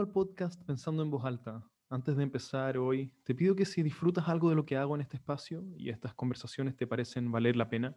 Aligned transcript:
al 0.00 0.08
podcast 0.12 0.62
Pensando 0.64 1.02
en 1.02 1.10
Voz 1.10 1.24
Alta. 1.24 1.60
Antes 1.88 2.16
de 2.16 2.22
empezar 2.22 2.78
hoy, 2.78 3.12
te 3.24 3.34
pido 3.34 3.56
que 3.56 3.64
si 3.64 3.82
disfrutas 3.82 4.28
algo 4.28 4.48
de 4.48 4.54
lo 4.54 4.64
que 4.64 4.76
hago 4.76 4.94
en 4.94 5.00
este 5.00 5.16
espacio 5.16 5.64
y 5.76 5.90
estas 5.90 6.14
conversaciones 6.14 6.76
te 6.76 6.86
parecen 6.86 7.32
valer 7.32 7.56
la 7.56 7.68
pena, 7.68 7.96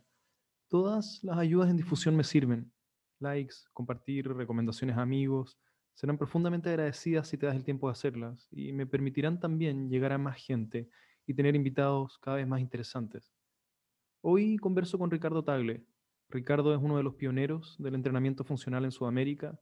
todas 0.68 1.24
las 1.24 1.38
ayudas 1.38 1.70
en 1.70 1.78
difusión 1.78 2.16
me 2.16 2.24
sirven. 2.24 2.72
Likes, 3.20 3.56
compartir, 3.72 4.28
recomendaciones 4.34 4.98
a 4.98 5.04
amigos, 5.04 5.60
serán 5.94 6.18
profundamente 6.18 6.70
agradecidas 6.70 7.28
si 7.28 7.38
te 7.38 7.46
das 7.46 7.56
el 7.56 7.64
tiempo 7.64 7.88
de 7.88 7.92
hacerlas 7.92 8.48
y 8.52 8.74
me 8.74 8.88
permitirán 8.88 9.40
también 9.40 9.88
llegar 9.88 10.12
a 10.12 10.18
más 10.18 10.38
gente 10.44 10.90
y 11.28 11.36
tener 11.36 11.56
invitados 11.56 12.18
cada 12.18 12.38
vez 12.38 12.48
más 12.48 12.62
interesantes. 12.62 13.32
Hoy 14.22 14.58
converso 14.58 14.98
con 14.98 15.12
Ricardo 15.12 15.44
Tagle. 15.44 15.86
Ricardo 16.30 16.74
es 16.74 16.82
uno 16.82 16.98
de 16.98 17.04
los 17.04 17.14
pioneros 17.14 17.76
del 17.78 17.94
entrenamiento 17.94 18.44
funcional 18.44 18.86
en 18.86 18.92
Sudamérica 18.92 19.60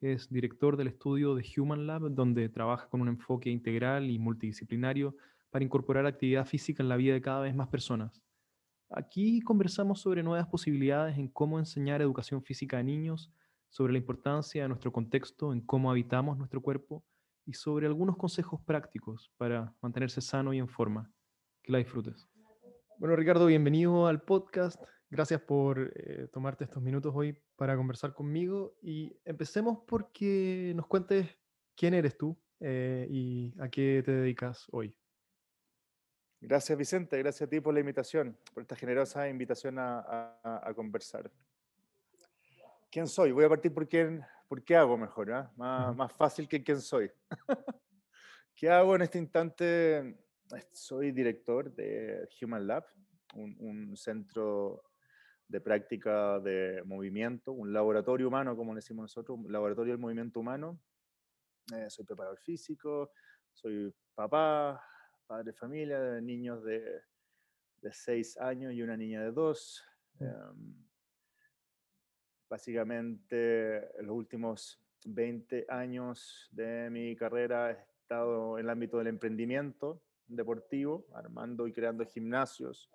es 0.00 0.28
director 0.30 0.76
del 0.76 0.88
estudio 0.88 1.34
de 1.34 1.44
Human 1.56 1.86
Lab, 1.86 2.10
donde 2.10 2.48
trabaja 2.48 2.88
con 2.88 3.00
un 3.00 3.08
enfoque 3.08 3.50
integral 3.50 4.10
y 4.10 4.18
multidisciplinario 4.18 5.16
para 5.50 5.64
incorporar 5.64 6.06
actividad 6.06 6.46
física 6.46 6.82
en 6.82 6.88
la 6.88 6.96
vida 6.96 7.14
de 7.14 7.22
cada 7.22 7.40
vez 7.40 7.54
más 7.54 7.68
personas. 7.68 8.22
Aquí 8.90 9.40
conversamos 9.40 10.00
sobre 10.00 10.22
nuevas 10.22 10.46
posibilidades 10.48 11.18
en 11.18 11.28
cómo 11.28 11.58
enseñar 11.58 12.02
educación 12.02 12.42
física 12.42 12.78
a 12.78 12.82
niños, 12.82 13.32
sobre 13.68 13.92
la 13.92 13.98
importancia 13.98 14.62
de 14.62 14.68
nuestro 14.68 14.92
contexto 14.92 15.52
en 15.52 15.60
cómo 15.60 15.90
habitamos 15.90 16.38
nuestro 16.38 16.60
cuerpo 16.62 17.04
y 17.44 17.54
sobre 17.54 17.86
algunos 17.86 18.16
consejos 18.16 18.60
prácticos 18.64 19.32
para 19.36 19.74
mantenerse 19.82 20.20
sano 20.20 20.52
y 20.54 20.58
en 20.58 20.68
forma. 20.68 21.10
Que 21.62 21.72
la 21.72 21.78
disfrutes. 21.78 22.28
Bueno, 22.98 23.16
Ricardo, 23.16 23.46
bienvenido 23.46 24.06
al 24.06 24.22
podcast. 24.22 24.80
Gracias 25.14 25.40
por 25.42 25.92
eh, 25.94 26.26
tomarte 26.32 26.64
estos 26.64 26.82
minutos 26.82 27.12
hoy 27.14 27.40
para 27.54 27.76
conversar 27.76 28.12
conmigo 28.12 28.74
y 28.82 29.16
empecemos 29.24 29.78
porque 29.86 30.72
nos 30.74 30.88
cuentes 30.88 31.28
quién 31.76 31.94
eres 31.94 32.18
tú 32.18 32.36
eh, 32.58 33.06
y 33.08 33.54
a 33.60 33.68
qué 33.68 34.02
te 34.04 34.10
dedicas 34.10 34.66
hoy. 34.72 34.98
Gracias 36.40 36.76
Vicente, 36.76 37.16
gracias 37.16 37.46
a 37.46 37.48
ti 37.48 37.60
por 37.60 37.72
la 37.72 37.78
invitación, 37.78 38.36
por 38.52 38.64
esta 38.64 38.74
generosa 38.74 39.28
invitación 39.28 39.76
a, 39.78 40.72
conversar. 40.74 41.30
¿Quién 42.90 43.06
soy? 43.06 43.30
Voy 43.30 43.44
a 43.44 43.48
partir 43.48 43.72
por, 43.72 43.86
quién, 43.86 44.20
por 44.48 44.64
qué 44.64 44.74
hago 44.74 44.98
mejor, 44.98 45.30
¿ah? 45.30 45.52
más, 45.54 45.94
más 45.94 46.12
fácil 46.12 46.48
que 46.48 46.60
quién 46.64 46.80
soy. 46.80 47.08
¿Qué 48.56 48.68
hago 48.68 48.96
en 48.96 49.02
este 49.02 49.18
instante? 49.20 50.18
Soy 50.72 51.12
director 51.12 51.72
de 51.72 52.28
Human 52.42 52.66
Lab, 52.66 52.84
un, 53.34 53.54
un 53.60 53.96
centro 53.96 54.82
de 55.48 55.60
práctica 55.60 56.40
de 56.40 56.82
movimiento, 56.84 57.52
un 57.52 57.72
laboratorio 57.72 58.28
humano, 58.28 58.56
como 58.56 58.72
le 58.72 58.78
decimos 58.78 59.04
nosotros, 59.04 59.38
un 59.38 59.52
laboratorio 59.52 59.92
del 59.92 60.00
movimiento 60.00 60.40
humano. 60.40 60.80
Eh, 61.74 61.88
soy 61.88 62.04
preparador 62.04 62.38
físico, 62.38 63.12
soy 63.52 63.94
papá, 64.14 64.82
padre 65.26 65.44
de 65.44 65.52
familia, 65.52 66.00
de 66.00 66.22
niños 66.22 66.62
de, 66.64 67.02
de 67.80 67.92
seis 67.92 68.36
años 68.38 68.72
y 68.72 68.82
una 68.82 68.96
niña 68.96 69.22
de 69.22 69.32
dos. 69.32 69.84
Mm. 70.18 70.24
Em, 70.24 70.84
básicamente, 72.48 73.98
en 73.98 74.06
los 74.06 74.16
últimos 74.16 74.80
20 75.04 75.66
años 75.68 76.48
de 76.50 76.88
mi 76.90 77.14
carrera 77.16 77.70
he 77.70 77.78
estado 78.00 78.58
en 78.58 78.64
el 78.64 78.70
ámbito 78.70 78.98
del 78.98 79.08
emprendimiento 79.08 80.02
deportivo, 80.26 81.06
armando 81.14 81.66
y 81.66 81.72
creando 81.72 82.04
gimnasios. 82.06 82.90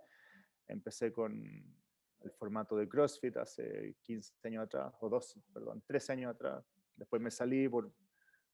Empecé 0.67 1.11
con 1.11 1.78
el 2.21 2.31
formato 2.31 2.75
de 2.75 2.87
CrossFit 2.87 3.37
hace 3.37 3.95
15 4.03 4.33
años 4.43 4.65
atrás, 4.65 4.93
o 4.99 5.09
12, 5.09 5.41
perdón, 5.53 5.81
13 5.85 6.13
años 6.13 6.35
atrás. 6.35 6.63
Después 6.95 7.21
me 7.21 7.31
salí 7.31 7.67
por 7.69 7.91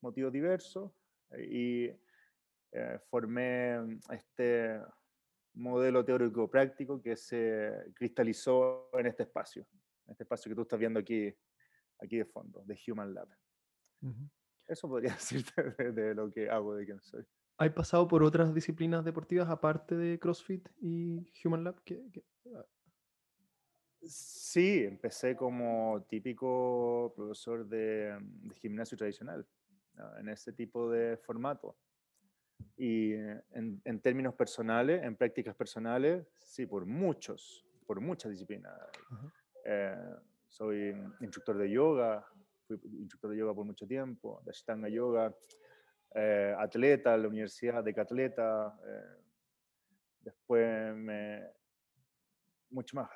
motivos 0.01 0.31
diversos 0.31 0.91
eh, 1.31 1.43
y 1.49 1.85
eh, 2.71 2.99
formé 3.09 3.99
este 4.11 4.79
modelo 5.53 6.03
teórico 6.03 6.49
práctico 6.49 7.01
que 7.01 7.15
se 7.15 7.91
cristalizó 7.95 8.89
en 8.93 9.07
este 9.07 9.23
espacio, 9.23 9.65
en 10.05 10.11
este 10.11 10.23
espacio 10.23 10.49
que 10.49 10.55
tú 10.55 10.61
estás 10.63 10.79
viendo 10.79 10.99
aquí, 10.99 11.33
aquí 11.99 12.17
de 12.17 12.25
fondo, 12.25 12.63
de 12.65 12.77
Human 12.87 13.13
Lab. 13.13 13.29
Eso 14.67 14.87
podría 14.87 15.13
decirte 15.13 15.91
de, 15.91 16.13
lo 16.13 16.29
que 16.29 16.49
hago, 16.49 16.75
de 16.75 16.85
quién 16.85 17.01
soy. 17.01 17.25
¿Has 17.57 17.71
pasado 17.71 18.07
por 18.07 18.21
otras 18.21 18.53
disciplinas 18.53 19.05
deportivas 19.05 19.49
aparte 19.49 19.95
de 19.95 20.19
CrossFit 20.19 20.67
y 20.81 21.31
Human 21.43 21.63
Lab? 21.63 21.81
¿Qué, 21.85 22.03
Sí, 24.07 24.83
empecé 24.83 25.35
como 25.35 26.05
típico 26.07 27.13
profesor 27.15 27.65
de, 27.65 28.17
gimnasio 28.55 28.97
tradicional, 28.97 29.45
en 30.19 30.29
ese 30.29 30.53
tipo 30.53 30.89
de 30.89 31.17
formato. 31.17 31.75
Y 32.77 33.13
en, 33.13 33.99
términos 34.01 34.33
personales, 34.35 35.03
en 35.03 35.15
prácticas 35.15 35.55
personales, 35.55 36.25
sí, 36.37 36.65
por 36.65 36.85
muchos, 36.85 37.65
por 37.85 37.99
muchas 37.99 38.31
disciplinas. 38.31 38.73
Eh, 39.65 39.95
soy 40.47 40.95
instructor 41.21 41.57
de 41.57 41.69
yoga, 41.69 42.25
fui 42.67 42.79
instructor 42.99 43.31
de 43.31 43.37
yoga 43.37 43.53
por 43.53 43.65
mucho 43.65 43.87
tiempo, 43.87 44.41
de 44.45 44.51
Ashtanga 44.51 44.89
Yoga, 44.89 45.35
eh, 46.13 46.55
atleta, 46.57 47.17
la 47.17 47.27
Universidad 47.27 47.83
de 47.83 47.93
Catleta, 47.93 48.79
eh, 48.87 49.23
después 50.21 50.95
me, 50.95 51.43
mucho 52.69 52.95
más 52.95 53.09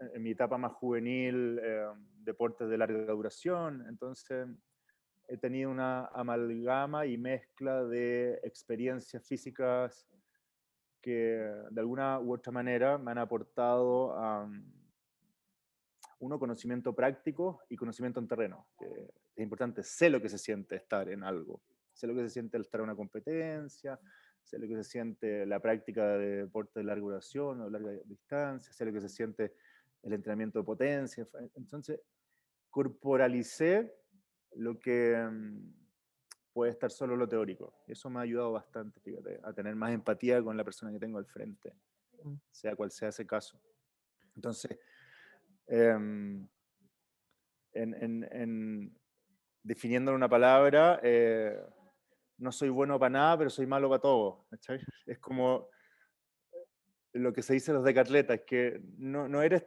en 0.00 0.22
mi 0.22 0.30
etapa 0.30 0.58
más 0.58 0.72
juvenil, 0.72 1.58
eh, 1.62 1.86
deportes 2.18 2.68
de 2.68 2.78
larga 2.78 3.12
duración, 3.12 3.84
entonces 3.88 4.48
he 5.28 5.36
tenido 5.36 5.70
una 5.70 6.06
amalgama 6.06 7.06
y 7.06 7.18
mezcla 7.18 7.84
de 7.84 8.40
experiencias 8.42 9.26
físicas 9.26 10.08
que 11.00 11.52
de 11.70 11.80
alguna 11.80 12.20
u 12.20 12.34
otra 12.34 12.52
manera 12.52 12.98
me 12.98 13.10
han 13.12 13.18
aportado 13.18 14.12
a 14.16 14.48
uno 16.18 16.38
conocimiento 16.38 16.94
práctico 16.94 17.62
y 17.68 17.76
conocimiento 17.76 18.20
en 18.20 18.28
terreno. 18.28 18.68
Es 18.80 19.42
importante, 19.42 19.82
sé 19.82 20.10
lo 20.10 20.20
que 20.20 20.28
se 20.28 20.38
siente 20.38 20.76
estar 20.76 21.08
en 21.08 21.22
algo, 21.22 21.62
sé 21.92 22.06
lo 22.06 22.14
que 22.14 22.22
se 22.22 22.30
siente 22.30 22.58
estar 22.58 22.80
en 22.80 22.84
una 22.84 22.96
competencia, 22.96 24.00
sé 24.42 24.58
lo 24.58 24.66
que 24.66 24.76
se 24.76 24.84
siente 24.84 25.44
la 25.44 25.60
práctica 25.60 26.16
de 26.16 26.42
deporte 26.42 26.80
de 26.80 26.84
larga 26.84 27.02
duración 27.02 27.60
o 27.60 27.70
larga 27.70 27.92
distancia, 28.04 28.72
sé 28.72 28.84
lo 28.84 28.92
que 28.92 29.00
se 29.00 29.08
siente 29.08 29.54
el 30.02 30.12
entrenamiento 30.12 30.58
de 30.58 30.64
potencia. 30.64 31.26
Entonces, 31.54 32.00
corporalicé 32.70 33.94
lo 34.52 34.78
que 34.78 35.16
mm, 35.16 35.72
puede 36.52 36.72
estar 36.72 36.90
solo 36.90 37.16
lo 37.16 37.28
teórico. 37.28 37.74
Eso 37.86 38.08
me 38.10 38.18
ha 38.18 38.22
ayudado 38.22 38.52
bastante, 38.52 39.00
fíjate, 39.00 39.40
a 39.42 39.52
tener 39.52 39.74
más 39.76 39.92
empatía 39.92 40.42
con 40.42 40.56
la 40.56 40.64
persona 40.64 40.92
que 40.92 40.98
tengo 40.98 41.18
al 41.18 41.26
frente, 41.26 41.74
mm. 42.22 42.34
sea 42.50 42.76
cual 42.76 42.90
sea 42.90 43.08
ese 43.08 43.26
caso. 43.26 43.60
Entonces, 44.34 44.78
em, 45.66 46.46
en, 47.72 48.96
definiendo 49.62 50.14
una 50.14 50.28
palabra, 50.28 51.00
eh, 51.02 51.60
no 52.38 52.52
soy 52.52 52.68
bueno 52.68 52.98
para 52.98 53.10
nada, 53.10 53.38
pero 53.38 53.50
soy 53.50 53.66
malo 53.66 53.88
para 53.88 54.00
todo. 54.00 54.46
Es 55.06 55.18
como 55.18 55.68
lo 57.12 57.32
que 57.32 57.42
se 57.42 57.54
dice 57.54 57.72
los 57.72 57.84
decatletas, 57.84 58.40
que 58.46 58.80
no, 58.98 59.28
no 59.28 59.42
eres 59.42 59.66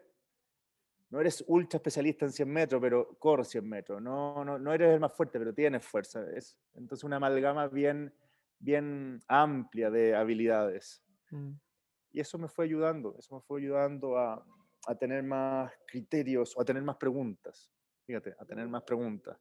no 1.10 1.20
eres 1.20 1.44
ultra 1.48 1.78
especialista 1.78 2.26
en 2.26 2.32
100 2.32 2.50
metros, 2.50 2.82
pero 2.82 3.18
corres 3.18 3.48
100 3.50 3.68
metros. 3.68 4.02
No, 4.02 4.46
no, 4.46 4.60
no 4.60 4.74
eres 4.74 4.94
el 4.94 5.00
más 5.00 5.14
fuerte, 5.14 5.40
pero 5.40 5.54
tienes 5.54 5.84
fuerza. 5.84 6.24
Es 6.36 6.58
entonces 6.76 7.04
una 7.04 7.16
amalgama 7.16 7.68
bien, 7.68 8.14
bien 8.60 9.20
amplia 9.28 9.90
de 9.90 10.16
habilidades. 10.16 11.04
Mm. 11.32 11.54
Y 12.12 12.20
eso 12.20 12.38
me 12.38 12.48
fue 12.48 12.66
ayudando, 12.66 13.16
eso 13.18 13.36
me 13.36 13.42
fue 13.42 13.60
ayudando 13.60 14.18
a, 14.18 14.46
a, 14.88 14.96
tener 14.96 15.24
más 15.24 15.72
criterios 15.88 16.56
o 16.56 16.62
a 16.62 16.66
tener 16.66 16.84
más 16.84 16.98
preguntas. 16.98 17.72
Fíjate, 18.06 18.36
a 18.40 18.46
tener 18.46 18.68
más 18.68 18.84
preguntas. 18.84 19.38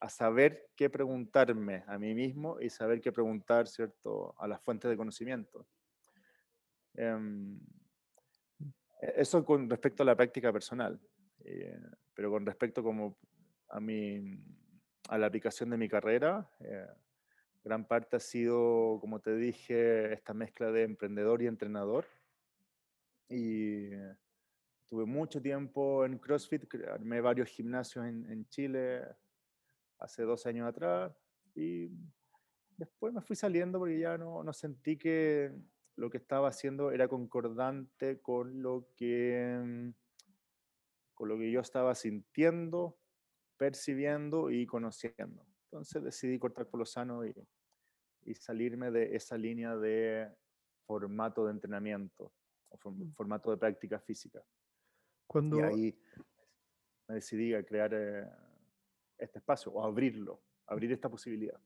A 0.00 0.08
saber 0.08 0.70
qué 0.76 0.88
preguntarme 0.88 1.84
a 1.86 1.98
mí 1.98 2.14
mismo 2.14 2.58
y 2.60 2.70
saber 2.70 3.00
qué 3.00 3.12
preguntar, 3.12 3.68
¿cierto?, 3.68 4.34
a 4.38 4.48
las 4.48 4.60
fuentes 4.62 4.90
de 4.90 4.96
conocimiento. 4.96 5.66
Um, 6.94 7.56
e-, 7.56 7.79
eso 9.00 9.44
con 9.44 9.68
respecto 9.68 10.02
a 10.02 10.06
la 10.06 10.16
práctica 10.16 10.52
personal, 10.52 11.00
eh, 11.44 11.80
pero 12.14 12.30
con 12.30 12.44
respecto 12.44 12.82
como 12.82 13.18
a, 13.68 13.80
mi, 13.80 14.38
a 15.08 15.18
la 15.18 15.26
aplicación 15.26 15.70
de 15.70 15.76
mi 15.76 15.88
carrera, 15.88 16.50
eh, 16.60 16.86
gran 17.64 17.86
parte 17.86 18.16
ha 18.16 18.20
sido, 18.20 18.98
como 19.00 19.20
te 19.20 19.34
dije, 19.36 20.12
esta 20.12 20.34
mezcla 20.34 20.70
de 20.70 20.82
emprendedor 20.82 21.42
y 21.42 21.46
entrenador. 21.46 22.06
Y 23.28 23.90
tuve 24.88 25.06
mucho 25.06 25.40
tiempo 25.40 26.04
en 26.04 26.18
CrossFit, 26.18 26.64
armé 26.88 27.20
varios 27.20 27.48
gimnasios 27.48 28.04
en, 28.06 28.28
en 28.30 28.48
Chile 28.48 29.02
hace 29.98 30.22
dos 30.22 30.46
años 30.46 30.66
atrás 30.66 31.12
y 31.54 31.90
después 32.76 33.12
me 33.12 33.20
fui 33.20 33.36
saliendo 33.36 33.78
porque 33.78 34.00
ya 34.00 34.16
no, 34.16 34.42
no 34.42 34.52
sentí 34.52 34.96
que 34.96 35.52
lo 35.96 36.10
que 36.10 36.18
estaba 36.18 36.48
haciendo 36.48 36.92
era 36.92 37.08
concordante 37.08 38.20
con 38.20 38.62
lo 38.62 38.88
que, 38.96 39.60
mm, 39.62 39.90
con 41.14 41.28
lo 41.28 41.36
que 41.38 41.50
yo 41.50 41.60
estaba 41.60 41.94
sintiendo, 41.94 42.98
percibiendo 43.56 44.50
y 44.50 44.66
conociendo. 44.66 45.46
Entonces 45.64 46.02
decidí 46.02 46.38
cortar 46.38 46.66
por 46.68 46.80
lo 46.80 46.86
sano 46.86 47.24
y, 47.26 47.34
y 48.24 48.34
salirme 48.34 48.90
de 48.90 49.14
esa 49.14 49.36
línea 49.36 49.76
de 49.76 50.28
formato 50.86 51.44
de 51.46 51.52
entrenamiento, 51.52 52.32
o 52.70 52.90
Mm. 52.90 53.12
formato 53.12 53.50
de 53.50 53.56
práctica 53.56 54.00
física. 54.00 54.42
Cuando, 55.26 55.56
Y 55.58 55.60
ahí 55.60 56.02
me 57.08 57.16
decidí 57.16 57.54
a 57.54 57.62
crear 57.64 57.92
eh, 57.92 58.26
este 59.18 59.38
espacio 59.38 59.72
o 59.72 59.84
abrirlo, 59.84 60.40
abrir 60.66 60.90
esta 60.92 61.08
posibilidad. 61.08 61.60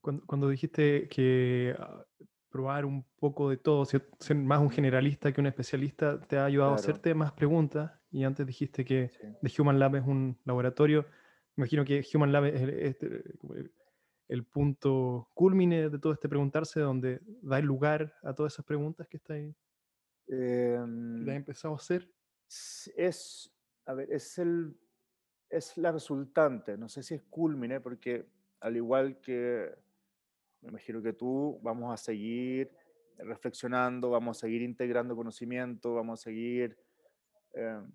cuando, 0.00 0.26
cuando 0.26 0.48
dijiste 0.48 1.08
que 1.08 1.74
ah, 1.78 2.04
probar 2.50 2.84
un 2.86 3.04
poco 3.18 3.50
de 3.50 3.56
todo, 3.58 3.84
ser, 3.84 4.08
más 4.34 4.60
un 4.60 4.70
generalista 4.70 5.32
que 5.32 5.40
un 5.40 5.46
especialista, 5.46 6.20
te 6.20 6.38
ha 6.38 6.44
ayudado 6.46 6.72
a 6.72 6.76
hacerte 6.76 7.14
más 7.14 7.32
preguntas. 7.32 7.92
Y 8.10 8.24
antes 8.24 8.46
dijiste 8.46 8.84
que 8.84 9.12
Sí. 9.20 9.26
The 9.42 9.62
Human 9.62 9.78
Lab 9.78 9.96
es 9.96 10.06
un 10.06 10.38
laboratorio. 10.44 11.02
Me 11.56 11.62
imagino 11.64 11.84
que 11.84 12.04
Human 12.14 12.32
Lab 12.32 12.44
es 12.46 12.62
el, 12.62 12.70
este, 12.70 13.06
el- 14.28 14.44
punto 14.46 15.30
culmine 15.34 15.90
de 15.90 15.98
todo 15.98 16.12
este 16.12 16.28
preguntarse, 16.28 16.80
donde 16.80 17.20
da 17.42 17.60
lugar 17.60 18.14
a 18.22 18.34
todas 18.34 18.54
esas 18.54 18.64
preguntas 18.64 19.06
que 19.08 19.16
está 19.18 19.34
ahí, 19.34 19.54
que 21.16 21.24
te 21.24 21.30
has 21.30 21.36
Em, 21.36 21.36
empezado 21.36 21.74
a 21.74 21.76
hacer. 21.76 22.10
es, 22.96 23.50
a 23.86 23.94
ver, 23.94 24.12
es, 24.12 24.38
el, 24.38 24.76
es 25.50 25.76
la 25.78 25.92
resultante, 25.92 26.76
no 26.78 26.88
sé 26.88 27.02
si 27.02 27.14
es 27.14 27.22
culmine, 27.24 27.80
porque 27.80 28.30
al 28.60 28.76
igual 28.76 29.20
que, 29.20 29.74
me 30.62 30.70
imagino 30.70 31.02
que 31.02 31.12
tú, 31.12 31.58
vamos 31.62 31.92
a 31.92 31.96
seguir 31.96 32.70
reflexionando, 33.18 34.10
vamos 34.10 34.38
a 34.38 34.40
seguir 34.40 34.62
integrando 34.62 35.16
conocimiento, 35.16 35.94
vamos 35.94 36.20
a 36.20 36.22
seguir 36.24 36.76
em, 37.52 37.90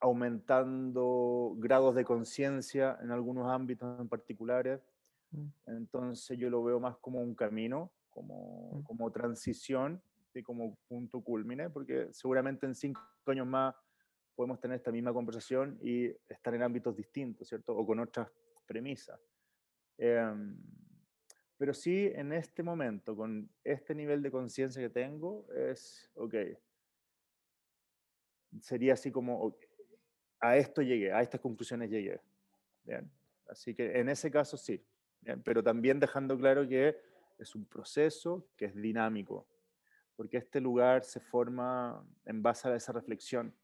aumentando 0.00 1.54
grados 1.58 1.94
de 1.94 2.04
conciencia 2.04 2.98
en 3.02 3.10
algunos 3.10 3.48
ámbitos 3.48 4.00
en 4.00 4.08
particulares. 4.08 4.80
Mm. 5.30 5.46
Entonces 5.66 6.38
yo 6.38 6.50
lo 6.50 6.64
veo 6.64 6.80
más 6.80 6.96
como 6.98 7.20
un 7.20 7.34
camino, 7.34 7.92
como, 8.08 8.78
Mm. 8.78 8.82
como 8.82 9.10
transición 9.12 10.02
y 10.34 10.42
como 10.42 10.76
punto 10.88 11.22
culmine, 11.22 11.70
porque 11.70 12.08
seguramente 12.12 12.66
en 12.66 12.74
cinco 12.74 13.00
años 13.26 13.46
más 13.46 13.74
podemos 14.34 14.60
tener 14.60 14.76
esta 14.76 14.90
misma 14.90 15.12
conversación 15.12 15.78
y 15.82 16.06
estar 16.28 16.54
en 16.54 16.62
ámbitos 16.62 16.96
distintos, 16.96 17.48
¿cierto? 17.48 17.76
O 17.76 17.84
con 17.84 17.98
otras 18.00 18.28
premisas. 18.66 19.20
Em, 19.98 20.56
pero 21.60 21.74
sí, 21.74 22.10
en 22.14 22.32
este 22.32 22.62
momento, 22.62 23.14
con 23.14 23.46
este 23.62 23.94
nivel 23.94 24.22
de 24.22 24.30
conciencia 24.30 24.80
que 24.80 24.88
tengo, 24.88 25.46
es, 25.52 26.10
ok, 26.14 26.34
sería 28.62 28.94
así 28.94 29.12
como, 29.12 29.38
ok, 29.42 29.62
a 30.40 30.56
esto 30.56 30.80
llegué, 30.80 31.12
a 31.12 31.20
estas 31.20 31.38
conclusiones 31.38 31.90
llegué. 31.90 32.18
Bien. 32.82 33.12
Así 33.46 33.74
que 33.74 34.00
en 34.00 34.08
ese 34.08 34.30
caso 34.30 34.56
sí, 34.56 34.82
pero 35.44 35.62
también 35.62 36.00
dejando 36.00 36.38
claro 36.38 36.66
que 36.66 36.96
es 37.38 37.54
un 37.54 37.66
proceso 37.66 38.48
que 38.56 38.64
es 38.64 38.74
dinámico, 38.74 39.46
porque 40.16 40.38
este 40.38 40.62
lugar 40.62 41.04
se 41.04 41.20
forma 41.20 42.02
en 42.24 42.42
base 42.42 42.68
a 42.68 42.74
esa 42.74 42.92
reflexión, 42.92 43.54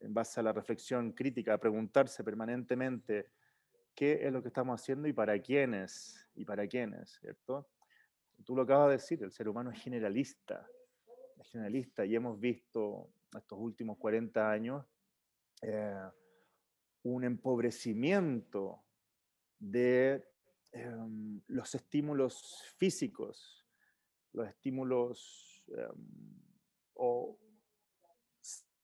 en 0.00 0.12
base 0.12 0.40
a 0.40 0.42
la 0.42 0.52
reflexión 0.52 1.12
crítica, 1.12 1.54
a 1.54 1.58
preguntarse 1.58 2.22
permanentemente 2.22 3.30
qué 3.94 4.26
es 4.26 4.32
lo 4.32 4.42
que 4.42 4.48
estamos 4.48 4.80
haciendo 4.80 5.08
y 5.08 5.12
para 5.12 5.40
quiénes, 5.40 6.28
y 6.34 6.44
para 6.44 6.66
quiénes, 6.66 7.18
¿cierto? 7.20 7.68
Tú 8.44 8.56
lo 8.56 8.62
acabas 8.62 8.88
de 8.88 8.92
decir, 8.94 9.22
el 9.22 9.32
ser 9.32 9.48
humano 9.48 9.70
es 9.70 9.80
generalista, 9.80 10.68
es 11.40 11.48
generalista 11.48 12.04
y 12.04 12.14
hemos 12.14 12.38
visto 12.38 13.10
estos 13.36 13.58
últimos 13.58 13.96
40 13.98 14.50
años 14.50 14.84
eh, 15.62 16.10
un 17.04 17.24
empobrecimiento 17.24 18.82
de 19.58 20.24
em, 20.72 21.40
los 21.48 21.74
estímulos 21.74 22.62
físicos, 22.76 23.66
los 24.32 24.48
estímulos 24.48 25.64
em, 25.68 26.40
o 26.94 27.38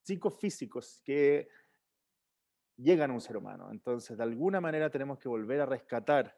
psicofísicos 0.02 1.00
que 1.04 1.48
llegan 2.82 3.10
a 3.10 3.14
un 3.14 3.20
ser 3.20 3.36
humano. 3.36 3.70
Entonces, 3.70 4.16
de 4.16 4.22
alguna 4.22 4.60
manera 4.60 4.90
tenemos 4.90 5.18
que 5.18 5.28
volver 5.28 5.60
a 5.60 5.66
rescatar 5.66 6.36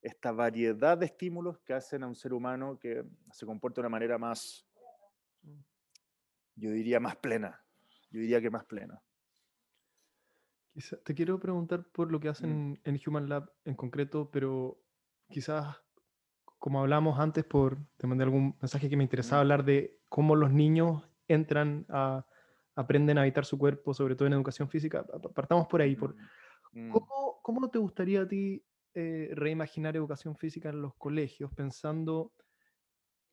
esta 0.00 0.32
variedad 0.32 0.98
de 0.98 1.06
estímulos 1.06 1.58
que 1.60 1.74
hacen 1.74 2.02
a 2.02 2.06
un 2.08 2.14
ser 2.16 2.32
humano 2.32 2.78
que 2.78 3.04
se 3.30 3.46
comporte 3.46 3.76
de 3.76 3.82
una 3.82 3.88
manera 3.90 4.18
más, 4.18 4.66
yo 6.56 6.70
diría, 6.70 6.98
más 7.00 7.16
plena. 7.16 7.62
Yo 8.10 8.20
diría 8.20 8.40
que 8.40 8.50
más 8.50 8.64
plena. 8.64 9.00
Quizá- 10.74 10.96
te 11.04 11.14
quiero 11.14 11.38
preguntar 11.38 11.84
por 11.84 12.10
lo 12.10 12.18
que 12.18 12.28
hacen 12.28 12.80
en 12.84 13.00
Human 13.06 13.28
Lab 13.28 13.52
en 13.64 13.74
concreto, 13.74 14.30
pero 14.30 14.82
quizás, 15.28 15.76
como 16.58 16.80
hablamos 16.80 17.18
antes, 17.18 17.44
por, 17.44 17.78
te 17.96 18.06
mandé 18.06 18.24
algún 18.24 18.56
mensaje 18.60 18.88
que 18.88 18.96
me 18.96 19.04
interesaba 19.04 19.40
Mm. 19.40 19.44
hablar 19.44 19.64
de 19.64 20.00
cómo 20.08 20.34
los 20.34 20.50
niños 20.50 21.08
entran 21.28 21.86
a, 21.90 22.26
aprenden 22.74 23.18
a 23.18 23.22
habitar 23.22 23.44
su 23.44 23.58
cuerpo, 23.58 23.92
sobre 23.94 24.14
todo 24.16 24.26
en 24.26 24.34
educación 24.34 24.68
física. 24.68 25.04
Pa- 25.04 25.18
pa- 25.20 25.28
Partamos 25.30 25.66
por 25.66 25.80
ahí. 25.82 25.94
Por, 25.96 26.14
Mm, 26.72 26.88
mm. 26.88 26.90
¿cómo, 26.90 27.40
cómo 27.42 27.70
te 27.70 27.78
gustaría 27.78 28.22
a 28.22 28.28
ti 28.28 28.64
eh, 28.94 29.30
reimaginar 29.32 29.96
educación 29.96 30.36
física 30.36 30.68
en 30.70 30.80
los 30.82 30.94
colegios, 30.96 31.52
pensando 31.54 32.32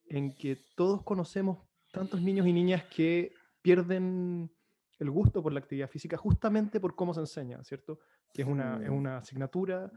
en 0.05 0.33
que 0.35 0.57
todos 0.75 1.03
conocemos 1.03 1.59
tantos 1.91 2.21
niños 2.21 2.47
y 2.47 2.53
niñas 2.53 2.83
que 2.85 3.33
pierden 3.61 4.51
el 4.99 5.11
gusto 5.11 5.41
por 5.41 5.53
la 5.53 5.59
actividad 5.59 5.89
física 5.89 6.17
justamente 6.17 6.79
por 6.79 6.95
cómo 6.95 7.13
se 7.13 7.21
enseña, 7.21 7.63
¿cierto? 7.63 7.99
Que 8.33 8.41
es 8.41 8.47
una, 8.47 8.79
es 8.83 8.89
Mm. 8.89 8.93
una 8.93 9.17
asignatura 9.17 9.91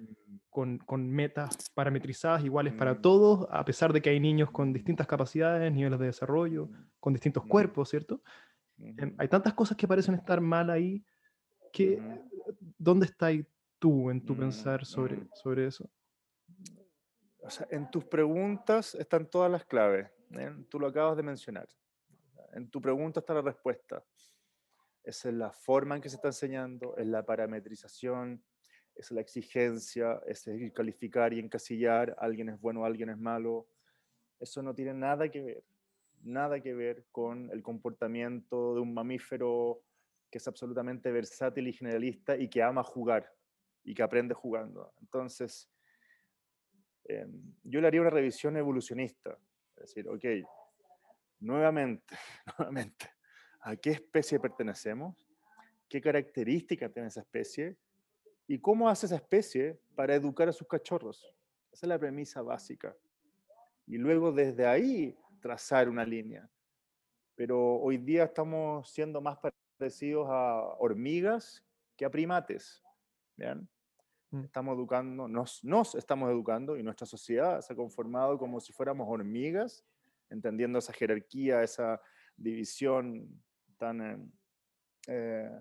con, 0.48 0.78
con 0.78 1.08
metas 1.10 1.56
parametrizadas 1.74 2.44
iguales 2.44 2.72
para 2.74 3.00
todos, 3.00 3.46
a 3.50 3.64
pesar 3.64 3.92
de 3.92 4.00
que 4.00 4.10
hay 4.10 4.20
niños 4.20 4.50
con 4.50 4.72
distintas 4.72 5.06
capacidades, 5.06 5.72
niveles 5.72 5.98
de 5.98 6.06
desarrollo, 6.06 6.68
con 7.00 7.12
distintos 7.12 7.44
cuerpos, 7.46 7.88
¿cierto? 7.90 8.22
Em, 8.78 9.14
Hay 9.18 9.28
tantas 9.28 9.54
cosas 9.54 9.76
que 9.76 9.88
parecen 9.88 10.14
estar 10.14 10.40
mal 10.40 10.70
ahí, 10.70 11.04
que. 11.72 12.00
¿dónde 12.78 13.06
estás 13.06 13.34
tú 13.78 14.10
en 14.10 14.24
tu 14.24 14.34
Mm, 14.34 14.38
pensar 14.38 14.84
sobre, 14.84 15.16
mm. 15.16 15.28
sobre 15.34 15.66
eso? 15.66 15.90
O 17.40 17.50
sea, 17.50 17.66
en 17.70 17.90
tus 17.90 18.04
preguntas 18.04 18.94
están 18.94 19.28
todas 19.28 19.50
las 19.50 19.64
claves. 19.64 20.08
¿eh? 20.30 20.52
Tú 20.68 20.78
lo 20.78 20.86
acabas 20.86 21.16
de 21.16 21.22
mencionar. 21.22 21.68
En 22.52 22.70
tu 22.70 22.80
pregunta 22.80 23.20
está 23.20 23.34
la 23.34 23.42
respuesta. 23.42 24.04
Es 25.02 25.24
la 25.24 25.50
forma 25.50 25.96
en 25.96 26.02
que 26.02 26.08
se 26.08 26.16
está 26.16 26.28
enseñando, 26.28 26.96
es 26.96 27.06
la 27.06 27.24
parametrización, 27.24 28.44
es 28.94 29.10
la 29.10 29.20
exigencia, 29.20 30.20
es 30.26 30.46
el 30.46 30.72
calificar 30.72 31.32
y 31.32 31.40
encasillar, 31.40 32.14
alguien 32.18 32.50
es 32.50 32.60
bueno, 32.60 32.84
alguien 32.84 33.08
es 33.08 33.18
malo. 33.18 33.66
Eso 34.38 34.62
no 34.62 34.74
tiene 34.74 34.94
nada 34.94 35.28
que 35.28 35.42
ver, 35.42 35.64
nada 36.22 36.60
que 36.60 36.74
ver 36.74 37.06
con 37.10 37.50
el 37.50 37.62
comportamiento 37.62 38.74
de 38.74 38.80
un 38.80 38.94
mamífero 38.94 39.82
que 40.30 40.38
es 40.38 40.48
absolutamente 40.48 41.10
versátil 41.10 41.68
y 41.68 41.72
generalista 41.72 42.36
y 42.36 42.48
que 42.48 42.62
ama 42.62 42.82
jugar 42.82 43.30
y 43.84 43.94
que 43.94 44.02
aprende 44.02 44.34
jugando. 44.34 44.92
Entonces, 45.00 45.70
eh, 47.04 47.26
yo 47.64 47.80
le 47.80 47.86
haría 47.86 48.00
una 48.00 48.10
revisión 48.10 48.56
evolucionista. 48.56 49.38
Es 49.76 49.94
decir, 49.94 50.08
ok, 50.08 50.24
nuevamente, 51.40 52.14
nuevamente, 52.58 53.10
¿a 53.60 53.76
qué 53.76 53.90
especie 53.90 54.40
pertenecemos? 54.40 55.28
¿Qué 55.88 56.00
características 56.00 56.92
tiene 56.92 57.08
esa 57.08 57.20
especie? 57.20 57.76
¿Y 58.46 58.58
cómo 58.58 58.88
hace 58.88 59.06
esa 59.06 59.16
especie 59.16 59.78
para 59.94 60.14
educar 60.14 60.48
a 60.48 60.52
sus 60.52 60.66
cachorros? 60.66 61.22
Esa 61.72 61.86
es 61.86 61.88
la 61.88 61.98
premisa 61.98 62.42
básica. 62.42 62.96
Y 63.86 63.98
luego 63.98 64.32
desde 64.32 64.66
ahí 64.66 65.16
trazar 65.42 65.88
una 65.90 66.06
línea. 66.06 66.48
Pero 67.34 67.76
hoy 67.76 67.98
día 67.98 68.24
estamos 68.24 68.88
siendo 68.90 69.20
más 69.20 69.38
parecidos 69.78 70.28
a 70.30 70.62
hormigas 70.78 71.62
que 71.96 72.06
a 72.06 72.10
primates. 72.10 72.82
¿Bien? 73.36 73.68
Mm. 74.30 74.44
Estamos 74.44 74.76
educando, 74.76 75.28
nos, 75.28 75.62
nos 75.64 75.94
estamos 75.94 76.30
educando 76.30 76.76
y 76.76 76.82
nuestra 76.82 77.06
sociedad 77.06 77.60
se 77.60 77.72
ha 77.72 77.76
conformado 77.76 78.38
como 78.38 78.60
si 78.60 78.72
fuéramos 78.72 79.06
hormigas, 79.10 79.84
entendiendo 80.30 80.78
esa 80.78 80.92
jerarquía, 80.92 81.62
esa 81.62 82.00
división 82.36 83.42
tan 83.76 84.00
eh, 84.00 84.30
eh, 85.08 85.60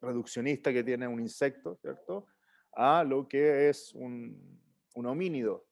reduccionista 0.00 0.72
que 0.72 0.82
tiene 0.82 1.06
un 1.06 1.20
insecto, 1.20 1.76
¿cierto? 1.76 2.26
A 2.72 3.04
lo 3.04 3.28
que 3.28 3.68
es 3.68 3.92
un, 3.94 4.58
un 4.94 5.06
homínido. 5.06 5.69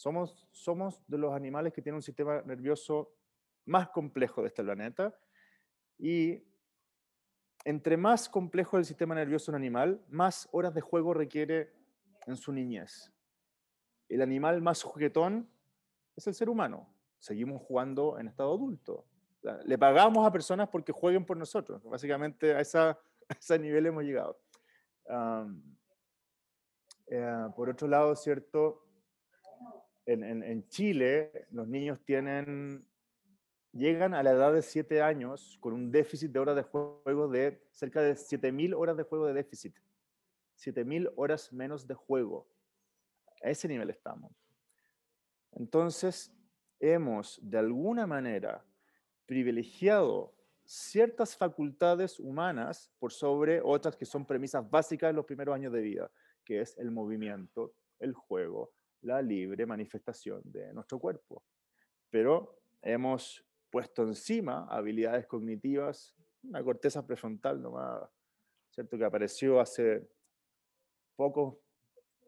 Somos, 0.00 0.48
somos 0.50 1.04
de 1.08 1.18
los 1.18 1.34
animales 1.34 1.74
que 1.74 1.82
tienen 1.82 1.96
un 1.96 2.02
sistema 2.02 2.40
nervioso 2.40 3.12
más 3.66 3.90
complejo 3.90 4.40
de 4.40 4.48
este 4.48 4.64
planeta 4.64 5.14
y 5.98 6.42
entre 7.66 7.98
más 7.98 8.26
complejo 8.26 8.78
el 8.78 8.86
sistema 8.86 9.14
nervioso 9.14 9.52
de 9.52 9.56
un 9.56 9.62
animal, 9.62 10.02
más 10.08 10.48
horas 10.52 10.72
de 10.72 10.80
juego 10.80 11.12
requiere 11.12 11.74
en 12.26 12.38
su 12.38 12.50
niñez. 12.50 13.12
El 14.08 14.22
animal 14.22 14.62
más 14.62 14.82
juguetón 14.82 15.50
es 16.16 16.26
el 16.26 16.32
ser 16.32 16.48
humano. 16.48 16.88
Seguimos 17.18 17.60
jugando 17.60 18.18
en 18.18 18.28
estado 18.28 18.54
adulto. 18.54 19.04
Le 19.66 19.76
pagamos 19.76 20.26
a 20.26 20.32
personas 20.32 20.70
porque 20.70 20.92
jueguen 20.92 21.26
por 21.26 21.36
nosotros. 21.36 21.84
Básicamente 21.84 22.54
a, 22.54 22.60
esa, 22.60 22.88
a 23.28 23.34
ese 23.38 23.58
nivel 23.58 23.84
hemos 23.84 24.04
llegado. 24.04 24.40
Am, 25.06 25.62
Eh, 27.06 27.48
por 27.56 27.68
otro 27.68 27.88
lado, 27.88 28.14
¿cierto? 28.14 28.86
En, 30.12 30.66
Chile, 30.68 31.46
los 31.52 31.68
niños 31.68 32.00
tienen, 32.04 32.84
llegan 33.70 34.12
a 34.12 34.24
la 34.24 34.32
edad 34.32 34.52
de 34.52 34.60
7 34.60 35.02
años 35.02 35.56
con 35.60 35.72
un 35.72 35.92
déficit 35.92 36.32
de 36.32 36.40
horas 36.40 36.56
de 36.56 36.62
juego 36.62 37.28
de 37.28 37.62
cerca 37.70 38.02
de 38.02 38.14
7.000 38.14 38.74
horas 38.76 38.96
de 38.96 39.04
juego 39.04 39.26
de 39.26 39.34
déficit. 39.34 39.76
7.000 40.58 41.12
horas 41.14 41.52
menos 41.52 41.86
de 41.86 41.94
juego. 41.94 42.48
A 43.44 43.50
ese 43.50 43.68
nivel 43.68 43.88
estamos. 43.88 44.32
Entonces, 45.52 46.34
hemos 46.80 47.38
de 47.40 47.58
alguna 47.58 48.04
manera 48.04 48.64
privilegiado 49.26 50.34
ciertas 50.64 51.36
facultades 51.36 52.18
humanas 52.18 52.90
por 52.98 53.12
sobre 53.12 53.60
otras 53.62 53.96
que 53.96 54.06
son 54.06 54.26
premisas 54.26 54.68
básicas 54.68 55.10
en 55.10 55.16
los 55.16 55.24
primeros 55.24 55.54
años 55.54 55.72
de 55.72 55.82
vida, 55.82 56.10
que 56.44 56.62
es 56.62 56.76
el 56.78 56.90
movimiento, 56.90 57.74
el 58.00 58.12
juego, 58.12 58.72
la 59.02 59.22
libre 59.22 59.66
manifestación 59.66 60.42
de 60.44 60.72
nuestro 60.72 60.98
cuerpo. 60.98 61.42
Pero 62.10 62.60
hemos 62.82 63.44
puesto 63.70 64.02
encima 64.02 64.66
habilidades 64.68 65.26
cognitivas, 65.26 66.14
una 66.42 66.62
corteza 66.62 67.06
prefrontal 67.06 67.62
nomás, 67.62 68.08
¿cierto? 68.70 68.98
Que 68.98 69.04
apareció 69.04 69.60
hace 69.60 70.08
pocos 71.16 71.56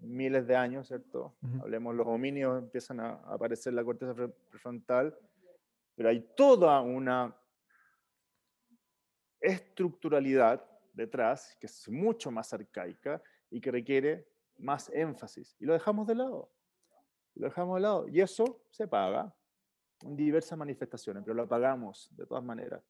miles 0.00 0.46
de 0.46 0.56
años, 0.56 0.88
¿cierto? 0.88 1.36
Hablemos, 1.60 1.94
los 1.94 2.06
homínidos 2.06 2.62
empiezan 2.62 3.00
a 3.00 3.14
aparecer 3.32 3.72
la 3.72 3.84
corteza 3.84 4.14
prefrontal, 4.14 5.16
pero 5.94 6.08
hay 6.08 6.20
toda 6.36 6.80
una 6.80 7.36
estructuralidad 9.40 10.64
detrás 10.92 11.56
que 11.60 11.66
es 11.66 11.88
mucho 11.88 12.30
más 12.30 12.52
arcaica 12.52 13.22
y 13.50 13.60
que 13.60 13.70
requiere 13.70 14.28
más 14.58 14.90
énfasis. 14.90 15.56
Y 15.58 15.66
lo 15.66 15.72
dejamos 15.72 16.06
de 16.06 16.14
lado. 16.14 16.50
Lo 17.34 17.46
dejamos 17.48 17.76
de 17.76 17.82
lado. 17.82 18.08
Y 18.08 18.20
eso 18.20 18.62
se 18.70 18.86
paga 18.88 19.34
en 20.02 20.16
diversas 20.16 20.58
manifestaciones, 20.58 21.22
pero 21.24 21.34
lo 21.34 21.48
pagamos 21.48 22.08
de 22.16 22.26
todas 22.26 22.44
maneras. 22.44 22.82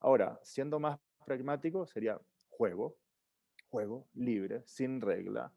Ahora, 0.00 0.38
siendo 0.42 0.78
más 0.78 0.98
pragmático, 1.24 1.86
sería 1.86 2.20
juego, 2.48 2.96
juego 3.68 4.08
libre, 4.14 4.62
sin 4.66 5.00
regla, 5.00 5.52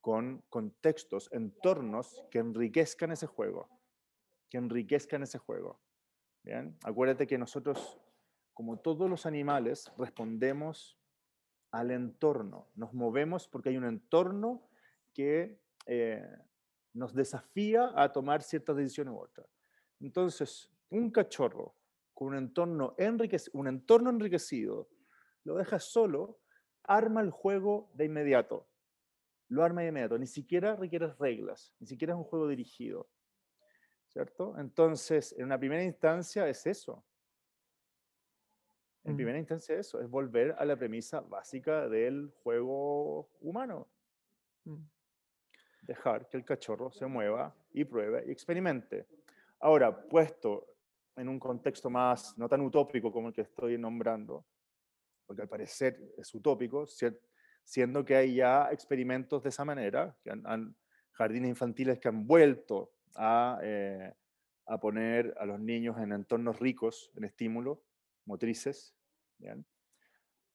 con 0.00 0.42
contextos, 0.48 1.28
entornos 1.32 2.24
que 2.30 2.38
enriquezcan 2.38 3.12
ese 3.12 3.26
juego, 3.26 3.68
que 4.48 4.58
enriquezcan 4.58 5.22
ese 5.22 5.38
juego. 5.38 5.80
Bien, 6.42 6.78
acuérdate 6.84 7.26
que 7.26 7.36
nosotros, 7.36 8.00
como 8.54 8.78
todos 8.78 9.10
los 9.10 9.26
animales, 9.26 9.92
respondemos 9.98 10.98
al 11.70 11.90
entorno, 11.90 12.68
nos 12.74 12.94
movemos 12.94 13.48
porque 13.48 13.68
hay 13.68 13.76
un 13.76 13.84
entorno 13.84 14.62
que 15.12 15.60
eh, 15.86 16.26
nos 16.92 17.14
desafía 17.14 17.92
a 17.94 18.12
tomar 18.12 18.42
ciertas 18.42 18.76
decisiones 18.76 19.14
u 19.14 19.18
otras. 19.18 19.46
Entonces, 20.00 20.70
un 20.90 21.10
cachorro 21.10 21.74
con 22.14 22.28
un 22.28 22.36
entorno, 22.36 22.94
enriquecido, 22.98 23.58
un 23.58 23.68
entorno 23.68 24.10
enriquecido, 24.10 24.88
lo 25.44 25.56
deja 25.56 25.78
solo, 25.78 26.40
arma 26.82 27.20
el 27.20 27.30
juego 27.30 27.90
de 27.94 28.06
inmediato 28.06 28.68
lo 29.48 29.64
arma 29.64 29.82
de 29.82 29.88
inmediato, 29.88 30.18
ni 30.18 30.26
siquiera 30.26 30.76
requiere 30.76 31.12
reglas, 31.14 31.74
ni 31.80 31.86
siquiera 31.86 32.12
es 32.12 32.18
un 32.18 32.24
juego 32.24 32.48
dirigido. 32.48 33.08
¿Cierto? 34.06 34.58
Entonces, 34.58 35.34
en 35.36 35.44
una 35.44 35.58
primera 35.58 35.82
instancia 35.82 36.48
es 36.48 36.66
eso. 36.66 37.04
En 39.04 39.16
primera 39.16 39.38
instancia 39.38 39.78
eso, 39.78 40.00
es 40.02 40.08
volver 40.08 40.54
a 40.58 40.64
la 40.66 40.76
premisa 40.76 41.20
básica 41.20 41.88
del 41.88 42.30
juego 42.42 43.30
humano. 43.40 43.88
Mm. 44.64 44.82
Dejar 45.88 46.28
que 46.28 46.36
el 46.36 46.44
cachorro 46.44 46.92
se 46.92 47.06
mueva 47.06 47.52
y 47.72 47.84
pruebe 47.84 48.24
y 48.28 48.30
experimente. 48.30 49.06
Ahora, 49.58 50.06
puesto 50.08 50.66
en 51.16 51.28
un 51.28 51.40
contexto 51.40 51.90
más, 51.90 52.38
no 52.38 52.48
tan 52.48 52.60
utópico 52.60 53.10
como 53.10 53.28
el 53.28 53.34
que 53.34 53.40
estoy 53.40 53.76
nombrando, 53.76 54.44
porque 55.26 55.42
al 55.42 55.48
parecer 55.48 56.14
es 56.16 56.32
utópico, 56.34 56.86
siendo 57.64 58.04
que 58.04 58.14
hay 58.14 58.36
ya 58.36 58.68
experimentos 58.70 59.42
de 59.42 59.48
esa 59.48 59.64
manera, 59.64 60.14
que 60.22 60.30
han, 60.30 60.76
jardines 61.12 61.48
infantiles 61.48 61.98
que 61.98 62.08
han 62.08 62.26
vuelto 62.26 62.92
a, 63.16 63.58
eh, 63.62 64.12
a, 64.66 64.78
poner 64.78 65.34
a 65.38 65.46
los 65.46 65.58
niños 65.58 65.98
en 65.98 66.12
entornos 66.12 66.60
ricos 66.60 67.10
en 67.16 67.24
estímulos 67.24 67.78
motrices, 68.26 68.94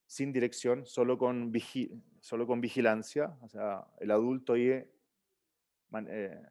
sin 0.05 0.31
dirección, 0.31 0.85
solo 0.85 1.17
con, 1.17 1.51
solo 2.21 2.47
con 2.47 2.61
vigilancia, 2.61 3.35
o 3.41 3.49
sea, 3.49 3.85
el 3.99 4.11
adulto 4.11 4.53
ahí, 4.53 4.85
eh, 6.09 6.41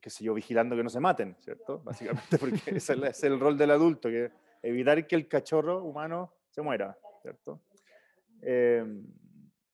qué 0.00 0.10
sé 0.10 0.24
yo, 0.24 0.34
vigilando 0.34 0.76
que 0.76 0.82
no 0.82 0.90
se 0.90 1.00
maten, 1.00 1.36
¿cierto? 1.40 1.80
Básicamente 1.80 2.38
porque 2.38 2.60
ese 2.76 3.08
es 3.08 3.24
el 3.24 3.38
rol 3.38 3.56
del 3.56 3.70
adulto, 3.70 4.08
que 4.08 4.30
evitar 4.62 5.06
que 5.06 5.16
el 5.16 5.28
cachorro 5.28 5.84
humano 5.84 6.34
se 6.50 6.62
muera, 6.62 6.96
¿cierto? 7.22 7.62
Em, 8.40 9.06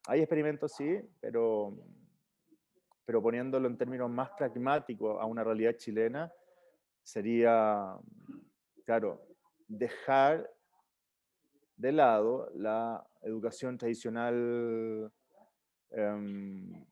hay 0.06 0.20
experimentos, 0.20 0.72
sí, 0.72 1.00
pero, 1.20 1.76
pero 3.04 3.22
poniéndolo 3.22 3.68
en 3.68 3.76
términos 3.76 4.10
más 4.10 4.30
pragmáticos 4.30 5.20
a 5.20 5.26
una 5.26 5.44
realidad 5.44 5.76
chilena, 5.76 6.32
sería, 7.02 7.96
claro, 8.84 9.26
dejar 9.68 10.50
de 11.76 11.92
lado 11.92 12.50
la 12.54 13.06
educación 13.22 13.76
tradicional 13.76 15.12
em, 15.90 16.84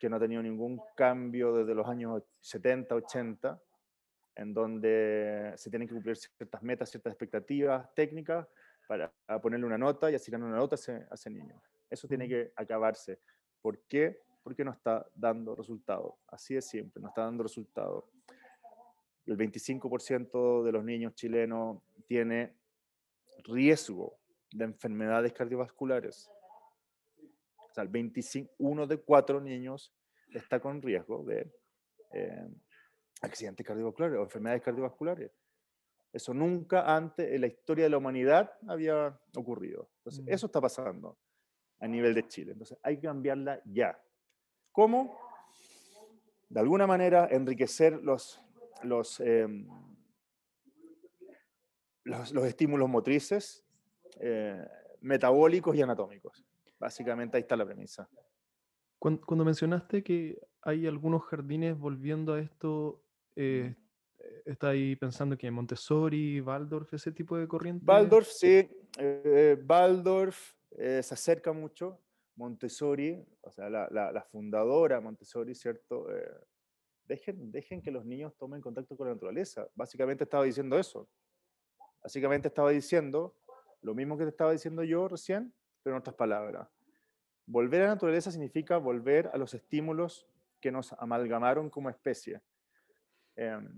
que 0.00 0.08
no 0.08 0.16
ha 0.16 0.20
tenido 0.20 0.42
ningún 0.42 0.80
cambio 0.96 1.52
desde 1.54 1.74
los 1.74 1.86
años 1.86 2.22
70, 2.40 2.94
80, 2.94 3.62
en 4.36 4.54
donde 4.54 5.52
se 5.56 5.68
tienen 5.68 5.86
que 5.86 5.94
cumplir 5.94 6.16
ciertas 6.16 6.62
metas, 6.62 6.90
ciertas 6.90 7.12
expectativas 7.12 7.94
técnicas, 7.94 8.48
para 8.88 9.12
ponerle 9.40 9.66
una 9.66 9.78
nota 9.78 10.10
y 10.10 10.16
asignar 10.16 10.42
una 10.42 10.56
nota 10.56 10.74
a 10.74 11.14
ese, 11.14 11.30
niño. 11.30 11.62
Eso 11.88 12.08
tiene 12.08 12.26
que 12.26 12.52
acabarse. 12.56 13.20
¿Por 13.62 13.78
qué? 13.82 14.18
Porque 14.42 14.64
no 14.64 14.72
está 14.72 15.06
dando 15.14 15.54
resultado. 15.54 16.18
Así 16.26 16.56
es 16.56 16.66
siempre, 16.66 17.00
no 17.00 17.06
está 17.06 17.22
dando 17.22 17.44
resultado. 17.44 18.10
El 19.26 19.36
25% 19.36 20.64
de 20.64 20.72
los 20.72 20.82
niños 20.82 21.14
chilenos 21.14 21.78
tiene 22.08 22.56
riesgo 23.44 24.18
de 24.50 24.64
enfermedades 24.64 25.34
cardiovasculares. 25.34 26.28
O 27.70 27.74
sea, 27.74 27.84
el 27.84 27.88
25, 27.88 28.54
uno 28.58 28.86
de 28.86 28.98
cuatro 28.98 29.40
niños 29.40 29.94
está 30.32 30.60
con 30.60 30.82
riesgo 30.82 31.24
de 31.24 31.52
eh, 32.12 32.48
accidentes 33.22 33.66
cardiovasculares 33.66 34.18
o 34.18 34.22
enfermedades 34.22 34.62
cardiovasculares. 34.62 35.30
Eso 36.12 36.34
nunca 36.34 36.94
antes 36.94 37.30
en 37.30 37.40
la 37.40 37.46
historia 37.46 37.84
de 37.84 37.90
la 37.90 37.98
humanidad 37.98 38.52
había 38.66 39.16
ocurrido. 39.36 39.88
Entonces, 39.98 40.24
mm. 40.24 40.28
eso 40.28 40.46
está 40.46 40.60
pasando 40.60 41.16
a 41.78 41.86
nivel 41.86 42.14
de 42.14 42.26
Chile. 42.26 42.52
Entonces, 42.52 42.78
hay 42.82 42.96
que 42.96 43.06
cambiarla 43.06 43.62
ya. 43.64 44.00
¿Cómo? 44.72 45.16
De 46.48 46.58
alguna 46.58 46.86
manera, 46.86 47.28
enriquecer 47.30 48.02
los, 48.02 48.40
los, 48.82 49.20
em, 49.20 49.68
los, 52.02 52.44
estímulos 52.44 52.88
motrices, 52.88 53.64
eh, 54.18 54.66
metabólicos 55.00 55.76
y 55.76 55.82
anatómicos. 55.82 56.44
Básicamente 56.80 57.36
ahí 57.36 57.42
está 57.42 57.56
la 57.56 57.66
premisa. 57.66 58.08
Cuando, 58.98 59.44
mencionaste 59.44 60.02
que 60.02 60.40
hay 60.62 60.86
algunos 60.86 61.22
jardines 61.24 61.78
volviendo 61.78 62.34
a 62.34 62.40
esto, 62.40 63.02
eh, 63.36 63.74
está 64.44 64.70
ahí 64.70 64.96
pensando 64.96 65.36
que 65.36 65.50
Montessori, 65.50 66.40
Waldorf, 66.40 66.92
ese 66.94 67.12
tipo 67.12 67.36
de 67.36 67.46
corriente. 67.46 67.84
Waldorf, 67.86 68.28
sí. 68.28 68.68
Eh, 68.98 69.62
Waldorf 69.66 70.54
eh, 70.72 71.02
se 71.02 71.14
acerca 71.14 71.52
mucho. 71.52 72.00
Montessori, 72.36 73.22
o 73.42 73.50
sea, 73.50 73.68
la, 73.68 73.88
la, 73.90 74.22
fundadora 74.22 74.98
Montessori, 74.98 75.54
¿cierto? 75.54 76.10
Eh, 76.10 76.32
dejen, 77.04 77.52
dejen 77.52 77.82
que 77.82 77.90
los 77.90 78.06
niños 78.06 78.34
tomen 78.38 78.62
contacto 78.62 78.96
con 78.96 79.08
la 79.08 79.12
naturaleza. 79.12 79.68
Básicamente 79.74 80.24
estaba 80.24 80.44
diciendo 80.44 80.78
eso. 80.78 81.06
Básicamente 82.02 82.48
estaba 82.48 82.70
diciendo 82.70 83.36
lo 83.82 83.94
mismo 83.94 84.16
que 84.16 84.24
te 84.24 84.30
estaba 84.30 84.52
diciendo 84.52 84.82
yo 84.84 85.06
recién, 85.08 85.52
pero 85.82 85.96
en 85.96 86.00
otras 86.00 86.16
palabras. 86.16 86.68
Volver 87.46 87.82
a 87.82 87.84
la 87.86 87.94
naturaleza 87.94 88.30
significa 88.30 88.76
volver 88.76 89.30
a 89.32 89.38
los 89.38 89.54
estímulos 89.54 90.28
que 90.60 90.70
nos 90.70 90.92
amalgamaron 90.94 91.70
como 91.70 91.90
especie. 91.90 92.40
Em, 93.34 93.68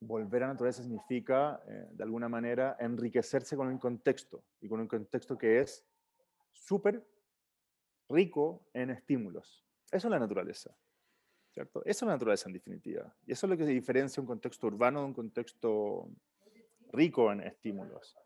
volver 0.00 0.42
a 0.42 0.46
la 0.46 0.52
naturaleza 0.54 0.82
significa, 0.82 1.62
eh, 1.66 1.88
de 1.90 2.02
alguna 2.04 2.28
manera, 2.28 2.76
enriquecerse 2.78 3.56
con 3.56 3.68
un 3.68 3.78
contexto, 3.78 4.42
y 4.60 4.68
con 4.68 4.80
un 4.80 4.88
contexto 4.88 5.36
que 5.36 5.60
es 5.60 5.84
súper 6.52 7.04
rico 8.08 8.64
en 8.72 8.90
estímulos. 8.90 9.64
Eso 9.90 10.08
es 10.08 10.10
la 10.10 10.18
naturaleza, 10.18 10.74
¿cierto? 11.50 11.84
Eso 11.84 12.04
es 12.04 12.08
la 12.08 12.14
naturaleza 12.14 12.48
en 12.48 12.54
definitiva. 12.54 13.14
Y 13.26 13.32
eso 13.32 13.46
es 13.46 13.50
lo 13.50 13.56
que 13.56 13.66
diferencia 13.66 14.20
un 14.20 14.26
contexto 14.26 14.66
urbano 14.66 15.00
de 15.00 15.06
un 15.06 15.14
contexto 15.14 16.08
rico 16.92 17.32
en 17.32 17.40
estímulos. 17.40 18.16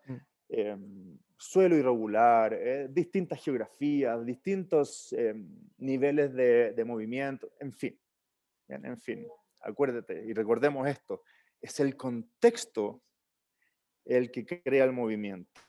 Em, 0.49 1.19
suelo 1.37 1.76
irregular, 1.76 2.53
eh, 2.55 2.88
distintas 2.91 3.43
geografías, 3.43 4.25
distintos 4.25 5.12
em, 5.12 5.47
niveles 5.79 6.33
de, 6.33 6.85
movimiento, 6.85 7.53
en 7.61 7.73
fin. 7.73 7.99
en 8.69 8.99
fin, 8.99 9.26
acuérdate 9.61 10.25
y 10.25 10.33
recordemos 10.33 10.88
esto, 10.88 11.23
es 11.61 11.79
el 11.81 11.97
contexto 11.97 13.03
el 14.05 14.31
que 14.31 14.47
crea 14.47 14.85
el 14.85 14.93
movimiento. 14.93 15.61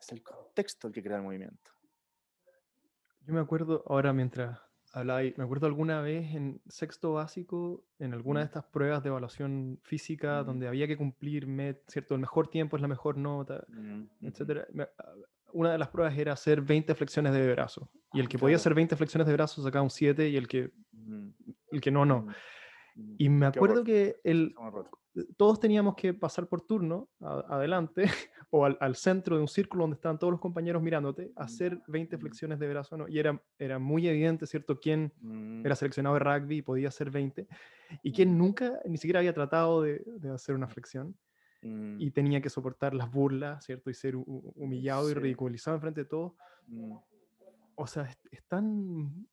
Es 0.00 0.10
el 0.12 0.22
contexto 0.22 0.88
el 0.88 0.94
que 0.94 1.02
crea 1.02 1.18
el 1.18 1.22
movimiento. 1.22 1.70
Yo 3.20 3.34
me 3.34 3.40
acuerdo 3.40 3.84
ahora 3.86 4.12
mientras 4.12 4.58
hablaba, 4.92 5.20
me 5.22 5.44
acuerdo 5.44 5.66
alguna 5.66 6.00
vez 6.00 6.34
en 6.34 6.60
sexto 6.68 7.14
básico, 7.14 7.84
en 7.98 8.12
alguna 8.12 8.40
de 8.40 8.46
estas 8.46 8.64
pruebas 8.64 9.02
de 9.02 9.08
evaluación 9.08 9.80
física, 9.82 10.44
donde 10.44 10.68
había 10.68 10.86
que 10.86 10.96
cumplir, 10.96 11.46
¿cierto? 11.88 12.14
El 12.14 12.20
mejor 12.20 12.48
tiempo 12.48 12.76
es 12.76 12.82
la 12.82 12.88
mejor 12.88 13.16
nota, 13.16 13.64
etcétera. 14.20 14.66
Ah, 14.98 15.12
una 15.52 15.72
de 15.72 15.78
las 15.78 15.88
pruebas 15.88 16.16
era 16.16 16.32
hacer 16.32 16.62
20 16.62 16.94
flexiones 16.94 17.32
de 17.32 17.52
brazo. 17.52 17.90
Y 18.12 18.20
el 18.20 18.28
que 18.28 18.38
podía 18.38 18.56
hacer 18.56 18.74
20 18.74 18.96
flexiones 18.96 19.26
de 19.26 19.32
brazo 19.34 19.62
sacaba 19.62 19.82
un 19.82 19.90
7 19.90 20.28
y 20.28 20.36
el 20.36 20.48
que, 20.48 20.70
el 21.70 21.80
que 21.80 21.90
no, 21.90 22.04
no. 22.04 22.26
Y 23.18 23.28
me 23.28 23.46
acuerdo 23.46 23.84
que 23.84 24.16
el, 24.24 24.54
todos 25.36 25.60
teníamos 25.60 25.94
que 25.94 26.14
pasar 26.14 26.46
por 26.48 26.62
turno, 26.62 27.08
adelante, 27.20 28.04
o 28.50 28.64
al, 28.64 28.96
centro 28.96 29.36
de 29.36 29.42
un 29.42 29.48
círculo 29.48 29.84
donde 29.84 29.94
estaban 29.94 30.18
todos 30.18 30.30
los 30.30 30.40
compañeros 30.40 30.82
mirándote, 30.82 31.32
hacer 31.36 31.80
20 31.86 32.18
flexiones 32.18 32.58
de 32.58 32.68
brazo, 32.68 32.96
¿no? 32.96 33.08
Y 33.08 33.18
era, 33.18 33.42
era 33.58 33.78
muy 33.78 34.06
evidente, 34.08 34.46
¿cierto?, 34.46 34.78
quién 34.78 35.12
mm. 35.20 35.64
era 35.64 35.76
seleccionado 35.76 36.14
de 36.14 36.20
rugby 36.20 36.58
y 36.58 36.62
podía 36.62 36.88
hacer 36.88 37.10
20, 37.10 37.46
y 38.02 38.12
quién 38.12 38.36
nunca, 38.38 38.80
ni 38.86 38.98
siquiera 38.98 39.20
había 39.20 39.34
tratado 39.34 39.82
de, 39.82 40.02
de 40.06 40.30
hacer 40.30 40.54
una 40.54 40.68
flexión, 40.68 41.16
mm. 41.62 42.00
y 42.00 42.10
tenía 42.10 42.40
que 42.40 42.50
soportar 42.50 42.94
las 42.94 43.10
burlas, 43.10 43.64
¿cierto?, 43.64 43.90
y 43.90 43.94
ser 43.94 44.16
humillado 44.16 45.10
y 45.10 45.14
ridiculizado 45.14 45.76
en 45.76 45.80
frente 45.80 46.02
de 46.02 46.08
todos. 46.08 46.32
Mm. 46.68 46.96
O 47.74 47.86
sea, 47.86 48.08
es, 48.30 48.44
tan 48.44 49.26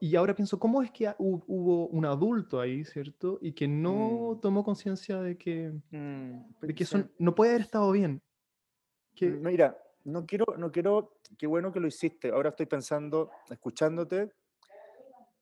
y 0.00 0.16
ahora 0.16 0.34
pienso, 0.34 0.58
¿cómo 0.58 0.82
es 0.82 0.90
que 0.90 1.12
hubo 1.18 1.88
un 1.88 2.04
adulto 2.04 2.60
ahí, 2.60 2.84
¿cierto? 2.84 3.38
Y 3.40 3.52
que 3.52 3.68
no 3.68 4.32
mm. 4.32 4.40
tomó 4.40 4.64
conciencia 4.64 5.20
de 5.20 5.36
que, 5.36 5.72
mm, 5.90 6.60
de 6.60 6.74
que 6.74 6.84
eso 6.84 7.08
no 7.18 7.34
puede 7.34 7.52
haber 7.52 7.62
estado 7.62 7.90
bien. 7.92 8.22
Que... 9.14 9.30
Mira, 9.30 9.76
no 10.04 10.24
quiero, 10.24 10.46
no 10.56 10.70
quiero, 10.70 11.18
qué 11.36 11.46
bueno 11.46 11.72
que 11.72 11.80
lo 11.80 11.88
hiciste. 11.88 12.30
Ahora 12.30 12.50
estoy 12.50 12.66
pensando, 12.66 13.30
escuchándote, 13.50 14.32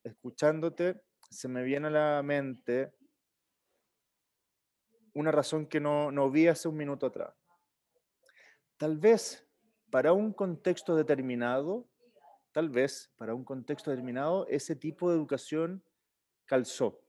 escuchándote, 0.02 1.02
se 1.30 1.48
me 1.48 1.62
viene 1.62 1.88
a 1.88 1.90
la 1.90 2.22
mente 2.22 2.92
una 5.14 5.30
razón 5.30 5.66
que 5.66 5.80
no, 5.80 6.10
no 6.10 6.30
vi 6.30 6.48
hace 6.48 6.68
un 6.68 6.76
minuto 6.76 7.06
atrás. 7.06 7.34
Tal 8.76 8.98
vez 8.98 9.46
para 9.90 10.12
un 10.12 10.32
contexto 10.32 10.96
determinado, 10.96 11.88
tal 12.54 12.70
vez 12.70 13.10
para 13.16 13.34
un 13.34 13.44
contexto 13.44 13.90
determinado 13.90 14.46
ese 14.46 14.76
tipo 14.76 15.10
de 15.10 15.16
educación 15.16 15.82
calzó. 16.46 17.02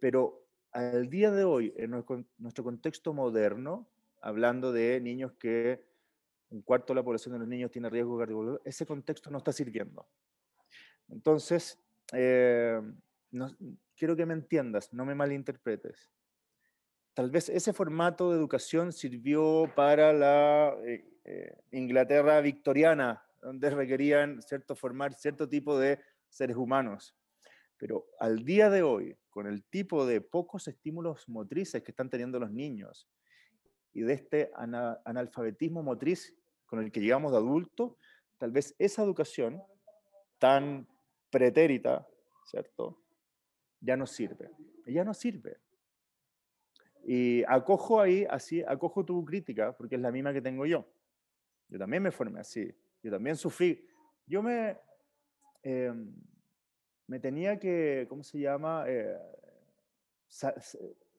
Pero 0.00 0.44
al 0.72 1.08
día 1.08 1.30
de 1.30 1.44
hoy, 1.44 1.72
en 1.76 1.90
nuestro 1.90 2.64
contexto 2.64 3.14
moderno, 3.14 3.88
hablando 4.20 4.72
de 4.72 5.00
niños 5.00 5.32
que 5.38 5.86
un 6.50 6.62
cuarto 6.62 6.92
de 6.92 6.96
la 6.96 7.04
población 7.04 7.34
de 7.34 7.38
los 7.38 7.48
niños 7.48 7.70
tiene 7.70 7.88
riesgo 7.88 8.18
cardiovascular, 8.18 8.60
ese 8.64 8.84
contexto 8.84 9.30
no 9.30 9.38
está 9.38 9.52
sirviendo. 9.52 10.08
Entonces, 11.08 11.78
eh, 12.12 12.80
quiero 13.96 14.16
que 14.16 14.26
me 14.26 14.34
entiendas, 14.34 14.92
no 14.92 15.04
me 15.04 15.14
malinterpretes. 15.14 16.10
Tal 17.14 17.30
vez 17.30 17.48
ese 17.48 17.72
formato 17.72 18.32
de 18.32 18.36
educación 18.36 18.92
sirvió 18.92 19.72
para 19.76 20.12
la 20.12 20.76
eh, 20.84 21.04
eh, 21.24 21.56
Inglaterra 21.70 22.40
victoriana 22.40 23.24
donde 23.48 23.70
requerían 23.70 24.42
¿cierto? 24.42 24.76
formar 24.76 25.14
cierto 25.14 25.48
tipo 25.48 25.78
de 25.78 25.98
seres 26.28 26.56
humanos. 26.56 27.16
Pero 27.78 28.06
al 28.18 28.44
día 28.44 28.68
de 28.68 28.82
hoy, 28.82 29.16
con 29.30 29.46
el 29.46 29.64
tipo 29.64 30.04
de 30.04 30.20
pocos 30.20 30.68
estímulos 30.68 31.26
motrices 31.28 31.82
que 31.82 31.92
están 31.92 32.10
teniendo 32.10 32.38
los 32.38 32.50
niños 32.50 33.08
y 33.94 34.02
de 34.02 34.12
este 34.12 34.50
analfabetismo 34.54 35.82
motriz 35.82 36.36
con 36.66 36.82
el 36.82 36.92
que 36.92 37.00
llegamos 37.00 37.32
de 37.32 37.38
adulto, 37.38 37.96
tal 38.36 38.52
vez 38.52 38.74
esa 38.78 39.02
educación 39.02 39.62
tan 40.38 40.86
pretérita, 41.30 42.06
¿cierto? 42.44 43.00
Ya 43.80 43.96
no 43.96 44.06
sirve. 44.06 44.50
Ya 44.84 45.04
no 45.04 45.14
sirve. 45.14 45.56
Y 47.04 47.44
acojo 47.44 47.98
ahí, 48.02 48.26
así, 48.28 48.62
acojo 48.62 49.06
tu 49.06 49.24
crítica, 49.24 49.74
porque 49.74 49.94
es 49.94 50.02
la 50.02 50.12
misma 50.12 50.34
que 50.34 50.42
tengo 50.42 50.66
yo. 50.66 50.86
Yo 51.68 51.78
también 51.78 52.02
me 52.02 52.10
formé 52.10 52.40
así. 52.40 52.74
Yo 53.08 53.14
también 53.14 53.36
sufrí. 53.36 53.88
Yo 54.26 54.42
me, 54.42 54.78
em, 55.62 56.14
me 57.06 57.18
tenía 57.18 57.58
que, 57.58 58.06
¿cómo 58.06 58.22
se 58.22 58.38
llama? 58.38 58.84
Eh, 58.86 59.16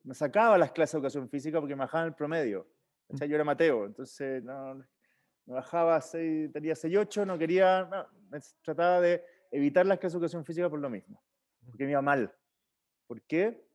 me 0.04 0.14
sacaba 0.14 0.56
las 0.56 0.70
clases 0.70 0.92
de 0.92 0.98
educación 0.98 1.28
física 1.28 1.58
porque 1.58 1.74
me 1.74 1.80
bajaban 1.80 2.06
el 2.06 2.14
promedio. 2.14 2.68
O 3.08 3.16
sea, 3.16 3.26
yo 3.26 3.34
era 3.34 3.42
Mateo, 3.42 3.86
entonces 3.86 4.44
no, 4.44 4.76
me 5.46 5.54
bajaba, 5.54 6.00
seis, 6.00 6.52
tenía 6.52 6.76
6, 6.76 6.96
8, 6.96 7.26
no 7.26 7.36
quería, 7.36 7.90
me 8.28 8.38
trataba 8.62 9.00
de 9.00 9.24
evitar 9.50 9.84
las 9.84 9.98
clases 9.98 10.12
de 10.12 10.18
educación 10.18 10.44
física 10.44 10.70
por 10.70 10.78
lo 10.78 10.88
mismo, 10.88 11.20
porque 11.66 11.86
me 11.86 11.90
iba 11.90 12.02
mal. 12.02 12.32
¿Por 13.08 13.20
qué? 13.22 13.66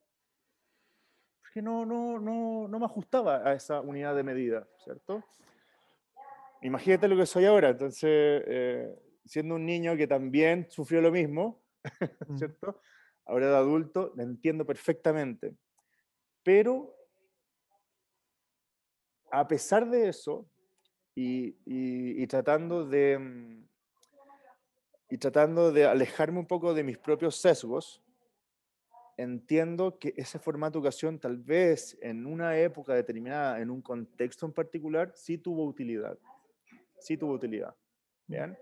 Porque 1.41 1.62
no, 1.62 1.86
no, 1.86 2.17
no, 2.17 2.69
no 2.69 2.80
me 2.80 2.86
ajustaba 2.86 3.45
a 3.45 3.51
esa 3.51 3.82
unidad 3.82 4.15
de 4.15 4.23
medida, 4.23 4.65
¿cierto? 4.78 5.21
Imagínate 6.65 7.08
lo 7.08 7.15
que 7.15 7.25
soy 7.25 7.45
ahora. 7.45 7.69
Entonces, 7.69 8.43
eh, 8.47 8.95
siendo 9.25 9.56
un 9.56 9.65
niño 9.65 9.95
que 9.95 10.08
también 10.08 10.67
sufrió 10.69 11.01
lo 11.01 11.12
mismo, 11.12 11.63
mm. 12.28 12.38
¿cierto? 12.38 12.82
Ahora 13.25 13.49
de 13.49 13.56
adulto, 13.56 14.13
lo 14.15 14.23
entiendo 14.23 14.65
perfectamente. 14.65 15.56
Pero, 16.43 16.95
a 19.32 19.47
pesar 19.47 19.89
de 19.89 20.10
eso, 20.10 20.47
y, 21.15 22.28
tratando 22.28 22.86
de 22.86 23.17
mm, 23.17 23.67
y 25.10 25.17
tratando 25.17 25.71
de 25.71 25.86
alejarme 25.86 26.39
un 26.39 26.47
poco 26.47 26.73
de 26.73 26.84
mis 26.84 26.97
propios 26.97 27.38
sesgos, 27.38 28.04
entiendo 29.17 29.97
que 29.97 30.13
ese 30.17 30.39
formato 30.39 30.73
de 30.73 30.80
educación 30.80 31.19
tal 31.19 31.38
vez 31.38 31.97
en 32.01 32.25
una 32.25 32.58
época 32.58 32.95
determinada, 32.95 33.62
en 33.62 33.69
un 33.69 33.82
contexto 33.82 34.45
en 34.45 34.51
particular, 34.51 35.13
sí 35.15 35.38
tuvo 35.38 35.63
utilidad 35.65 36.17
sí 36.99 37.17
tuvo 37.17 37.34
utilidad. 37.34 37.75
¿Bien? 38.27 38.58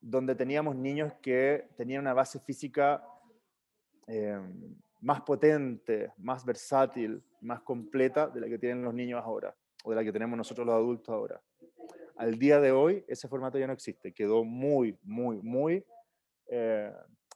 donde 0.00 0.34
teníamos 0.34 0.74
niños 0.76 1.12
que 1.20 1.68
tenían 1.76 2.00
una 2.00 2.14
base 2.14 2.40
física 2.40 3.04
em, 4.06 4.74
más 5.00 5.20
potente, 5.22 6.12
más 6.18 6.44
versátil, 6.44 7.22
más 7.40 7.60
completa 7.62 8.28
de 8.28 8.40
la 8.40 8.48
que 8.48 8.58
tienen 8.58 8.82
los 8.82 8.94
niños 8.94 9.22
ahora, 9.22 9.54
o 9.84 9.90
de 9.90 9.96
la 9.96 10.04
que 10.04 10.12
tenemos 10.12 10.36
nosotros 10.36 10.66
los 10.66 10.74
adultos 10.74 11.14
ahora. 11.14 11.40
Al 12.16 12.38
día 12.38 12.60
de 12.60 12.72
hoy, 12.72 13.04
ese 13.08 13.28
formato 13.28 13.58
ya 13.58 13.66
no 13.66 13.72
existe, 13.72 14.12
quedó 14.12 14.44
muy, 14.44 14.98
muy, 15.02 15.40
muy 15.42 15.84
eh, 16.46 16.92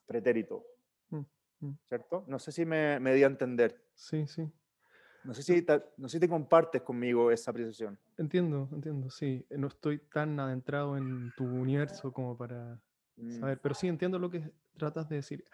pretérito. 0.06 0.64
Mm, 1.08 1.20
mm. 1.60 1.78
¿Cierto? 1.88 2.24
No 2.28 2.38
sé 2.38 2.52
si 2.52 2.66
me, 2.66 3.00
me 3.00 3.14
di 3.14 3.22
a 3.22 3.28
entender. 3.28 3.82
Sí, 3.94 4.26
sí. 4.26 4.50
No 5.24 5.32
sé, 5.34 5.42
si 5.42 5.62
te, 5.62 5.82
no 5.96 6.08
sé 6.08 6.16
si 6.16 6.20
te 6.20 6.28
compartes 6.28 6.82
conmigo 6.82 7.30
esa 7.30 7.50
apreciación. 7.50 7.98
Entiendo, 8.18 8.68
entiendo, 8.72 9.10
sí. 9.10 9.44
No 9.50 9.68
estoy 9.68 9.98
tan 9.98 10.38
adentrado 10.38 10.96
en 10.96 11.32
tu 11.36 11.44
universo 11.44 12.12
como 12.12 12.36
para 12.36 12.78
mm. 13.16 13.40
saber, 13.40 13.58
pero 13.60 13.74
sí 13.74 13.88
entiendo 13.88 14.18
lo 14.18 14.30
que 14.30 14.52
tratas 14.76 15.08
de 15.08 15.16
decir. 15.16 15.44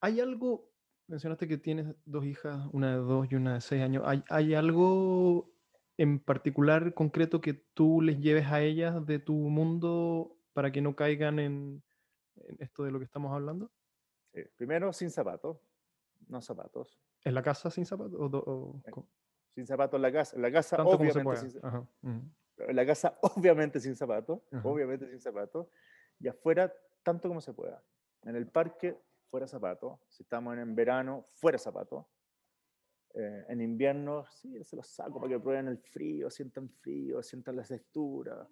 ¿Hay 0.00 0.20
algo, 0.20 0.70
mencionaste 1.08 1.48
que 1.48 1.58
tienes 1.58 1.94
dos 2.04 2.24
hijas, 2.24 2.68
una 2.72 2.92
de 2.92 2.98
dos 2.98 3.26
y 3.30 3.34
una 3.34 3.54
de 3.54 3.60
seis 3.60 3.82
años, 3.82 4.04
¿hay, 4.06 4.22
hay 4.28 4.54
algo 4.54 5.52
en 5.98 6.20
particular, 6.20 6.94
concreto, 6.94 7.40
que 7.40 7.54
tú 7.54 8.00
les 8.00 8.20
lleves 8.20 8.46
a 8.46 8.62
ellas 8.62 9.04
de 9.04 9.18
tu 9.18 9.34
mundo 9.34 10.36
para 10.52 10.70
que 10.70 10.80
no 10.80 10.94
caigan 10.94 11.40
en, 11.40 11.82
esto 12.60 12.84
de 12.84 12.92
lo 12.92 12.98
que 12.98 13.04
estamos 13.04 13.32
hablando? 13.32 13.70
primero, 14.56 14.92
sin 14.92 15.10
zapatos, 15.10 15.58
no 16.28 16.40
zapatos. 16.40 17.00
¿En 17.24 17.34
la 17.34 17.42
casa 17.42 17.70
sin 17.70 17.84
zapatos? 17.84 18.14
O, 18.18 18.82
Sin 19.54 19.66
zapatos 19.66 19.98
en 19.98 20.02
la 20.02 20.12
casa. 20.12 20.36
En 20.36 20.42
la 20.42 20.52
casa, 20.52 20.82
obviamente, 20.84 21.36
sin. 21.36 21.60
En 22.58 22.76
la 22.76 22.86
casa, 22.86 23.18
obviamente 23.22 23.80
sin 23.80 23.96
zapatos. 23.96 24.40
Obviamente 24.62 25.08
sin 25.08 25.20
zapatos. 25.20 25.68
Y 26.20 26.28
afuera, 26.28 26.72
tanto 27.02 27.28
como 27.28 27.40
se 27.40 27.52
pueda. 27.52 27.82
En 28.22 28.36
el 28.36 28.48
parque, 28.48 28.98
fuera 29.30 29.46
zapatos. 29.46 29.98
Si 30.08 30.22
estamos 30.22 30.56
en, 30.56 30.74
verano, 30.74 31.26
fuera 31.34 31.58
zapatos. 31.58 32.06
Eh, 33.14 33.46
en 33.48 33.60
invierno, 33.60 34.26
sí, 34.30 34.62
se 34.64 34.76
los 34.76 34.86
saco 34.86 35.20
para 35.20 35.30
que 35.32 35.40
prueben 35.40 35.68
el 35.68 35.78
frío, 35.78 36.30
sientan 36.30 36.68
frío, 36.68 37.22
sientan 37.22 37.56
las 37.56 37.68
texturas. 37.68 38.48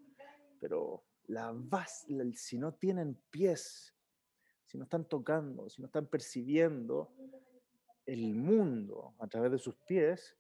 Pero 0.59 1.05
la 1.26 1.52
base, 1.55 2.07
si 2.35 2.59
no 2.59 2.74
tienen 2.74 3.20
pies, 3.31 3.94
si 4.64 4.79
no 4.79 4.85
están 4.85 5.05
tocando, 5.07 5.68
si 5.68 5.81
no 5.81 5.87
están 5.87 6.07
percibiendo, 6.07 7.12
el 8.07 8.35
mundo 8.35 9.14
a 9.19 9.27
través 9.27 9.51
de 9.51 9.59
sus 9.59 9.75
pies, 9.87 10.37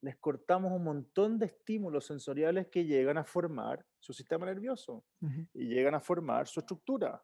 les 0.00 0.16
cortamos 0.16 0.72
un 0.72 0.82
montón 0.82 1.38
de 1.38 1.46
estímulos 1.46 2.06
sensoriales 2.06 2.68
que 2.68 2.84
llegan 2.84 3.18
a 3.18 3.24
formar 3.24 3.84
su 3.98 4.14
sistema 4.14 4.46
nervioso 4.46 5.04
y 5.52 5.66
llegan 5.66 5.94
a 5.94 6.00
formar 6.00 6.46
su 6.46 6.60
estructura. 6.60 7.22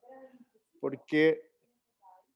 Porque 0.79 1.51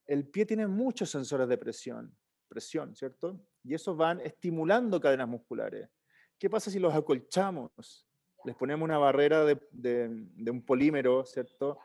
el 0.06 0.26
pie 0.28 0.46
tiene 0.46 0.66
muchos 0.66 1.10
sensores 1.10 1.46
de 1.46 1.58
presión, 1.58 2.16
presión, 2.48 2.96
¿cierto? 2.96 3.38
Y 3.62 3.74
esos 3.74 3.94
van 3.96 4.20
estimulando 4.20 4.98
cadenas 4.98 5.28
musculares. 5.28 5.90
¿Qué 6.38 6.48
pasa 6.48 6.70
si 6.70 6.78
los 6.78 6.94
acolchamos? 6.94 8.08
Les 8.44 8.56
ponemos 8.56 8.86
una 8.86 8.96
barrera 8.96 9.44
de, 9.44 9.60
de 9.70 10.50
un 10.50 10.64
polímero, 10.64 11.26
¿cierto? 11.26 11.78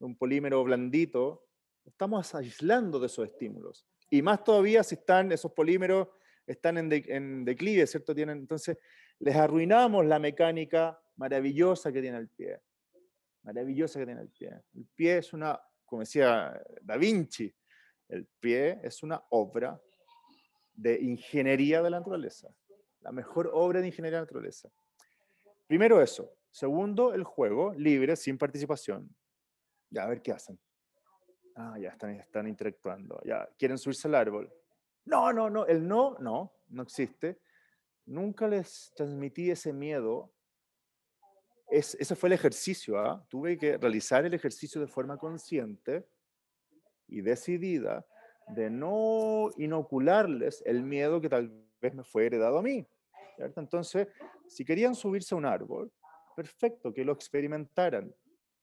Un 0.00 0.16
polímero 0.16 0.62
blandito. 0.62 1.46
Estamos 1.82 2.34
aislando 2.34 3.00
de 3.00 3.06
esos 3.06 3.26
estímulos. 3.26 3.86
Y 4.10 4.22
más 4.22 4.44
todavía 4.44 4.82
si 4.82 4.94
están 4.94 5.32
esos 5.32 5.52
polímeros 5.52 6.08
están 6.46 6.78
en, 6.78 7.44
declive, 7.44 7.86
¿cierto? 7.86 8.14
Tienen, 8.14 8.38
entonces, 8.38 8.78
les 9.18 9.34
arruinamos 9.34 10.06
la 10.06 10.18
mecánica 10.18 10.98
maravillosa 11.16 11.92
que 11.92 12.00
tiene 12.00 12.18
el 12.18 12.28
pie. 12.28 12.60
Maravillosa 13.42 13.98
que 13.98 14.06
tiene 14.06 14.20
el 14.20 14.30
pie. 14.30 14.60
El 14.74 14.86
pie 14.94 15.18
es 15.18 15.32
una, 15.32 15.60
como 15.84 16.00
decía 16.00 16.60
Da 16.82 16.96
Vinci, 16.96 17.52
el 18.08 18.26
pie 18.38 18.78
es 18.82 19.02
una 19.02 19.22
obra 19.30 19.80
de 20.74 21.00
ingeniería 21.00 21.82
de 21.82 21.90
la 21.90 21.98
naturaleza. 21.98 22.48
La 23.00 23.10
mejor 23.10 23.50
obra 23.52 23.80
de 23.80 23.88
ingeniería 23.88 24.18
de 24.18 24.22
la 24.22 24.26
naturaleza. 24.26 24.70
Primero 25.66 26.00
eso. 26.00 26.32
Segundo, 26.50 27.12
el 27.12 27.24
juego 27.24 27.74
libre, 27.74 28.16
sin 28.16 28.38
participación. 28.38 29.14
Ya, 29.90 30.04
a 30.04 30.08
ver 30.08 30.22
qué 30.22 30.32
hacen. 30.32 30.58
Ah, 31.56 31.78
ya 31.78 31.88
están, 31.88 32.10
están 32.20 32.46
interactuando. 32.46 33.20
Ya, 33.24 33.48
quieren 33.58 33.78
subirse 33.78 34.08
al 34.08 34.14
árbol. 34.14 34.52
No, 35.06 35.32
no, 35.32 35.48
no, 35.48 35.66
el 35.66 35.86
no, 35.86 36.16
no, 36.20 36.52
no 36.68 36.82
existe. 36.82 37.40
Nunca 38.04 38.46
les 38.46 38.92
transmití 38.94 39.50
ese 39.50 39.72
miedo. 39.72 40.32
Es, 41.68 41.96
ese 41.98 42.14
fue 42.14 42.28
el 42.28 42.34
ejercicio. 42.34 42.98
¿ah? 42.98 43.24
Tuve 43.28 43.56
que 43.56 43.78
realizar 43.78 44.24
el 44.26 44.34
ejercicio 44.34 44.80
de 44.80 44.86
forma 44.86 45.16
consciente 45.16 46.06
y 47.08 47.22
decidida 47.22 48.06
de 48.48 48.68
no 48.68 49.50
inocularles 49.56 50.62
el 50.66 50.82
miedo 50.82 51.20
que 51.20 51.28
tal 51.28 51.50
vez 51.80 51.94
me 51.94 52.04
fue 52.04 52.26
heredado 52.26 52.58
a 52.58 52.62
mí. 52.62 52.86
Entonces, 53.38 54.08
si 54.46 54.64
querían 54.64 54.94
subirse 54.94 55.34
a 55.34 55.38
un 55.38 55.46
árbol, 55.46 55.90
perfecto, 56.34 56.92
que 56.92 57.04
lo 57.04 57.12
experimentaran 57.12 58.14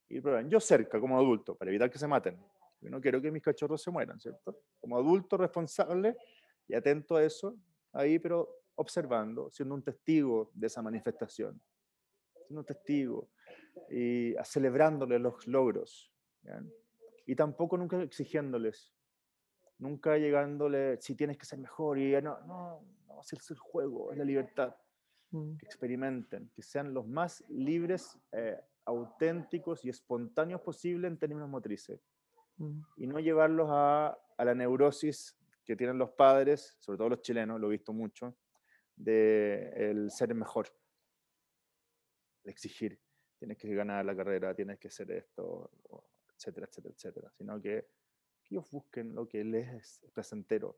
y 0.08 0.21
probaran. 0.21 0.49
Yo 0.49 0.60
cerca 0.60 0.99
como 0.99 1.17
adulto, 1.17 1.56
para 1.56 1.71
evitar 1.71 1.89
que 1.89 1.97
se 1.97 2.08
maten. 2.08 2.39
Yo 2.84 2.89
no 2.89 3.02
quiero 3.02 3.22
que 3.22 3.32
mis 3.32 3.41
cachorros 3.41 3.82
se 3.82 3.91
mueran, 3.91 4.19
¿cierto? 4.19 4.60
Como 4.80 4.98
adulto 4.98 5.38
responsable 5.38 6.17
y 6.67 6.76
atento 6.76 7.15
a 7.15 7.24
eso, 7.24 7.56
ahí, 7.93 8.19
pero 8.19 8.63
observando, 8.76 9.50
siendo 9.52 9.76
un 9.76 9.84
testigo 9.84 10.52
de 10.54 10.67
esa 10.67 10.82
manifestación, 10.82 11.62
siendo 12.46 12.62
un 12.62 12.65
testigo 12.65 13.30
y 13.89 14.36
celebrándole 14.43 15.19
los 15.19 15.48
logros. 15.48 16.12
Y 17.26 17.36
tampoco 17.36 17.78
nunca 17.78 18.02
exigiéndoles, 18.02 18.93
nunca 19.78 20.17
llegándole, 20.17 21.00
si 21.02 21.15
tienes 21.15 21.38
que 21.38 21.46
ser 21.46 21.60
mejor, 21.60 21.98
y 21.98 22.12
no, 22.22 22.39
no, 22.41 22.82
no 23.08 23.22
es 23.22 23.52
el 23.52 23.58
juego, 23.58 24.12
es 24.12 24.17
la 24.17 24.26
libertad. 24.26 24.76
Mm. 25.32 25.58
Que 25.58 25.65
experimenten, 25.65 26.52
que 26.54 26.62
sean 26.62 26.93
los 26.93 27.08
más 27.08 27.43
libres, 27.50 28.19
eh, 28.34 28.60
auténticos 28.86 29.84
y 29.84 29.89
espontáneos 29.89 30.62
posible 30.62 31.08
en 31.08 31.17
términos 31.17 31.50
motrices. 31.50 32.02
Mm. 32.57 32.81
y 32.97 33.07
no 33.07 33.19
llevarlos 33.19 33.67
a, 33.69 34.17
a, 34.37 34.45
la 34.45 34.53
neurosis 34.53 35.35
que 35.65 35.75
tienen 35.75 35.97
los 35.97 36.11
padres, 36.11 36.77
sobre 36.79 36.97
todo 36.97 37.09
los 37.09 37.21
chilenos, 37.21 37.59
lo 37.59 37.67
he 37.67 37.71
visto 37.71 37.93
mucho, 37.93 38.35
de 38.95 39.73
el 39.75 40.11
ser 40.11 40.33
mejor, 40.35 40.67
de 42.43 42.51
exigir, 42.51 42.99
tienes 43.39 43.57
que 43.57 43.73
ganar 43.73 44.05
la 44.05 44.15
carrera, 44.15 44.53
tienes 44.53 44.79
que 44.79 44.89
ser 44.89 45.11
esto, 45.11 45.71
etcétera, 46.35 46.67
etcétera, 46.67 46.93
etcétera, 46.95 47.31
sino 47.31 47.61
que, 47.61 47.87
que 48.43 48.55
ellos 48.55 48.69
busquen 48.69 49.15
lo 49.15 49.27
que 49.27 49.43
les 49.43 49.67
es 49.73 50.11
placentero 50.13 50.77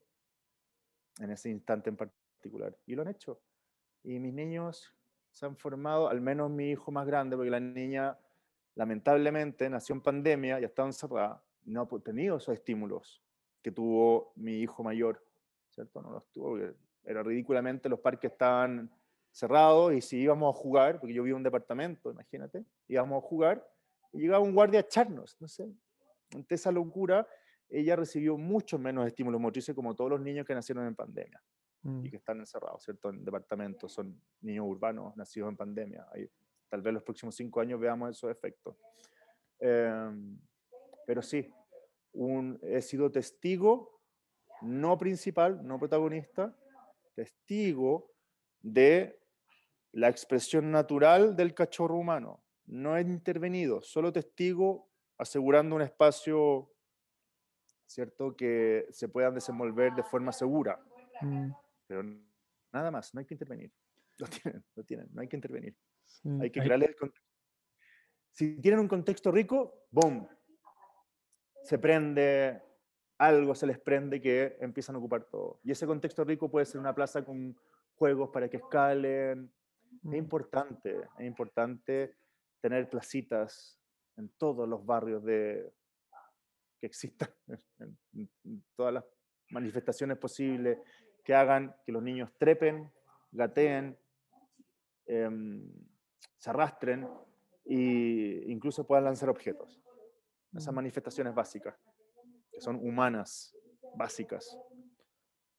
en 1.20 1.32
ese 1.32 1.50
instante 1.50 1.90
en 1.90 1.98
particular. 1.98 2.78
Y 2.86 2.96
lo 2.96 3.02
han 3.02 3.10
hecho. 3.10 3.42
Y 4.04 4.20
mis 4.20 4.34
niños 4.34 4.94
se 5.32 5.46
han 5.46 5.58
formado, 5.58 6.08
al 6.08 6.22
menos 6.22 6.50
mi 6.50 6.72
hijo 6.72 6.92
más 6.92 7.06
grande, 7.06 7.36
porque 7.36 7.52
la 7.52 7.60
niña 7.60 8.18
lamentablemente 8.76 9.70
nació 9.70 9.96
en 9.96 10.02
pandemia 10.02 10.60
y 10.60 10.64
estaba 10.64 10.88
encerrada, 10.88 11.44
no 11.66 11.82
ha 11.82 12.00
tenido 12.00 12.38
esos 12.38 12.54
estímulos 12.54 13.22
que 13.62 13.72
tuvo 13.72 14.32
mi 14.36 14.60
hijo 14.60 14.84
mayor, 14.84 15.24
¿cierto? 15.70 16.02
No 16.02 16.12
los 16.12 16.28
tuvo, 16.32 16.52
porque 16.52 16.74
era 17.04 17.24
ridículamente, 17.24 17.90
los 17.90 18.00
parques 18.00 18.32
estaban 18.32 18.92
cerrados 19.32 19.94
y 19.94 20.02
si 20.02 20.18
íbamos 20.18 20.56
a 20.56 20.58
jugar, 20.58 21.00
porque 21.00 21.14
yo 21.14 21.24
vi 21.24 21.32
un 21.32 21.44
departamento, 21.44 22.12
imagínate, 22.12 22.64
íbamos 22.88 23.24
a 23.24 23.28
jugar 23.28 23.68
y 24.14 24.20
llegaba 24.20 24.44
un 24.44 24.54
guardia 24.54 24.80
a 24.80 24.84
echarnos, 24.84 25.36
no 25.40 25.48
sé. 25.48 25.70
Ante 26.34 26.56
esa 26.56 26.72
locura, 26.72 27.28
ella 27.70 27.96
recibió 27.96 28.38
mucho 28.38 28.80
menos 28.80 29.06
estímulos 29.08 29.42
motrices 29.42 29.76
como 29.76 29.96
todos 29.96 30.12
los 30.12 30.22
niños 30.22 30.46
que 30.46 30.54
nacieron 30.54 30.86
en 30.86 30.96
pandemia 30.96 31.42
y 31.84 31.88
mm. 31.90 32.04
que 32.10 32.18
están 32.18 32.40
encerrados, 32.40 32.84
¿cierto? 32.84 33.10
En 33.10 33.24
departamentos, 33.24 33.92
son 33.92 34.20
niños 34.42 34.66
urbanos 34.68 35.16
nacidos 35.18 35.50
en 35.50 35.58
pandemia. 35.58 36.08
Ahí, 36.14 36.30
tal 36.70 36.82
vez 36.82 36.94
los 36.94 37.04
próximos 37.04 37.36
cinco 37.36 37.60
años 37.62 37.80
veamos 37.80 38.12
esos 38.12 38.32
efectos. 38.32 38.76
Eh, 39.60 40.12
pero 41.06 41.22
sí, 41.22 41.54
un, 42.14 42.60
he 42.62 42.82
sido 42.82 43.12
testigo, 43.12 44.02
no 44.62 44.98
principal, 44.98 45.66
no 45.66 45.80
protagonista, 45.80 46.58
testigo 47.14 48.12
de 48.62 49.20
la 49.92 50.10
expresión 50.10 50.72
natural 50.72 51.36
del 51.36 51.54
cachorro 51.54 51.96
humano. 51.96 52.44
No 52.66 52.98
he 52.98 53.02
intervenido, 53.02 53.82
solo 53.82 54.12
testigo 54.12 54.90
asegurando 55.18 55.76
un 55.76 55.82
espacio, 55.82 56.72
¿cierto?, 57.86 58.36
que 58.36 58.88
se 58.92 59.08
puedan 59.08 59.36
desenvolver 59.36 59.94
de 59.94 60.04
forma 60.04 60.32
segura. 60.32 60.80
Mm. 61.22 61.52
Pero 61.88 62.04
nada 62.74 62.92
más, 62.92 63.14
no 63.14 63.20
hay 63.20 63.26
que 63.26 63.36
intervenir. 63.36 63.72
Lo 64.18 64.28
tienen, 64.28 64.64
lo 64.76 64.84
tienen, 64.86 65.10
no 65.12 65.22
hay 65.22 65.28
que 65.28 65.36
intervenir. 65.36 65.76
hay 66.40 66.50
que 66.50 66.62
crearles 66.62 66.88
el 66.88 66.96
contexto. 66.96 67.30
Si 68.32 68.62
tienen 68.62 68.80
un 68.80 68.88
contexto 68.88 69.30
rico, 69.30 69.88
¡boom! 69.92 70.26
Se 71.66 71.80
prende, 71.80 72.62
algo 73.18 73.56
se 73.56 73.66
les 73.66 73.80
prende 73.80 74.22
que 74.22 74.56
empiezan 74.60 74.96
a 74.96 75.00
ocupar 75.00 75.24
todo. 75.24 75.60
Y 75.64 75.72
ese 75.72 75.88
contexto 75.88 76.24
rico 76.24 76.50
puede 76.50 76.66
ser 76.68 76.80
una 76.80 76.94
plaza 76.94 77.26
con 77.26 77.58
juegos 77.96 78.30
para 78.30 78.48
que 78.48 78.58
escalen. 78.58 79.52
Es 80.04 80.04
mm. 80.04 80.14
importante, 80.14 80.96
es 81.18 81.26
importante 81.26 82.18
tener 82.62 82.88
placitas 82.88 83.80
en 84.16 84.30
todos 84.38 84.70
los 84.70 84.86
barrios 84.86 85.24
de, 85.24 85.74
que 86.80 86.86
existan, 86.86 87.30
en, 88.14 88.64
todas 88.76 88.94
las 88.94 89.04
manifestaciones 89.50 90.20
posibles, 90.20 90.78
que 91.24 91.34
hagan 91.34 91.76
que 91.84 91.92
los 91.92 92.04
niños 92.04 92.32
trepen, 92.38 92.92
gateen, 93.32 93.98
em, 95.08 95.68
se 96.38 96.50
arrastren 96.52 97.10
e 97.66 98.44
incluso 98.46 98.86
puedan 98.86 99.06
lanzar 99.06 99.30
objetos 99.30 99.85
esas 100.56 100.74
mm. 100.74 100.76
manifestaciones 100.76 101.36
básicas, 101.36 101.76
que 102.52 102.62
son 102.62 102.78
humanas, 102.78 103.56
básicas. 103.96 104.58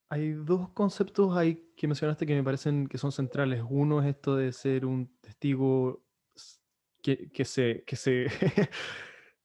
Hay 0.09 0.33
dos 0.33 0.71
conceptos 0.71 1.37
ahí 1.37 1.73
que 1.77 1.89
mencionaste 1.89 2.27
que 2.27 2.35
me 2.35 2.45
parecen 2.45 2.87
que 2.87 2.99
son 2.99 3.13
centrales. 3.13 3.63
Uno 3.69 4.01
es 4.01 4.09
esto 4.09 4.37
de 4.37 4.53
ser 4.53 4.87
un 4.87 5.17
testigo 5.21 6.05
que, 7.03 7.29
que 7.31 7.45
se, 7.45 7.83
que 7.85 7.97
se 7.97 8.27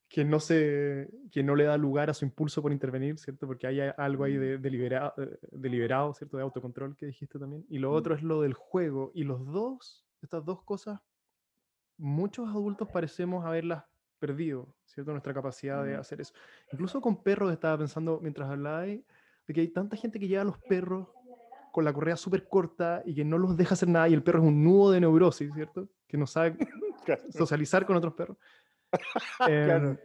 que 0.08 0.26
no 0.26 0.40
se 0.40 1.10
que 1.32 1.42
no 1.42 1.56
le 1.56 1.64
da 1.64 1.78
lugar 1.78 2.10
a 2.10 2.14
su 2.14 2.26
impulso 2.26 2.62
por 2.62 2.72
intervenir, 2.72 3.18
¿cierto? 3.18 3.48
Porque 3.48 3.66
hay 3.66 3.80
algo 3.98 4.26
ahí 4.26 4.36
de, 4.38 4.58
deliberado, 4.58 5.14
deliberado, 5.52 6.14
¿cierto? 6.14 6.38
De 6.38 6.44
autocontrol 6.44 6.96
que 6.96 7.08
dijiste 7.08 7.40
también. 7.40 7.66
Y 7.70 7.80
lo 7.80 7.92
mm. 7.92 7.94
otro 7.96 8.16
es 8.16 8.22
lo 8.22 8.42
del 8.42 8.54
juego. 8.54 9.12
Y 9.16 9.24
los 9.24 9.46
dos, 9.46 10.06
estas 10.22 10.46
dos 10.46 10.64
cosas, 10.64 11.00
muchos 11.98 12.50
adultos 12.50 12.90
parecemos 12.92 13.46
haberlas 13.46 13.86
perdido, 14.22 14.74
¿cierto? 14.86 15.12
Nuestra 15.12 15.34
capacidad 15.34 15.84
de 15.84 15.96
hacer 15.96 16.22
eso. 16.22 16.34
Incluso 16.72 17.02
con 17.02 17.24
perros 17.24 17.52
estaba 17.52 17.80
pensando 17.80 18.20
mientras 18.22 18.50
hablaba 18.50 18.84
de 18.84 19.04
que 19.48 19.62
hay 19.62 19.68
tanta 19.68 19.98
gente 19.98 20.20
que 20.20 20.28
lleva 20.28 20.44
a 20.44 20.46
los 20.46 20.60
perros 20.60 21.10
con 21.74 21.84
la 21.84 21.92
correa 21.92 22.16
súper 22.16 22.48
corta 22.48 23.02
y 23.06 23.16
que 23.16 23.26
no 23.26 23.38
los 23.38 23.58
deja 23.58 23.74
hacer 23.74 23.90
nada 23.90 24.08
y 24.08 24.14
el 24.14 24.24
perro 24.24 24.40
es 24.40 24.46
un 24.46 24.64
nudo 24.64 24.92
de 24.92 25.02
neurosis, 25.02 25.54
¿cierto? 25.54 25.90
Que 26.08 26.18
no 26.18 26.28
sabe 26.28 26.56
socializar 27.32 27.86
con 27.86 27.98
otros 27.98 28.14
perros. 28.14 28.38
claro. 29.38 29.90
Em, 29.90 29.98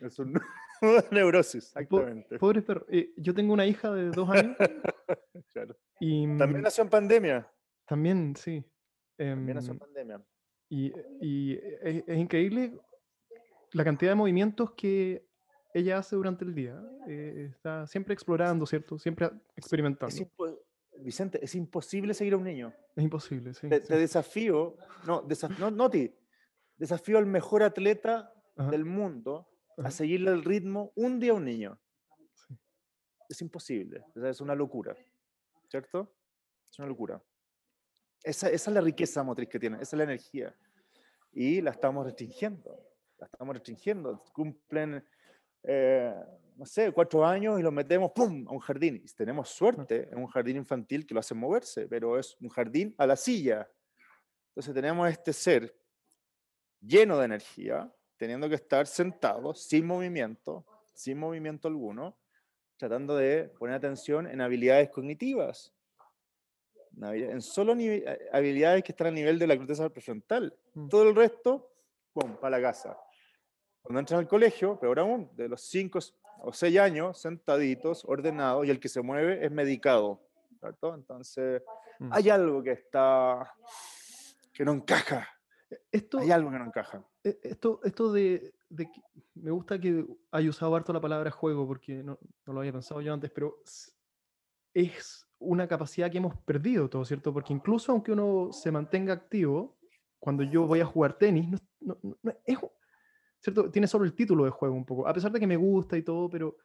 es 0.00 0.18
un 0.18 0.32
nudo 0.82 1.00
de 1.00 1.08
neurosis, 1.10 1.64
exactamente. 1.76 2.38
pobre 2.38 2.62
perro. 2.62 2.84
Eh, 2.90 3.14
yo 3.16 3.34
tengo 3.34 3.54
una 3.54 3.64
hija 3.66 3.90
de 3.92 4.10
dos 4.10 4.28
años. 4.28 4.56
claro. 5.52 5.76
y, 6.00 6.36
también 6.36 6.62
nació 6.62 6.84
en 6.84 6.90
pandemia. 6.90 7.50
También, 7.86 8.36
sí. 8.36 8.62
también 9.16 9.54
nació 9.56 9.72
en 9.72 9.76
em, 9.76 9.78
pandemia. 9.78 10.22
Y, 10.70 10.92
y 11.22 11.54
es, 11.54 12.04
es, 12.06 12.18
increíble 12.18 12.78
la 13.72 13.84
cantidad 13.84 14.12
de 14.12 14.16
movimientos 14.16 14.72
que 14.72 15.26
ella 15.74 15.98
hace 15.98 16.16
durante 16.16 16.44
el 16.44 16.54
día. 16.54 16.80
Eh, 17.06 17.48
está 17.50 17.86
siempre 17.86 18.14
explorando, 18.14 18.66
¿cierto? 18.66 18.98
Siempre 18.98 19.30
experimentando. 19.56 20.14
Vicente, 21.00 21.38
es 21.42 21.54
imposible 21.54 22.12
seguir 22.12 22.34
a 22.34 22.38
un 22.38 22.44
niño. 22.44 22.74
Es 22.96 23.04
imposible, 23.04 23.54
sí. 23.54 23.68
Te, 23.68 23.80
desafío, 23.80 24.76
no, 25.06 25.24
no, 25.58 25.70
no 25.70 25.90
ti, 25.90 26.12
desafío 26.76 27.18
al 27.18 27.26
mejor 27.26 27.62
atleta 27.62 28.32
del 28.70 28.84
mundo 28.84 29.48
a 29.76 29.90
seguirle 29.92 30.32
el 30.32 30.42
ritmo 30.42 30.92
un 30.96 31.20
día 31.20 31.32
a 31.32 31.34
un 31.34 31.44
niño. 31.44 31.78
Es 33.28 33.40
imposible, 33.42 34.04
es 34.16 34.40
una 34.40 34.54
locura, 34.54 34.96
¿cierto? 35.68 36.12
Es 36.68 36.78
una 36.78 36.88
locura. 36.88 37.22
Esa, 38.24 38.48
esa 38.50 38.70
es 38.70 38.74
la 38.74 38.80
riqueza 38.80 39.22
motriz 39.22 39.48
que 39.48 39.60
tiene, 39.60 39.76
esa 39.76 39.94
es 39.94 39.98
la 39.98 40.04
energía. 40.04 40.56
Y 41.30 41.60
la 41.60 41.70
estamos 41.70 42.04
restringiendo, 42.04 42.87
la 43.18 43.26
estamos 43.26 43.54
restringiendo. 43.54 44.24
Cumplen 44.32 45.04
eh, 45.62 46.14
no 46.56 46.66
sé, 46.66 46.92
cuatro 46.92 47.24
años 47.24 47.58
y 47.60 47.62
los 47.62 47.72
metemos, 47.72 48.10
¡pum!, 48.12 48.46
a 48.48 48.52
un 48.52 48.58
jardín. 48.58 48.96
Y 48.96 49.06
tenemos 49.14 49.48
suerte 49.48 50.08
en 50.10 50.18
un 50.18 50.26
jardín 50.26 50.56
infantil 50.56 51.06
que 51.06 51.14
lo 51.14 51.20
hace 51.20 51.34
moverse, 51.34 51.86
pero 51.86 52.18
es 52.18 52.36
un 52.40 52.48
jardín 52.48 52.94
a 52.98 53.06
la 53.06 53.16
silla. 53.16 53.70
Entonces 54.48 54.74
tenemos 54.74 55.08
este 55.08 55.32
ser 55.32 55.74
lleno 56.80 57.18
de 57.18 57.26
energía, 57.26 57.92
teniendo 58.16 58.48
que 58.48 58.56
estar 58.56 58.86
sentado, 58.86 59.54
sin 59.54 59.86
movimiento, 59.86 60.66
sin 60.94 61.18
movimiento 61.18 61.68
alguno, 61.68 62.18
tratando 62.76 63.16
de 63.16 63.48
poner 63.58 63.76
atención 63.76 64.26
en 64.26 64.40
habilidades 64.40 64.90
cognitivas, 64.90 65.72
en 67.00 67.40
solo 67.40 67.74
habilidades 68.32 68.82
que 68.82 68.90
están 68.90 69.08
a 69.08 69.12
nivel 69.12 69.38
de 69.38 69.46
la 69.46 69.56
corteza 69.56 69.88
prefrontal. 69.88 70.56
Mm. 70.74 70.88
Todo 70.88 71.08
el 71.08 71.14
resto, 71.14 71.70
¡pum!, 72.12 72.36
para 72.36 72.58
la 72.58 72.62
casa. 72.62 72.98
Cuando 73.88 74.00
entran 74.00 74.20
al 74.20 74.28
colegio, 74.28 74.78
peor 74.78 74.98
aún, 74.98 75.30
de 75.34 75.48
los 75.48 75.62
5 75.62 75.98
o 76.42 76.52
6 76.52 76.78
años, 76.78 77.18
sentaditos, 77.18 78.04
ordenados, 78.04 78.66
y 78.66 78.70
el 78.70 78.78
que 78.78 78.90
se 78.90 79.00
mueve 79.00 79.42
es 79.42 79.50
medicado. 79.50 80.20
¿cierto? 80.60 80.94
Entonces, 80.94 81.62
mm. 81.98 82.12
hay 82.12 82.28
algo 82.28 82.62
que 82.62 82.72
está, 82.72 83.50
que 84.52 84.62
no 84.62 84.72
encaja. 84.72 85.26
Esto, 85.90 86.18
hay 86.18 86.30
algo 86.30 86.50
que 86.50 86.58
no 86.58 86.66
encaja. 86.66 87.02
E, 87.24 87.38
esto, 87.42 87.80
esto 87.82 88.12
de, 88.12 88.52
de 88.68 88.90
me 89.36 89.52
gusta 89.52 89.80
que 89.80 90.04
haya 90.32 90.50
usado 90.50 90.76
harto 90.76 90.92
la 90.92 91.00
palabra 91.00 91.30
juego, 91.30 91.66
porque 91.66 92.02
no, 92.02 92.18
no 92.44 92.52
lo 92.52 92.60
había 92.60 92.72
pensado 92.72 93.00
yo 93.00 93.14
antes, 93.14 93.30
pero 93.30 93.56
es 94.74 95.26
una 95.38 95.66
capacidad 95.66 96.10
que 96.10 96.18
hemos 96.18 96.36
perdido 96.42 96.90
todo, 96.90 97.06
¿cierto? 97.06 97.32
Porque 97.32 97.54
incluso 97.54 97.92
aunque 97.92 98.12
uno 98.12 98.52
se 98.52 98.70
mantenga 98.70 99.14
activo, 99.14 99.78
cuando 100.18 100.42
yo 100.42 100.66
voy 100.66 100.80
a 100.80 100.84
jugar 100.84 101.16
tenis, 101.16 101.58
no, 101.80 101.96
no, 102.02 102.34
es, 102.44 102.58
¿cierto? 103.40 103.70
Tiene 103.70 103.86
solo 103.86 104.04
el 104.04 104.14
título 104.14 104.44
de 104.44 104.50
juego 104.50 104.74
un 104.74 104.84
poco, 104.84 105.06
a 105.06 105.12
pesar 105.12 105.32
de 105.32 105.40
que 105.40 105.46
me 105.46 105.56
gusta 105.56 105.96
y 105.96 106.02
todo, 106.02 106.28
pero, 106.28 106.56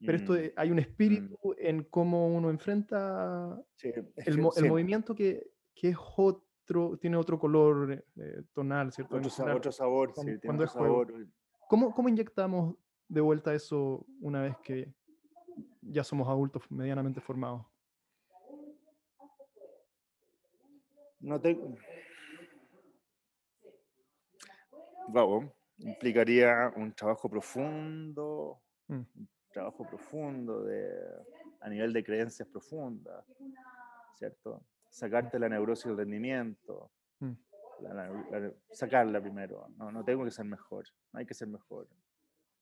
pero 0.00 0.16
esto 0.16 0.32
mm, 0.34 0.52
hay 0.56 0.70
un 0.70 0.76
mm. 0.76 0.80
espíritu 0.80 1.54
en 1.58 1.84
cómo 1.84 2.28
uno 2.28 2.50
enfrenta 2.50 3.62
el, 3.82 4.38
movimiento 4.38 5.14
que, 5.14 5.50
que, 5.74 5.90
es 5.90 5.96
otro, 6.16 6.96
tiene 6.98 7.16
otro 7.16 7.38
color 7.38 8.04
eh, 8.16 8.42
tonal, 8.52 8.92
¿cierto? 8.92 9.16
Otro, 9.16 9.30
sabor, 9.30 9.56
otro 9.56 9.72
sabor, 9.72 10.12
sí, 10.14 10.38
tiene 10.38 10.56
otro 10.56 10.68
sabor. 10.68 11.28
¿Cómo, 11.68 11.92
¿Cómo 11.92 12.08
inyectamos 12.08 12.76
de 13.08 13.20
vuelta 13.20 13.54
eso 13.54 14.06
una 14.20 14.42
vez 14.42 14.56
que 14.62 14.92
ya 15.82 16.02
somos 16.04 16.28
adultos 16.28 16.62
medianamente 16.70 17.20
formados? 17.20 17.66
No 21.20 21.40
tengo... 21.40 21.74
Wow 25.08 25.55
implicaría 25.78 26.72
un 26.76 26.92
trabajo 26.92 27.28
profundo, 27.28 28.62
mm. 28.88 28.94
un 28.94 29.28
trabajo 29.52 29.86
profundo 29.86 30.62
de, 30.64 30.90
a 31.60 31.68
nivel 31.68 31.92
de 31.92 32.04
creencias 32.04 32.48
profundas, 32.48 33.24
¿cierto? 34.14 34.64
Sacarte 34.88 35.38
la 35.38 35.48
neurosis 35.48 35.86
del 35.86 35.98
rendimiento, 35.98 36.90
mm. 37.20 37.32
sacarla 38.70 39.20
primero, 39.20 39.68
no, 39.76 39.90
no 39.92 40.04
tengo 40.04 40.24
que 40.24 40.30
ser 40.30 40.46
mejor, 40.46 40.84
no 41.12 41.20
hay 41.20 41.26
que 41.26 41.34
ser 41.34 41.48
mejor. 41.48 41.88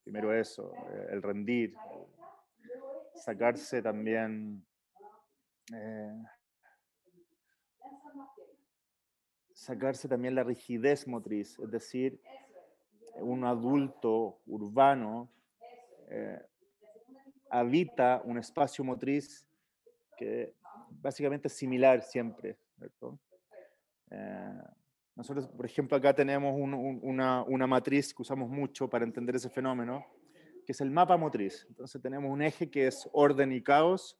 Primero 0.03 0.35
eso, 0.35 0.75
eh, 0.91 1.09
el 1.11 1.23
rendir, 1.23 1.75
sacarse 3.15 3.81
también... 3.81 4.67
Eh, 5.73 6.23
sacarse 9.55 10.09
también 10.09 10.35
la 10.35 10.43
rigidez 10.43 11.09
motriz, 11.09 11.59
es 11.59 11.71
decir, 11.71 12.21
un 13.21 13.45
adulto 13.45 14.41
urbano 14.47 15.31
eh, 16.09 16.41
habita 17.51 18.21
un 18.25 18.39
espacio 18.39 18.85
motriz 18.85 19.47
que 20.17 20.55
básicamente 20.91 21.49
es 21.49 21.55
similar 21.55 22.03
siempre. 22.03 22.59
Eh, 24.11 24.63
nosotros, 25.17 25.49
por 25.49 25.65
ejemplo, 25.65 25.97
acá 25.97 26.15
tenemos 26.15 26.55
una, 26.57 27.43
una, 27.45 27.67
matriz 27.67 28.13
que 28.13 28.23
usamos 28.23 28.49
mucho 28.49 28.89
para 28.89 29.05
entender 29.05 29.37
ese 29.37 29.49
fenómeno, 29.49 30.05
que 30.67 30.73
es 30.73 30.81
el 30.81 30.91
mapa 30.91 31.17
motriz. 31.17 31.65
Entonces 31.69 32.03
tenemos 32.03 32.31
un 32.31 32.43
eje 32.43 32.69
que 32.69 32.89
es 32.89 33.09
orden 33.13 33.53
y 33.53 33.63
caos 33.63 34.19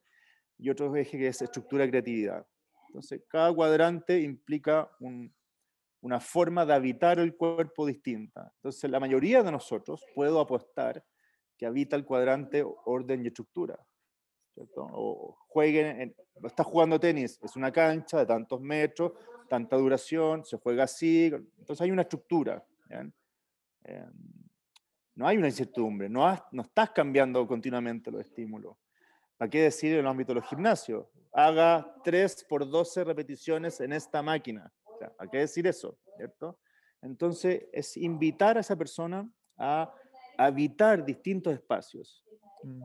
y 0.57 0.71
otro 0.71 0.95
eje 0.95 1.19
que 1.19 1.29
es 1.29 1.43
estructura 1.43 1.85
y 1.85 1.91
creatividad. 1.91 2.47
Entonces 2.89 3.23
cada 3.29 3.53
cuadrante 3.53 4.21
implica 4.21 4.89
un, 5.01 5.35
una 6.05 6.21
forma 6.21 6.67
de 6.67 6.75
habitar 6.75 7.19
el 7.19 7.35
cuerpo 7.35 7.87
distinta. 7.87 8.53
Entonces, 8.57 8.91
la 8.91 9.01
mayoría 9.01 9.43
de 9.43 9.51
nosotros 9.51 10.05
puedo 10.15 10.39
apostar 10.39 11.03
que 11.57 11.65
habita 11.65 11.97
el 11.97 12.05
cuadrante 12.05 12.63
orden 12.85 13.25
y 13.25 13.29
estructura. 13.29 13.79
¿cierto? 14.53 14.87
O 14.93 15.39
jueguen, 15.49 16.01
en, 16.03 16.17
está 16.45 16.63
jugando 16.63 17.01
tenis, 17.01 17.41
es 17.43 17.57
una 17.57 17.73
cancha 17.73 18.19
de 18.19 18.27
tantos 18.27 18.61
metros, 18.61 19.13
tanta 19.49 19.79
duración, 19.79 20.45
se 20.45 20.59
juega 20.59 20.85
así, 20.85 21.33
entonces 21.59 21.81
hay 21.81 21.91
una 21.91 22.03
estructura. 22.03 22.63
Em, 22.91 23.11
no 25.15 25.27
hay 25.27 25.39
una 25.39 25.49
incertidumbre, 25.49 26.11
no, 26.11 26.39
no 26.53 26.63
estás 26.63 26.91
cambiando 26.91 27.47
continuamente 27.47 28.11
los 28.11 28.21
estímulos. 28.21 28.77
¿Para 29.39 29.49
qué 29.49 29.63
decir 29.63 29.95
en 29.95 30.01
el 30.01 30.07
ámbito 30.07 30.35
de 30.35 30.41
los 30.41 30.51
gimnasios? 30.51 31.07
Haga 31.33 31.95
3 32.05 32.45
por 32.47 32.69
12 32.69 33.05
repeticiones 33.05 33.81
en 33.81 33.95
esta 33.95 34.23
máquina 34.23 34.71
¿A 35.19 35.27
qué 35.29 35.39
decir 35.39 35.67
eso? 35.67 35.99
¿Cierto? 36.17 36.59
Entonces, 37.03 37.67
es 37.73 37.97
invitar 37.97 38.57
a 38.57 38.61
esa 38.61 38.77
persona 38.77 39.29
a 39.57 39.95
habitar 40.39 41.05
distintos 41.05 41.53
espacios. 41.53 42.25
Mm. 42.63 42.83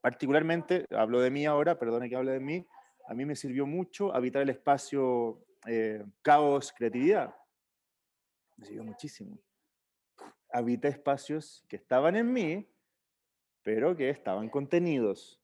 Particularmente, 0.00 0.86
hablo 0.90 1.20
de 1.20 1.30
mí 1.30 1.46
ahora, 1.46 1.78
perdone 1.78 2.08
que 2.08 2.16
hable 2.16 2.32
de 2.32 2.40
mí, 2.40 2.66
a 3.06 3.14
mí 3.14 3.24
me 3.24 3.36
sirvió 3.36 3.66
mucho 3.66 4.14
habitar 4.14 4.42
el 4.42 4.50
espacio 4.50 5.44
eh, 5.66 6.04
caos, 6.22 6.72
creatividad. 6.72 7.34
Me 8.56 8.66
sirvió 8.66 8.84
muchísimo. 8.84 9.38
Habité 10.50 10.88
espacios 10.88 11.64
que 11.68 11.76
estaban 11.76 12.16
en 12.16 12.32
mí, 12.32 12.68
pero 13.62 13.96
que 13.96 14.10
estaban 14.10 14.48
contenidos. 14.48 15.40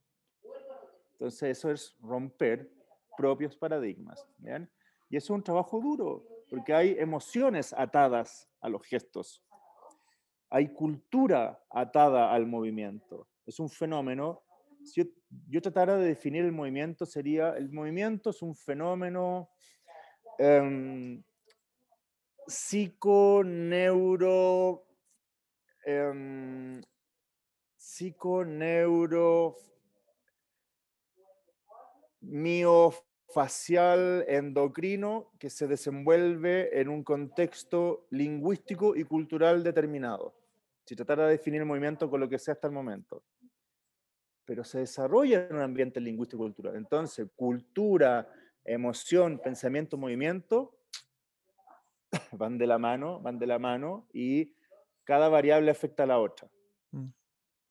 Entonces, 1.12 1.58
eso 1.58 1.70
es 1.70 1.96
romper 2.00 2.70
propios 3.16 3.56
paradigmas. 3.56 4.26
¿bien? 4.38 4.70
Y 5.14 5.16
es 5.16 5.30
un 5.30 5.44
trabajo 5.44 5.80
duro, 5.80 6.26
porque 6.50 6.74
hay 6.74 6.96
emociones 6.98 7.72
atadas 7.72 8.50
a 8.60 8.68
los 8.68 8.84
gestos. 8.84 9.44
Hay 10.50 10.72
cultura 10.72 11.64
atada 11.70 12.32
al 12.32 12.48
movimiento. 12.48 13.28
Es 13.46 13.60
un 13.60 13.70
fenómeno. 13.70 14.42
Si 14.82 15.08
yo, 15.46 15.62
tratara 15.62 15.96
de 15.98 16.08
definir 16.08 16.44
el 16.44 16.50
movimiento, 16.50 17.06
sería, 17.06 17.50
el 17.50 17.70
movimiento 17.70 18.30
es 18.30 18.42
un 18.42 18.56
fenómeno 18.56 19.50
eh, 20.36 21.22
psico-neuro, 22.48 23.54
eh, 25.86 26.80
psico-neuro, 27.76 29.54
facial 33.34 34.24
endocrino 34.28 35.32
que 35.40 35.50
se 35.50 35.66
desenvuelve 35.66 36.80
en 36.80 36.88
un 36.88 37.02
contexto 37.02 38.06
lingüístico 38.10 38.94
y 38.94 39.02
cultural 39.02 39.64
determinado. 39.64 40.36
Si 40.86 40.94
tratara 40.94 41.24
de 41.24 41.32
definir 41.32 41.60
el 41.60 41.66
movimiento 41.66 42.08
con 42.08 42.20
lo 42.20 42.28
que 42.28 42.38
sea 42.38 42.54
hasta 42.54 42.68
el 42.68 42.72
momento. 42.72 43.24
Pero 44.44 44.62
se 44.62 44.78
desarrolla 44.78 45.48
en 45.48 45.56
un 45.56 45.62
ambiente 45.62 46.00
lingüístico 46.00 46.44
cultural. 46.44 46.76
Entonces, 46.76 47.26
cultura, 47.34 48.32
emoción, 48.64 49.40
pensamiento, 49.40 49.96
movimiento 49.96 50.78
van 52.32 52.56
de 52.56 52.68
la 52.68 52.78
mano, 52.78 53.20
van 53.20 53.38
de 53.40 53.46
la 53.48 53.58
mano 53.58 54.06
y 54.12 54.54
cada 55.02 55.28
variable 55.28 55.72
afecta 55.72 56.04
a 56.04 56.06
la 56.06 56.20
otra. 56.20 56.48
Mm. 56.92 57.08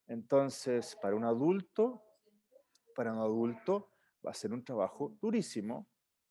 Entonces, 0.08 0.94
para 1.00 1.16
un 1.16 1.24
adulto, 1.24 2.04
para 2.94 3.14
un 3.14 3.20
adulto, 3.20 3.93
va 4.24 4.30
a 4.30 4.34
ser 4.34 4.52
un 4.52 4.64
trabajo 4.64 5.16
durísimo 5.20 5.86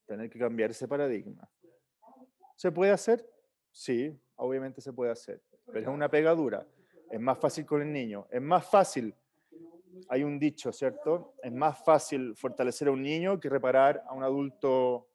tener 0.05 0.29
que 0.29 0.39
cambiar 0.39 0.71
ese 0.71 0.87
paradigma. 0.87 1.49
¿Se 2.55 2.71
puede 2.71 2.91
hacer? 2.91 3.27
Sí, 3.71 4.17
obviamente 4.35 4.81
se 4.81 4.93
puede 4.93 5.11
hacer, 5.11 5.41
pero 5.65 5.79
es 5.79 5.87
una 5.87 6.09
pegadura. 6.09 6.67
Es 7.09 7.19
más 7.19 7.37
fácil 7.37 7.65
con 7.65 7.81
el 7.81 7.91
niño. 7.91 8.27
Es 8.29 8.41
más 8.41 8.69
fácil, 8.69 9.15
hay 10.09 10.23
un 10.23 10.39
dicho, 10.39 10.71
¿cierto? 10.71 11.35
Es 11.41 11.51
más 11.51 11.83
fácil 11.83 12.35
fortalecer 12.35 12.87
a 12.87 12.91
un 12.91 13.01
niño 13.01 13.39
que 13.39 13.49
reparar 13.49 14.03
a 14.07 14.13
un 14.13 14.23
adulto 14.23 15.07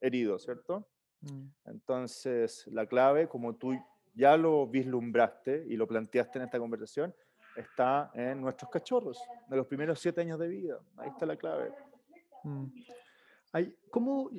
herido, 0.00 0.38
¿cierto? 0.38 0.88
Mm. 1.20 1.46
Entonces, 1.66 2.66
la 2.68 2.86
clave, 2.86 3.28
como 3.28 3.56
tú 3.56 3.72
ya 4.14 4.36
lo 4.36 4.66
vislumbraste 4.66 5.64
y 5.68 5.76
lo 5.76 5.86
planteaste 5.86 6.38
en 6.38 6.44
esta 6.46 6.58
conversación, 6.58 7.14
está 7.56 8.10
en 8.14 8.40
nuestros 8.40 8.70
cachorros, 8.70 9.20
de 9.48 9.56
los 9.56 9.66
primeros 9.66 10.00
siete 10.00 10.20
años 10.20 10.38
de 10.38 10.48
vida. 10.48 10.78
Ahí 10.96 11.08
está 11.08 11.26
la 11.26 11.36
clave. 11.36 11.72
Mm. 12.46 12.66
¿Cómo, 13.90 14.30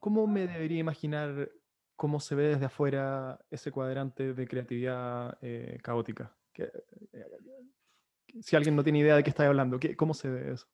¿Cómo 0.00 0.26
me 0.26 0.46
debería 0.46 0.78
imaginar 0.78 1.50
cómo 1.96 2.20
se 2.20 2.34
ve 2.34 2.48
desde 2.48 2.66
afuera 2.66 3.38
ese 3.50 3.70
cuadrante 3.70 4.34
de 4.34 4.48
creatividad 4.48 5.36
eh, 5.42 5.78
caótica? 5.82 6.34
Eh, 6.56 6.70
si 8.40 8.56
alguien 8.56 8.74
no 8.76 8.82
tiene 8.82 9.00
idea 9.00 9.16
de 9.16 9.22
qué 9.22 9.30
está 9.30 9.46
hablando, 9.46 9.78
¿qué, 9.78 9.96
¿cómo 9.96 10.14
se 10.14 10.30
ve 10.30 10.52
eso? 10.52 10.66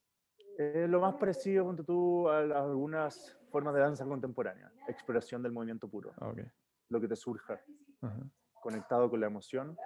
lo 0.88 1.00
más 1.00 1.14
parecido, 1.14 1.64
junto 1.64 1.84
tú, 1.84 2.28
a, 2.28 2.40
algunas 2.40 3.38
formas 3.52 3.74
de 3.74 3.80
danza 3.80 4.04
contemporánea, 4.04 4.72
exploración 4.88 5.40
del 5.40 5.52
movimiento 5.52 5.88
puro. 5.88 6.12
Ah, 6.20 6.32
lo 6.88 7.00
que 7.00 7.06
te 7.06 7.14
surja, 7.14 7.60
conectado 8.60 9.08
con 9.08 9.20
la 9.20 9.28
emoción, 9.28 9.76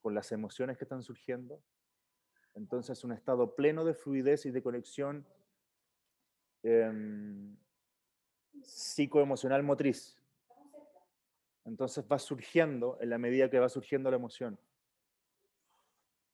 con 0.00 0.14
las 0.14 0.32
emociones 0.32 0.78
que 0.78 0.84
están 0.84 1.02
surgiendo. 1.02 1.62
Entonces, 2.54 3.02
un 3.04 3.12
estado 3.12 3.54
pleno 3.54 3.84
de 3.84 3.94
fluidez 3.94 4.46
y 4.46 4.50
de 4.50 4.62
conexión 4.62 5.26
eh, 6.62 6.90
psicoemocional 8.62 9.62
motriz. 9.62 10.18
Entonces 11.64 12.04
va 12.10 12.18
surgiendo 12.18 12.98
en 13.00 13.10
la 13.10 13.18
medida 13.18 13.48
que 13.48 13.58
va 13.58 13.68
surgiendo 13.68 14.10
la 14.10 14.16
emoción. 14.16 14.58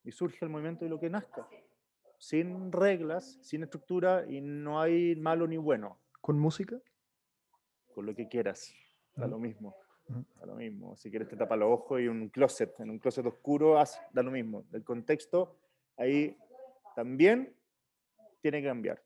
Y 0.04 0.12
surge 0.12 0.44
el 0.44 0.50
movimiento 0.50 0.84
de 0.84 0.90
lo 0.90 0.98
que 0.98 1.10
nazca. 1.10 1.48
Sin 2.18 2.72
reglas, 2.72 3.38
sin 3.42 3.62
estructura 3.62 4.24
y 4.28 4.40
no 4.40 4.80
hay 4.80 5.14
malo 5.16 5.46
ni 5.46 5.56
bueno. 5.56 5.98
¿Con 6.20 6.38
música? 6.38 6.80
Con 7.94 8.06
lo 8.06 8.14
que 8.14 8.28
quieras. 8.28 8.72
Da 9.14 9.26
lo 9.26 9.38
mismo. 9.38 9.76
Da 10.40 10.46
lo 10.46 10.54
mismo. 10.54 10.96
Si 10.96 11.10
quieres 11.10 11.28
te 11.28 11.36
tapa 11.36 11.56
los 11.56 11.70
ojos 11.70 12.00
y 12.00 12.08
un 12.08 12.28
closet, 12.30 12.78
en 12.80 12.90
un 12.90 12.98
closet 12.98 13.26
oscuro, 13.26 13.78
haz, 13.78 14.00
da 14.12 14.22
lo 14.22 14.30
mismo. 14.30 14.64
El 14.72 14.82
contexto 14.82 15.56
ahí 15.98 16.36
también 16.94 17.54
tiene 18.40 18.62
que 18.62 18.68
cambiar. 18.68 19.02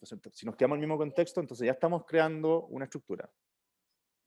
Entonces, 0.00 0.32
si 0.34 0.46
nos 0.46 0.54
quedamos 0.54 0.76
en 0.76 0.82
el 0.82 0.88
mismo 0.88 0.98
contexto, 0.98 1.40
entonces 1.40 1.66
ya 1.66 1.72
estamos 1.72 2.04
creando 2.04 2.66
una 2.66 2.84
estructura. 2.84 3.28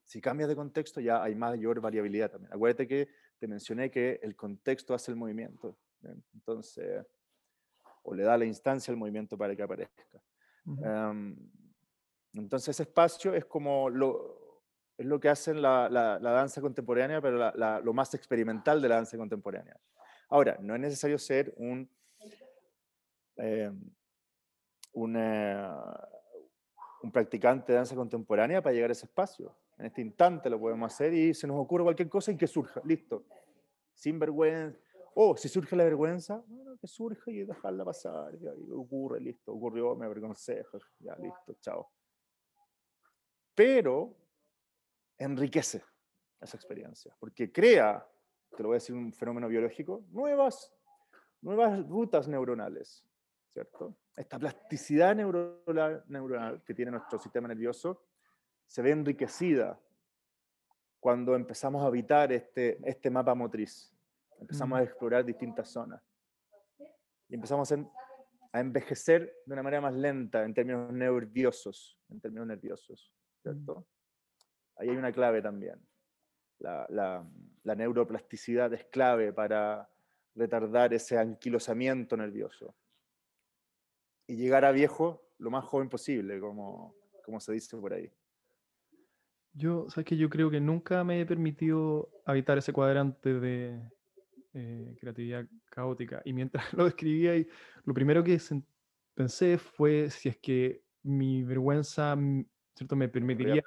Si 0.04 0.20
cambias 0.20 0.50
de 0.50 0.56
contexto, 0.56 1.00
ya 1.00 1.24
hay 1.24 1.36
mayor 1.36 1.80
variabilidad 1.80 2.32
también. 2.32 2.52
Acuérdate 2.54 2.88
que 2.88 3.08
te 3.40 3.48
mencioné 3.48 3.90
que 3.90 4.20
el 4.22 4.36
contexto 4.36 4.94
hace 4.94 5.12
el 5.12 5.18
movimiento. 5.18 5.78
Entonces, 6.34 7.06
o 8.04 8.14
le 8.14 8.24
da 8.24 8.38
la 8.38 8.46
instancia 8.46 8.92
al 8.92 8.98
movimiento 8.98 9.38
para 9.38 9.56
que 9.56 9.64
aparezca. 9.64 10.22
Em, 10.66 11.36
entonces, 12.34 12.70
ese 12.70 12.84
espacio 12.84 13.34
es 13.34 13.46
como 13.46 13.90
lo, 13.90 14.64
es 14.98 15.06
lo 15.06 15.20
que 15.20 15.30
hace 15.30 15.54
la, 15.54 15.90
la, 15.90 16.20
danza 16.20 16.60
contemporánea, 16.60 17.22
pero 17.22 17.52
lo 17.82 17.94
más 17.94 18.14
experimental 18.14 18.82
de 18.82 18.90
la 18.90 18.96
danza 18.96 19.18
contemporánea. 19.18 19.80
Ahora, 20.32 20.58
no 20.62 20.74
es 20.74 20.82
necesario 20.82 21.20
ser 21.20 21.54
un... 21.58 21.88
Eh, 23.38 23.72
una, 24.94 26.10
un 27.02 27.12
practicante 27.12 27.72
de 27.72 27.78
danza 27.78 27.96
contemporánea 27.96 28.62
para 28.62 28.74
llegar 28.74 28.90
a 28.90 28.94
ese 28.94 29.06
espacio. 29.06 29.56
En 29.78 29.86
este 29.86 30.02
instante 30.02 30.50
lo 30.50 30.60
podemos 30.60 30.92
hacer 30.94 31.14
y 31.14 31.34
se 31.34 31.48
nos 31.48 31.58
ocurre 31.58 31.84
cualquier 31.84 32.10
cosa 32.10 32.32
y 32.32 32.38
que 32.38 32.48
surja, 32.48 32.82
listo. 32.84 33.26
Sin 33.94 34.20
vergüenza. 34.20 34.80
O 35.14 35.36
si 35.36 35.50
surge 35.50 35.76
la 35.76 35.84
vergüenza, 35.84 36.42
bueno, 36.48 36.78
que 36.78 36.88
surja 36.88 37.30
y 37.30 37.44
dejarla 37.44 37.84
pasar. 37.84 38.34
Y 38.36 38.48
ocurre, 38.72 39.20
listo, 39.20 39.52
ocurrió, 39.52 39.96
me 39.96 40.06
avergoncé, 40.06 40.66
ya, 41.00 41.16
listo, 41.18 41.56
chao. 41.60 41.92
Pero 43.54 44.16
enriquece 45.18 45.84
esa 46.40 46.58
experiencia, 46.58 47.16
porque 47.20 47.52
crea, 47.52 48.08
te 48.56 48.64
lo 48.64 48.70
voy 48.70 48.76
a 48.76 48.80
decir 48.80 48.96
un 48.96 49.14
fenómeno 49.14 49.48
biológico, 49.48 50.04
nuevas, 50.12 50.74
nuevas 51.42 51.88
rutas 51.88 52.28
neuronales, 52.28 53.06
¿cierto? 53.50 53.98
esta 54.16 54.38
plasticidad 54.38 55.16
neuronal, 55.16 56.64
que 56.64 56.74
tiene 56.74 56.92
nuestro 56.92 57.18
sistema 57.18 57.48
nervioso 57.48 58.04
se 58.68 58.82
ve 58.82 58.92
enriquecida 58.92 59.80
cuando 61.00 61.36
empezamos 61.36 61.84
a 61.84 61.88
habitar 61.88 62.32
este, 62.32 62.80
este 62.88 63.10
mapa 63.10 63.36
motriz. 63.36 63.94
Empezamos 64.40 64.80
a 64.80 64.84
explorar 64.84 65.26
distintas 65.26 65.70
zonas. 65.70 66.02
Y 67.28 67.36
empezamos 67.36 67.72
a, 67.72 67.78
envejecer 68.54 69.34
de 69.46 69.54
una 69.54 69.64
manera 69.64 69.82
más 69.82 69.94
lenta 69.94 70.44
en 70.44 70.54
términos 70.54 70.92
nerviosos. 70.92 71.98
En 72.10 72.20
términos 72.20 72.48
nerviosos, 72.48 73.14
¿cierto? 73.42 73.80
Mm. 73.80 73.84
Ahí 74.78 74.90
hay 74.90 74.98
una 74.98 75.12
clave 75.12 75.42
también. 75.42 75.80
La, 76.62 77.26
la 77.64 77.76
neuroplasticidad 77.76 78.74
es 78.74 78.86
clave 78.86 79.34
para 79.34 79.90
retardar 80.36 80.94
ese 80.94 81.18
anquilosamiento 81.18 82.16
nervioso 82.16 82.74
y 84.28 84.36
llegar 84.36 84.64
a 84.66 84.72
viejo 84.72 85.22
lo 85.40 85.52
más 85.52 85.66
joven 85.66 85.90
posible, 85.90 86.40
como, 86.40 86.96
como 87.26 87.40
se 87.40 87.54
dice 87.54 87.76
por 87.78 87.94
ahí. 87.94 88.10
Yo, 89.54 89.90
sabes 89.90 90.06
que 90.06 90.16
yo 90.16 90.30
creo 90.30 90.50
que 90.50 90.62
nunca 90.62 91.04
me 91.04 91.20
he 91.20 91.26
permitido 91.26 92.10
habitar 92.26 92.58
ese 92.58 92.72
cuadrante 92.72 93.40
de 93.40 93.82
eh, 94.54 94.96
creatividad 95.00 95.46
caótica. 95.70 96.22
Y 96.24 96.32
mientras 96.32 96.72
lo 96.74 96.88
escribía, 96.88 97.36
y 97.36 97.48
lo 97.84 97.94
primero 97.94 98.24
que 98.24 98.40
pensé 99.14 99.58
fue 99.58 100.10
si 100.10 100.30
es 100.30 100.38
que 100.38 100.82
mi 101.04 101.44
vergüenza 101.44 102.16
¿cierto? 102.76 102.96
me 102.96 103.10
permitiría 103.10 103.64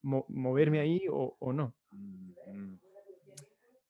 moverme 0.00 0.80
ahí 0.80 1.02
o, 1.08 1.36
o 1.38 1.52
no. 1.52 1.77
Mm, 1.90 2.32
mm. 2.46 2.80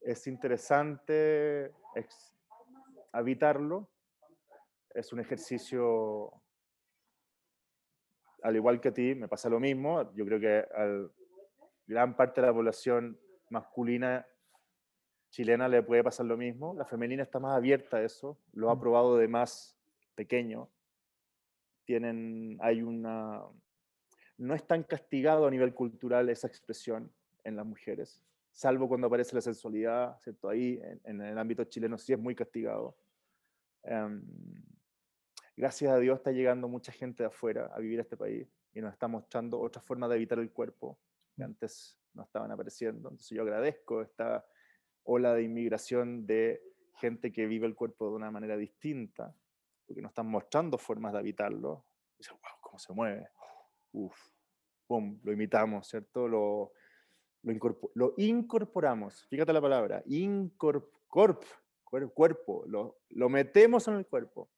Es 0.01 0.27
interesante 0.27 1.73
habitarlo, 3.13 3.89
es 4.95 5.13
un 5.13 5.21
ejercicio, 5.21 6.33
al 8.43 8.57
igual 8.57 8.81
que 8.81 8.89
a 8.89 8.95
ti, 8.95 9.15
me 9.15 9.29
pasa 9.29 9.49
lo 9.49 9.61
mismo. 9.61 10.13
Yo 10.15 10.25
creo 10.25 10.41
que 10.41 10.59
a 10.59 11.09
gran 11.87 12.17
parte 12.17 12.41
de 12.41 12.47
la 12.47 12.53
población 12.53 13.19
masculina 13.51 14.27
chilena 15.31 15.69
le 15.69 15.83
puede 15.83 16.05
pasar 16.05 16.27
lo 16.27 16.37
mismo. 16.37 16.75
La 16.75 16.87
femenina 16.87 17.23
está 17.23 17.39
más 17.39 17.57
abierta 17.57 17.99
a 17.99 18.03
eso, 18.03 18.39
lo 18.53 18.71
ha 18.71 18.77
mm. 18.77 18.81
probado 18.81 19.17
de 19.17 19.29
más 19.29 19.77
pequeño. 20.15 20.71
Tienen, 21.85 22.59
hay 22.61 22.83
una, 22.83 23.43
no 24.39 24.55
es 24.55 24.67
tan 24.67 24.85
castigado 24.85 25.47
a 25.47 25.51
nivel 25.51 25.75
cultural 25.75 26.29
esa 26.29 26.47
expresión 26.47 27.13
en 27.49 27.57
las 27.57 27.67
mujeres, 27.67 28.23
salvo 28.53 28.89
cuando 28.89 29.07
aparece 29.07 29.35
la 29.35 29.41
sensualidad, 29.41 30.19
¿cierto? 30.21 30.49
Ahí 30.49 30.81
en, 31.05 31.21
el 31.21 31.39
ámbito 31.39 31.65
chileno 31.65 31.99
sí 31.99 32.13
es 32.13 32.19
muy 32.19 32.35
castigado. 32.35 32.97
Em, 33.83 34.23
gracias 35.57 35.93
a 35.93 35.99
Dios 35.99 36.19
está 36.19 36.33
llegando 36.33 36.69
mucha 36.69 36.93
gente 36.93 37.23
de 37.23 37.29
afuera 37.29 37.71
a 37.75 37.79
vivir 37.79 37.99
a 37.99 38.03
este 38.03 38.17
país 38.17 38.49
y 38.73 38.81
nos 38.81 38.93
está 38.93 39.09
mostrando 39.09 39.61
otras 39.61 39.85
formas 39.85 40.11
de 40.11 40.17
evitar 40.17 40.39
el 40.39 40.51
cuerpo 40.51 40.99
que 41.35 41.43
antes 41.43 41.99
no 42.15 42.25
estaban 42.25 42.51
apareciendo. 42.51 43.09
Entonces 43.09 43.31
yo 43.37 43.43
agradezco 43.43 44.03
esta 44.03 44.45
ola 45.05 45.35
de 45.35 45.43
inmigración 45.43 46.27
de 46.27 46.61
gente 46.97 47.33
que 47.33 47.47
vive 47.47 47.67
el 47.67 47.75
cuerpo 47.75 48.09
de 48.09 48.17
una 48.17 48.31
manera 48.31 48.57
distinta, 48.57 49.35
porque 49.87 50.03
nos 50.03 50.11
están 50.11 50.27
mostrando 50.27 50.77
formas 50.79 51.13
de 51.13 51.21
habitarlo. 51.21 51.87
Y 52.15 52.19
dicen, 52.19 52.37
wow, 52.43 52.61
cómo 52.61 52.79
se 52.79 52.93
mueve. 52.93 53.29
Uf, 53.93 54.17
pum, 54.87 55.21
lo 55.23 55.33
imitamos, 55.33 55.89
¿cierto? 55.89 56.29
Lo, 56.29 56.73
lo, 57.95 58.15
incorporamos. 58.17 59.27
Fíjate 59.29 59.53
la 59.53 59.61
palabra, 59.61 60.03
incorpor, 60.07 61.41
cuerpo, 61.85 62.65
lo, 62.67 62.99
lo 63.11 63.29
metemos 63.29 63.89
en 63.89 63.95
el 63.95 64.07
cuerpo. 64.07 64.51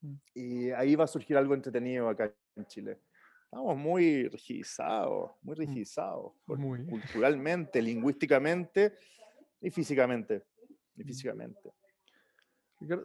Mm. 0.00 0.14
Y 0.34 0.70
ahí 0.70 0.94
va 0.94 1.04
a 1.04 1.08
surgir 1.08 1.36
algo 1.36 1.54
entretenido 1.54 2.08
acá 2.08 2.32
en 2.56 2.66
Chile. 2.66 3.00
Estamos 3.44 3.76
muy 3.76 4.28
rigidizados, 4.28 5.32
muy 5.42 5.54
mm. 5.54 5.58
rigidizados, 5.58 6.32
culturalmente, 6.46 7.80
lingüísticamente 7.80 8.94
y 9.60 9.70
físicamente. 9.70 10.44
Y 10.96 11.04
mm. 11.04 11.06
físicamente. 11.06 11.72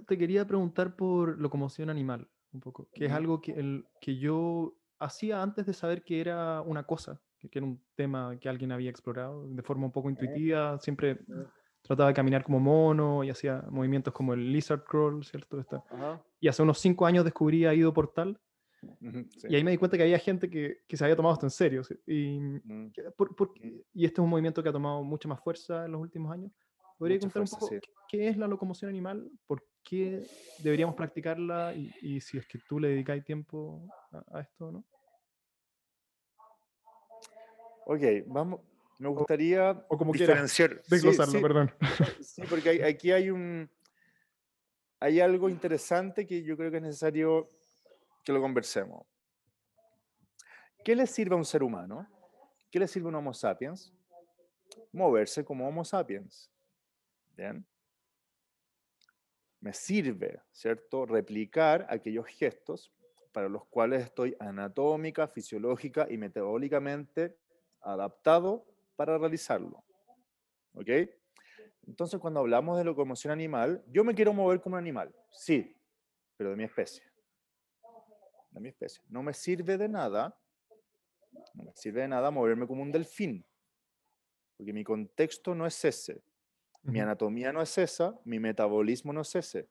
te 0.07 0.17
quería 0.17 0.45
preguntar 0.45 0.95
por 0.95 1.39
locomoción 1.39 1.89
animal, 1.89 2.27
un 2.53 2.59
poco, 2.59 2.89
que 2.93 3.05
es 3.05 3.11
algo 3.11 3.41
que, 3.41 3.53
el, 3.53 3.85
que 3.99 4.17
yo 4.17 4.75
hacía 4.99 5.41
antes 5.41 5.65
de 5.65 5.73
saber 5.73 6.03
que 6.03 6.21
era 6.21 6.61
una 6.61 6.85
cosa, 6.85 7.21
que, 7.49 7.59
era 7.59 7.65
un 7.65 7.81
tema 7.95 8.37
que 8.39 8.49
alguien 8.49 8.71
había 8.71 8.89
explorado 8.89 9.47
de 9.47 9.61
forma 9.61 9.85
un 9.85 9.91
poco 9.91 10.09
intuitiva, 10.09 10.77
siempre 10.79 11.19
trataba 11.81 12.09
de 12.09 12.13
caminar 12.13 12.43
como 12.43 12.59
mono 12.59 13.23
y 13.23 13.29
hacía 13.29 13.63
movimientos 13.69 14.13
como 14.13 14.33
el 14.33 14.51
lizard 14.51 14.83
crawl, 14.83 15.23
¿cierto? 15.23 15.59
Esta. 15.59 15.83
Y 16.39 16.47
hace 16.47 16.61
unos 16.61 16.79
cinco 16.79 17.05
años 17.05 17.25
descubrí 17.25 17.65
a 17.65 17.73
Ido 17.73 17.93
Portal. 17.93 18.39
Y 19.47 19.55
ahí 19.55 19.63
me 19.63 19.71
di 19.71 19.77
cuenta 19.77 19.95
que 19.95 20.03
había 20.03 20.17
gente 20.17 20.49
que, 20.49 20.79
que 20.87 20.97
se 20.97 21.03
había 21.03 21.15
tomado 21.15 21.33
esto 21.33 21.45
en 21.45 21.51
serio. 21.51 21.81
Y, 22.07 22.39
mm. 22.39 22.93
por, 23.15 23.31
mm. 23.31 23.81
y 23.93 24.05
este 24.05 24.15
es 24.15 24.23
un 24.23 24.29
movimiento 24.29 24.63
que 24.63 24.69
ha 24.69 24.73
tomado 24.73 25.03
mucha 25.03 25.27
más 25.27 25.39
fuerza 25.39 25.85
en 25.85 25.91
los 25.91 26.01
últimos 26.01 26.31
años. 26.31 26.51
¿Podría 26.97 27.19
contar 27.19 27.41
un 27.41 27.47
poco 27.47 27.69
qué 28.07 28.27
es 28.27 28.37
la 28.37 28.47
locomoción 28.47 28.89
animal? 28.89 29.27
¿Por 29.47 29.63
qué 29.83 30.23
deberíamos 30.59 30.95
practicarla? 30.95 31.73
Y, 31.73 32.21
si 32.21 32.37
es 32.37 32.45
que 32.45 32.59
tú 32.59 32.79
le 32.79 32.89
dedicáis 32.89 33.23
tiempo 33.23 33.87
a, 34.31 34.41
esto, 34.41 34.71
¿no? 34.71 34.85
Ok, 37.85 38.01
vamos. 38.27 38.61
Me 38.99 39.09
gustaría 39.09 39.71
o, 39.89 39.97
como 39.97 40.13
diferenciar. 40.13 40.81
Desglosarlo, 40.87 41.41
perdón. 41.41 41.71
Sí, 42.21 42.43
porque 42.47 42.83
aquí 42.85 43.11
hay 43.11 43.31
un. 43.31 43.69
Hay 44.99 45.19
algo 45.19 45.49
interesante 45.49 46.27
que 46.27 46.43
yo 46.43 46.55
creo 46.55 46.69
que 46.69 46.77
es 46.77 46.83
necesario 46.83 47.49
que 48.23 48.31
lo 48.31 48.39
conversemos. 48.39 49.07
¿Qué 50.83 50.95
le 50.95 51.07
sirve 51.07 51.33
a 51.33 51.37
un 51.37 51.45
ser 51.45 51.63
humano? 51.63 52.07
¿Qué 52.69 52.77
le 52.77 52.87
sirve 52.87 53.07
a 53.07 53.09
un 53.09 53.15
Homo 53.15 53.33
sapiens? 53.33 53.91
Moverse 54.91 55.43
como 55.43 55.67
Homo 55.67 55.83
sapiens. 55.83 56.51
¿Bien? 57.35 57.65
Me 59.59 59.73
sirve, 59.73 60.41
¿cierto? 60.51 61.07
Replicar 61.07 61.87
aquellos 61.89 62.27
gestos 62.27 62.91
para 63.31 63.49
los 63.49 63.65
cuales 63.65 64.03
estoy 64.03 64.35
anatómica, 64.39 65.27
fisiológica 65.27 66.05
y 66.09 66.17
metabólicamente 66.17 67.40
adaptado 67.81 68.65
para 68.95 69.17
realizarlo. 69.17 69.83
¿Ok? 70.73 70.89
Entonces, 71.87 72.19
cuando 72.19 72.39
hablamos 72.39 72.77
de 72.77 72.83
locomoción 72.83 73.31
animal, 73.31 73.83
yo 73.87 74.03
me 74.03 74.13
quiero 74.13 74.33
mover 74.33 74.61
como 74.61 74.75
un 74.75 74.79
animal, 74.79 75.13
sí, 75.31 75.75
pero 76.37 76.51
de 76.51 76.55
mi 76.55 76.63
especie. 76.63 77.03
De 78.51 78.59
mi 78.59 78.69
especie. 78.69 79.03
No 79.09 79.23
me 79.23 79.33
sirve 79.33 79.77
de 79.77 79.89
nada 79.89 80.37
no 81.53 81.63
me 81.63 81.71
sirve 81.75 82.01
de 82.01 82.07
nada 82.07 82.31
moverme 82.31 82.67
como 82.67 82.81
un 82.81 82.91
delfín, 82.91 83.45
porque 84.57 84.73
mi 84.73 84.83
contexto 84.83 85.55
no 85.55 85.65
es 85.65 85.83
ese, 85.85 86.21
mi 86.83 86.99
anatomía 86.99 87.53
no 87.53 87.61
es 87.61 87.77
esa, 87.77 88.19
mi 88.25 88.39
metabolismo 88.39 89.13
no 89.13 89.21
es 89.21 89.35
ese. 89.35 89.69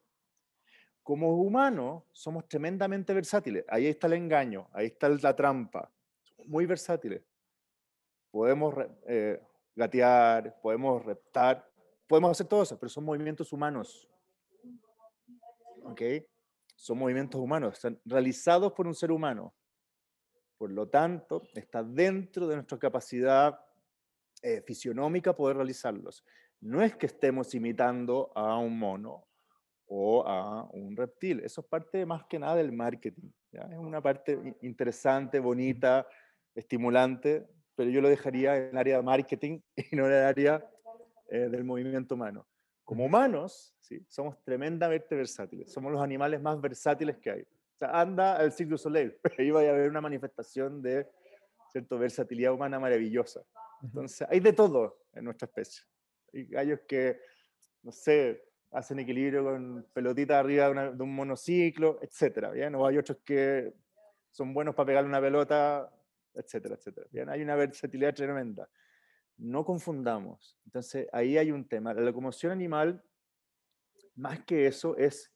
Como 1.03 1.35
humanos 1.41 2.05
somos 2.13 2.47
tremendamente 2.47 3.13
versátiles. 3.13 3.65
Ahí 3.69 3.87
está 3.87 4.07
el 4.07 4.13
engaño, 4.13 4.69
ahí 4.73 4.87
está 4.87 5.09
la 5.09 5.35
trampa. 5.35 5.91
Muy 6.47 6.67
versátiles. 6.67 7.23
Podemos 8.31 8.75
eh, 9.07 9.41
gatear, 9.75 10.61
podemos 10.61 11.05
reptar, 11.05 11.69
podemos 12.07 12.31
hacer 12.33 12.47
todo 12.47 12.63
eso, 12.63 12.79
pero 12.79 12.89
son 12.89 13.05
movimientos 13.05 13.53
humanos. 13.53 14.09
¿Ok? 15.85 16.03
Son 16.77 16.99
movimientos 16.99 17.41
humanos, 17.41 17.75
están 17.75 18.01
realizados 18.05 18.73
por 18.73 18.87
un 18.87 18.95
ser 18.95 19.11
humano. 19.11 19.55
Por 20.57 20.71
lo 20.71 20.89
tanto, 20.89 21.43
está 21.55 21.83
dentro 21.83 22.47
de 22.47 22.57
nuestra 22.57 22.79
capacidad 22.79 23.59
eh, 24.43 24.63
fisionómica 24.67 25.35
poder 25.35 25.57
realizarlos. 25.57 26.25
No 26.61 26.83
es 26.83 26.97
que 26.97 27.07
estemos 27.07 27.55
imitando 27.55 28.31
a 28.35 28.59
un 28.59 28.79
mono 28.79 29.27
o 29.87 30.27
a 30.27 30.65
un 30.73 30.97
reptil. 30.97 31.41
Eso 31.41 31.63
es 31.63 31.67
parte 31.67 32.05
más 32.07 32.25
que 32.25 32.39
nada 32.39 32.57
del 32.57 32.73
marketing. 32.73 33.31
Es 33.53 33.79
una 33.79 34.01
parte 34.01 34.57
interesante, 34.63 35.41
bonita, 35.41 36.07
estimulante, 36.55 37.49
pero 37.75 37.91
yo 37.91 38.01
lo 38.01 38.09
dejaría 38.09 38.57
en 38.57 38.71
el 38.71 38.79
área 38.79 38.97
de 38.97 39.03
marketing 39.03 39.61
y 39.77 39.97
no 39.97 40.07
en 40.07 40.13
el 40.13 40.25
área 40.25 40.71
eh, 41.29 41.49
del 41.49 41.65
movimiento 41.65 42.15
humano. 42.15 42.47
Como 42.85 43.05
humanos, 43.05 43.75
¿sí? 43.79 44.05
somos 44.09 44.43
tremendamente 44.43 45.15
versátiles. 45.15 45.73
Somos 45.73 45.93
los 45.93 46.03
animales 46.03 46.41
más 46.43 46.61
versátiles 46.61 47.19
que 47.19 47.31
hay 47.31 47.47
anda 47.87 48.37
al 48.37 48.53
Cirque 48.53 48.71
du 48.71 48.79
Soleil, 48.79 49.17
ahí 49.39 49.51
va 49.51 49.61
a 49.61 49.71
haber 49.71 49.91
una 49.91 50.01
manifestación 50.01 50.83
de 50.83 51.07
cierto 51.71 51.99
versatilidad 51.99 52.53
humana 52.53 52.81
maravillosa. 52.81 53.43
Entonces, 53.83 54.27
hay 54.29 54.41
de 54.41 54.53
todo 54.53 55.05
en 55.13 55.25
nuestra 55.25 55.47
especie. 55.47 55.83
Hay 56.35 56.47
gallos 56.47 56.81
que, 56.87 57.21
no 57.83 57.93
sé, 57.93 58.45
hacen 58.73 58.99
equilibrio 58.99 59.45
con 59.45 59.87
pelotitas 59.93 60.37
arriba 60.37 60.91
de, 60.93 61.03
un 61.03 61.15
monociclo, 61.15 61.99
etcétera, 62.03 62.51
¿bien? 62.51 62.75
O 62.75 62.87
hay 62.87 62.99
otros 62.99 63.19
que 63.25 63.73
son 64.31 64.53
buenos 64.53 64.75
para 64.75 64.87
pegarle 64.87 65.09
una 65.09 65.21
pelota, 65.21 65.91
etcétera, 66.35 66.75
etcétera, 66.77 67.07
¿bien? 67.11 67.29
Hay 67.29 67.43
una 67.43 67.57
versatilidad 67.57 68.15
tremenda. 68.15 68.69
No 69.37 69.65
confundamos. 69.65 70.59
Entonces, 70.67 71.09
ahí 71.13 71.39
hay 71.39 71.51
un 71.51 71.67
tema. 71.67 71.95
La 71.95 72.03
locomoción 72.03 72.53
animal, 72.53 73.03
más 74.15 74.45
que 74.45 74.67
eso, 74.67 74.97
es 74.97 75.33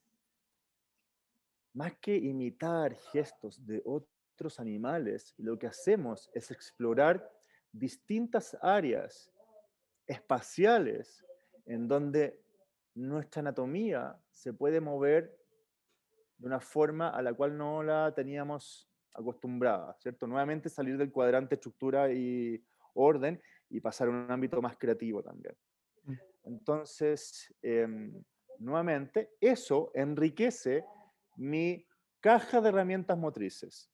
más 1.73 1.95
que 1.99 2.17
imitar 2.17 2.95
gestos 3.13 3.65
de 3.67 3.83
otros 3.85 4.61
animales, 4.61 5.35
lo 5.39 5.59
que 5.59 5.67
hacemos 5.67 6.31
es 6.33 6.51
explorar 6.51 7.31
distintas 7.73 8.57
áreas 8.63 9.33
espaciales 10.07 11.25
en 11.67 11.89
donde 11.89 12.41
nuestra 12.95 13.41
anatomía 13.41 14.17
se 14.31 14.53
puede 14.53 14.81
mover 14.81 15.37
de 16.39 16.47
una 16.47 16.61
forma 16.61 17.09
a 17.09 17.23
la 17.23 17.35
cual 17.35 17.57
no 17.57 17.83
la 17.83 18.13
teníamos 18.15 18.89
acostumbrada, 19.15 19.95
¿cierto? 20.01 20.27
Nuevamente 20.27 20.69
salir 20.69 20.97
del 20.99 21.13
cuadrante 21.13 21.55
estructura 21.55 22.13
y 22.13 22.63
orden 22.95 23.41
y 23.71 23.81
pasar 23.81 24.09
a 24.09 24.11
un 24.11 24.31
ámbito 24.31 24.61
más 24.61 24.77
creativo 24.77 25.23
también. 25.23 25.57
Mm. 26.05 26.13
Entonces, 26.45 27.55
em, 27.63 28.23
nuevamente, 28.59 29.31
eso 29.41 29.91
enriquece 29.95 30.85
mi 31.37 31.87
caja 32.21 32.61
de 32.61 32.69
herramientas 32.69 33.19
motrices. 33.19 33.91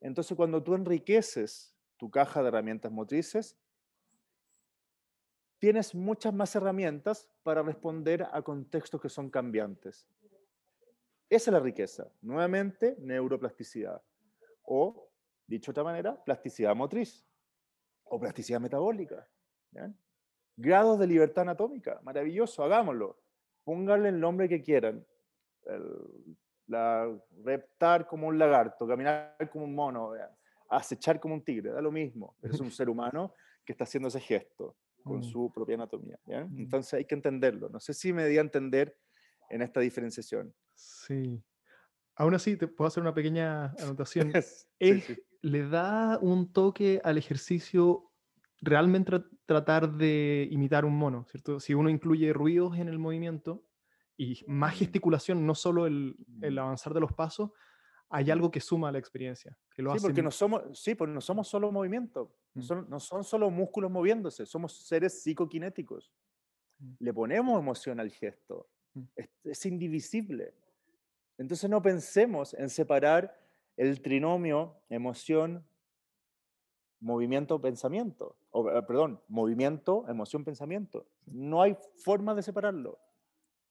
Entonces, 0.00 0.36
cuando 0.36 0.62
tú 0.62 0.74
enriqueces 0.74 1.76
tu 1.96 2.10
caja 2.10 2.42
de 2.42 2.48
herramientas 2.48 2.90
motrices, 2.90 3.58
tienes 5.58 5.94
muchas 5.94 6.32
más 6.32 6.56
herramientas 6.56 7.28
para 7.42 7.62
responder 7.62 8.26
a 8.32 8.40
contextos 8.42 9.00
que 9.00 9.10
son 9.10 9.30
cambiantes. 9.30 10.08
Esa 11.28 11.50
es 11.50 11.52
la 11.52 11.60
riqueza. 11.60 12.10
Nuevamente, 12.22 12.96
neuroplasticidad. 12.98 14.02
O, 14.72 15.10
dicho 15.48 15.72
de 15.72 15.80
otra 15.80 15.82
manera, 15.82 16.24
plasticidad 16.24 16.76
motriz. 16.76 17.26
O 18.04 18.20
plasticidad 18.20 18.60
metabólica. 18.60 19.28
Grados 20.56 20.98
de 21.00 21.08
libertad 21.08 21.42
anatómica. 21.42 22.00
Maravilloso, 22.04 22.62
hagámoslo. 22.62 23.18
Pónganle 23.64 24.10
el 24.10 24.20
nombre 24.20 24.48
que 24.48 24.62
quieran 24.62 25.04
la, 26.68 27.20
reptar 27.42 28.06
como 28.06 28.28
un 28.28 28.38
lagarto, 28.38 28.86
caminar 28.86 29.36
como 29.50 29.64
un 29.64 29.74
mono, 29.74 30.12
acechar 30.68 31.18
como 31.18 31.34
un 31.34 31.44
tigre, 31.44 31.70
da 31.72 31.80
lo 31.80 31.90
mismo. 31.90 32.36
Es 32.40 32.60
un 32.60 32.70
ser 32.70 32.88
humano 32.88 33.34
que 33.64 33.72
está 33.72 33.84
haciendo 33.84 34.08
ese 34.08 34.20
gesto 34.20 34.76
con 35.02 35.18
mm. 35.18 35.24
su 35.24 35.50
propia 35.52 35.74
anatomía. 35.74 36.18
Mm. 36.26 36.60
Entonces 36.60 36.94
hay 36.94 37.04
que 37.06 37.16
entenderlo. 37.16 37.68
No 37.70 37.80
sé 37.80 37.92
si 37.92 38.12
me 38.12 38.26
di 38.26 38.38
a 38.38 38.40
entender 38.40 38.96
en 39.48 39.62
esta 39.62 39.80
diferenciación. 39.80 40.54
Sí. 40.74 41.42
Aún 42.20 42.34
así, 42.34 42.54
te 42.54 42.68
puedo 42.68 42.86
hacer 42.86 43.02
una 43.02 43.14
pequeña 43.14 43.72
anotación. 43.80 44.30
Le 45.42 45.68
da 45.68 46.18
un 46.20 46.52
toque 46.52 47.00
al 47.02 47.16
ejercicio 47.16 48.12
realmente 48.60 49.22
tratar 49.46 49.90
de 49.90 50.46
imitar 50.50 50.84
un 50.84 50.98
mono, 50.98 51.24
¿cierto? 51.30 51.60
Si 51.60 51.72
uno 51.72 51.88
incluye 51.88 52.30
ruidos 52.34 52.76
en 52.76 52.88
el 52.88 52.98
movimiento, 52.98 53.64
y 54.18 54.44
más 54.46 54.74
gesticulación, 54.76 55.46
no 55.46 55.54
solo 55.54 55.86
el, 55.86 56.14
el, 56.42 56.58
avanzar 56.58 56.92
de 56.92 57.00
los 57.00 57.10
pasos, 57.14 57.52
hay 58.10 58.30
algo 58.30 58.50
que 58.50 58.60
suma 58.60 58.90
a 58.90 58.92
la 58.92 58.98
experiencia. 58.98 59.56
Que 59.74 59.80
lo 59.80 59.94
sí, 59.94 60.02
porque 60.02 60.22
no 60.22 60.30
somos, 60.30 60.78
sí, 60.78 60.94
porque 60.94 61.14
no 61.14 61.22
somos 61.22 61.48
solo 61.48 61.72
movimiento, 61.72 62.36
no 62.52 62.60
mm. 62.60 62.64
son, 62.66 62.90
no 62.90 63.00
son 63.00 63.24
solo 63.24 63.50
músculos 63.50 63.90
moviéndose, 63.90 64.44
somos 64.44 64.76
seres 64.86 65.22
psicoquinéticos. 65.22 66.12
Mm. 66.80 66.92
Le 66.98 67.14
ponemos 67.14 67.58
emoción 67.58 67.98
al 67.98 68.10
gesto, 68.10 68.68
mm. 68.92 69.04
es, 69.16 69.30
es 69.42 69.64
indivisible. 69.64 70.52
Entonces 71.40 71.70
no 71.70 71.80
pensemos 71.80 72.52
en 72.52 72.68
separar 72.68 73.34
el 73.78 74.02
trinomio 74.02 74.76
emoción, 74.90 75.66
movimiento, 77.00 77.58
pensamiento. 77.58 78.36
O, 78.50 78.68
eh, 78.68 78.82
perdón, 78.82 79.22
movimiento, 79.26 80.04
emoción, 80.06 80.44
pensamiento. 80.44 81.06
No 81.24 81.62
hay 81.62 81.78
forma 82.04 82.34
de 82.34 82.42
separarlo. 82.42 82.98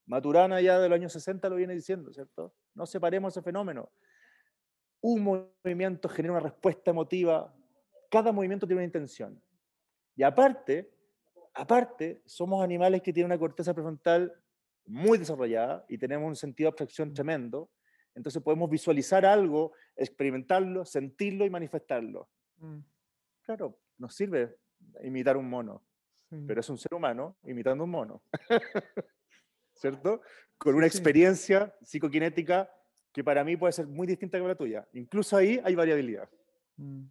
Maturana 0.07 0.59
ya 0.61 0.79
del 0.79 0.93
año 0.93 1.09
60 1.09 1.47
lo 1.47 1.57
viene 1.57 1.75
diciendo, 1.75 2.11
¿cierto? 2.11 2.55
No 2.73 2.87
separemos 2.87 3.33
ese 3.33 3.43
fenómeno. 3.43 3.91
Un 4.99 5.23
movimiento 5.63 6.09
genera 6.09 6.33
una 6.33 6.41
respuesta 6.41 6.89
emotiva, 6.89 7.53
cada 8.09 8.31
movimiento 8.31 8.65
tiene 8.65 8.79
una 8.79 8.85
intención. 8.85 9.39
Y 10.15 10.23
aparte, 10.23 10.91
aparte, 11.53 12.23
somos 12.25 12.63
animales 12.63 13.03
que 13.03 13.13
tienen 13.13 13.31
una 13.31 13.37
corteza 13.37 13.75
prefrontal 13.75 14.33
muy 14.89 15.17
desarrollada 15.17 15.85
y 15.87 15.97
tenemos 15.97 16.27
un 16.27 16.35
sentido 16.35 16.67
de 16.67 16.69
abstracción 16.69 17.13
tremendo. 17.13 17.69
Entonces 18.15 18.41
podemos 18.41 18.69
visualizar 18.69 19.25
algo, 19.25 19.73
experimentarlo, 19.95 20.83
sentirlo 20.83 21.45
y 21.45 21.49
manifestarlo. 21.49 22.29
Mm. 22.57 22.79
Claro, 23.43 23.79
nos 23.97 24.15
sirve 24.15 24.57
imitar 25.03 25.37
un 25.37 25.49
mono, 25.49 25.83
pero 26.47 26.59
es 26.59 26.69
un 26.69 26.77
ser 26.77 26.93
humano 26.93 27.37
imitando 27.43 27.83
un 27.83 27.91
mono. 27.91 28.23
¿cierto? 29.79 30.21
Con 30.57 30.75
una 30.75 30.85
experiencia 30.85 31.73
psicoquinética 31.81 32.69
que 33.11 33.23
para 33.23 33.43
mí 33.43 33.55
puede 33.57 33.73
ser 33.73 33.87
muy 33.87 34.05
distinta 34.05 34.37
que 34.37 34.47
la 34.47 34.55
tuya. 34.55 34.87
Incluso 34.93 35.37
ahí 35.37 35.59
hay 35.63 35.73
variabilidad. 35.73 36.29
Mm. 36.77 37.05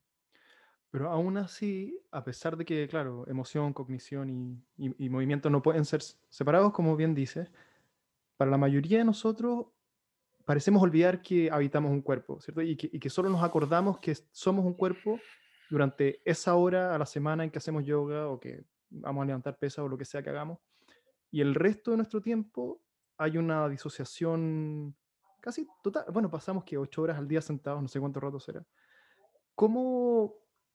Pero 0.91 1.11
aún 1.11 1.37
así, 1.37 2.01
a 2.11 2.25
pesar 2.25 2.57
de 2.57 2.65
que, 2.65 2.89
claro, 2.89 3.27
emoción, 3.29 3.75
cognición 3.75 4.31
y, 4.31 5.05
y 5.05 5.09
movimiento 5.11 5.51
no 5.51 5.63
pueden 5.63 5.85
ser 5.85 6.01
separados, 6.31 6.73
como 6.73 6.97
bien 6.97 7.15
dices, 7.15 7.51
para 8.39 8.51
la 8.51 8.57
mayoría 8.57 8.99
de 8.99 9.05
nosotros 9.05 9.67
parecemos 10.47 10.83
olvidar 10.83 11.21
que 11.21 11.51
habitamos 11.51 11.91
un 11.91 12.01
cuerpo, 12.01 12.41
¿cierto? 12.41 12.63
Y 12.63 12.75
que, 12.75 12.89
y 12.91 12.99
que, 12.99 13.11
solo 13.11 13.29
nos 13.29 13.43
acordamos 13.43 13.99
que 13.99 14.15
somos 14.31 14.65
un 14.65 14.73
cuerpo 14.73 15.21
durante 15.69 16.23
esa 16.25 16.55
hora 16.55 16.95
a 16.95 16.99
la 16.99 17.05
semana 17.05 17.45
en 17.45 17.51
que 17.51 17.59
hacemos 17.59 17.85
yoga 17.85 18.29
o 18.29 18.41
que 18.41 18.65
vamos 18.89 19.23
a 19.23 19.27
levantar 19.27 19.59
pesas 19.59 19.85
o 19.85 19.89
lo 19.89 19.99
que 19.99 20.07
sea 20.07 20.23
que 20.23 20.31
hagamos. 20.31 20.59
Y 21.31 21.43
el 21.43 21.55
resto 21.55 21.91
de 21.91 21.99
nuestro 21.99 22.23
tiempo 22.23 22.81
hay 23.19 23.37
una 23.37 23.69
disociación 23.69 24.97
casi 25.41 25.69
total. 25.83 26.07
Bueno, 26.11 26.31
pasamos 26.31 26.65
que 26.65 26.79
ocho 26.79 27.03
horas 27.03 27.19
al 27.19 27.29
día 27.29 27.43
sentados, 27.43 27.83
no 27.83 27.89
sé 27.89 28.01
cuánto 28.01 28.21
rato 28.21 28.41
será. 28.41 28.65
¿Cómo 29.55 30.35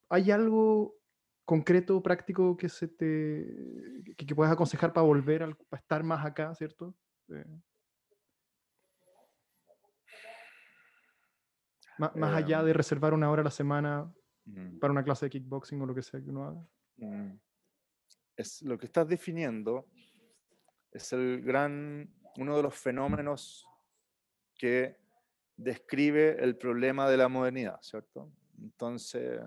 hay 0.10 0.30
algo 0.30 1.00
concreto, 1.46 2.04
práctico 2.04 2.56
que 2.56 2.70
se 2.70 2.88
te 2.88 4.14
que, 4.16 4.26
que 4.26 4.36
puedas 4.36 4.54
aconsejar 4.54 4.94
para 4.94 5.08
volver 5.08 5.44
a, 5.44 5.76
estar 5.76 6.04
más 6.04 6.24
acá, 6.26 6.54
¿cierto? 6.54 6.96
Más, 11.98 12.34
allá 12.34 12.60
em. 12.60 12.66
de 12.66 12.74
reservar 12.74 13.14
una 13.14 13.30
hora 13.30 13.42
a 13.42 13.46
la 13.46 13.52
semana 13.52 14.12
mm. 14.46 14.80
para 14.80 14.92
una 14.92 15.04
clase 15.04 15.26
de 15.26 15.30
kickboxing 15.30 15.82
o 15.82 15.86
lo 15.86 15.96
que 15.96 16.02
sea 16.02 16.22
que 16.22 16.30
uno 16.30 16.46
haga. 16.46 16.68
Mm. 16.98 17.40
Es, 18.36 18.62
lo 18.64 18.78
que 18.78 18.88
estás 18.88 19.08
definiendo 19.08 19.88
es 20.92 21.14
el 21.14 21.42
gran, 21.42 22.12
uno 22.38 22.58
de 22.58 22.64
los 22.64 22.76
fenómenos 22.76 23.68
que 24.56 24.98
describe 25.56 26.44
el 26.44 26.58
problema 26.58 27.10
de 27.10 27.18
la 27.18 27.28
modernidad, 27.28 27.80
¿cierto? 27.82 28.32
Entonces, 28.60 29.40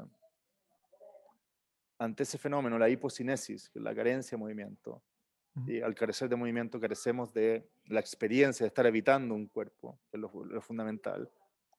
ante 1.98 2.22
ese 2.22 2.38
fenómeno, 2.38 2.78
la 2.78 2.88
hipocinesis, 2.88 3.70
la 3.74 3.94
carencia 3.94 4.36
de 4.36 4.40
movimiento, 4.40 5.02
y 5.66 5.80
al 5.80 5.94
carecer 5.94 6.28
de 6.28 6.36
movimiento 6.36 6.78
carecemos 6.78 7.32
de 7.32 7.68
la 7.86 8.00
experiencia 8.00 8.64
de 8.64 8.68
estar 8.68 8.86
habitando 8.86 9.34
un 9.34 9.46
cuerpo, 9.46 9.98
que 10.10 10.16
es 10.16 10.20
lo 10.20 10.60
fundamental, 10.60 11.30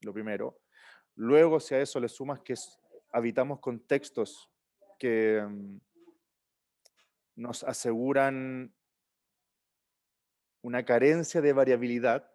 lo 0.02 0.14
primero. 0.14 0.60
Luego, 1.16 1.60
si 1.60 1.76
a 1.76 1.82
eso 1.82 2.00
le 2.00 2.10
sumas 2.10 2.40
que 2.42 2.56
habitamos 3.12 3.60
contextos 3.60 4.50
que 5.00 5.44
mm, 5.48 5.78
nos 7.36 7.64
aseguran 7.64 8.74
una 10.62 10.84
carencia 10.84 11.42
de 11.42 11.54
variabilidad, 11.54 12.30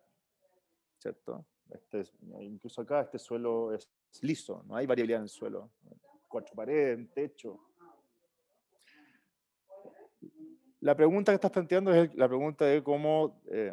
¿cierto? 0.99 1.47
Este 1.71 2.05
incluso 2.41 2.83
acá 2.83 3.03
este 3.03 3.19
suelo 3.19 3.73
es 3.73 3.89
liso, 4.21 4.63
no 4.67 4.77
hay 4.77 4.87
variabilidad 4.87 5.21
en 5.21 5.25
el 5.25 5.29
suelo. 5.29 5.71
Cuatro 6.29 6.55
paredes, 6.55 7.13
techo. 7.13 7.61
La 10.83 10.97
pregunta 10.97 11.31
que 11.31 11.37
estás 11.37 11.53
planteando 11.53 11.95
es 11.95 12.13
la 12.17 12.27
pregunta 12.27 12.65
de 12.65 12.83
cómo 12.83 13.41
eh, 13.53 13.73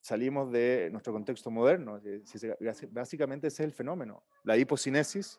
salimos 0.00 0.50
de 0.50 0.88
nuestro 0.90 1.12
contexto 1.12 1.48
moderno. 1.48 2.00
Básicamente 2.90 3.46
ese 3.46 3.62
es 3.62 3.68
el 3.68 3.72
fenómeno. 3.72 4.24
La 4.42 4.56
hipocinesis, 4.56 5.38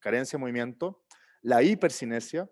carencia 0.00 0.36
de 0.36 0.40
movimiento, 0.40 1.04
la 1.42 1.62
hipercinesia, 1.62 2.50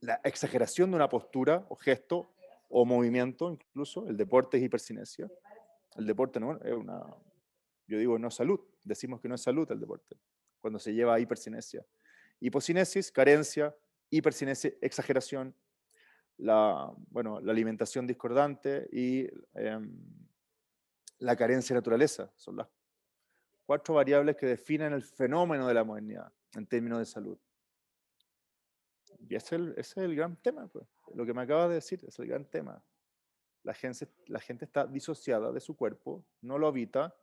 la 0.00 0.20
exageración 0.22 0.90
de 0.90 0.96
una 0.96 1.08
postura 1.08 1.64
o 1.70 1.76
gesto 1.76 2.34
o 2.68 2.84
movimiento 2.84 3.50
incluso, 3.50 4.06
el 4.06 4.18
deporte 4.18 4.58
es 4.58 4.62
hipercinesia. 4.62 5.30
El 5.96 6.04
deporte 6.04 6.38
no 6.38 6.60
es 6.62 6.74
una, 6.74 7.06
yo 7.86 7.98
digo 7.98 8.18
no 8.18 8.28
es 8.28 8.34
salud, 8.34 8.60
decimos 8.84 9.22
que 9.22 9.28
no 9.28 9.36
es 9.36 9.40
salud 9.40 9.66
el 9.72 9.80
deporte, 9.80 10.18
cuando 10.60 10.78
se 10.78 10.92
lleva 10.92 11.14
a 11.14 11.20
hipercinesia. 11.20 11.86
Hipocinesis, 12.38 13.10
carencia, 13.10 13.74
hipercinesia, 14.10 14.74
exageración, 14.82 15.54
la, 16.38 16.92
bueno, 17.10 17.40
la 17.40 17.52
alimentación 17.52 18.06
discordante 18.06 18.88
y 18.92 19.26
em, 19.54 19.90
la 21.18 21.36
carencia 21.36 21.74
de 21.74 21.80
naturaleza. 21.80 22.30
Son 22.36 22.56
las 22.56 22.68
cuatro 23.64 23.94
variables 23.94 24.36
que 24.36 24.46
definen 24.46 24.92
el 24.92 25.02
fenómeno 25.02 25.66
de 25.66 25.74
la 25.74 25.84
modernidad 25.84 26.32
en 26.54 26.66
términos 26.66 26.98
de 26.98 27.06
salud. 27.06 27.38
Y 29.28 29.34
ese 29.34 29.56
es 29.76 29.96
el, 29.96 30.14
gran 30.14 30.36
tema, 30.36 30.68
pues. 30.68 30.86
lo 31.14 31.24
que 31.24 31.34
me 31.34 31.42
acabas 31.42 31.68
de 31.68 31.76
decir, 31.76 32.04
es 32.06 32.18
el 32.18 32.28
gran 32.28 32.44
tema. 32.44 32.82
La 33.62 33.74
gente, 33.74 34.08
la 34.26 34.38
gente 34.38 34.64
está 34.64 34.86
disociada 34.86 35.50
de 35.50 35.60
su 35.60 35.76
cuerpo, 35.76 36.24
no 36.42 36.58
lo 36.58 36.68
habita, 36.68 37.14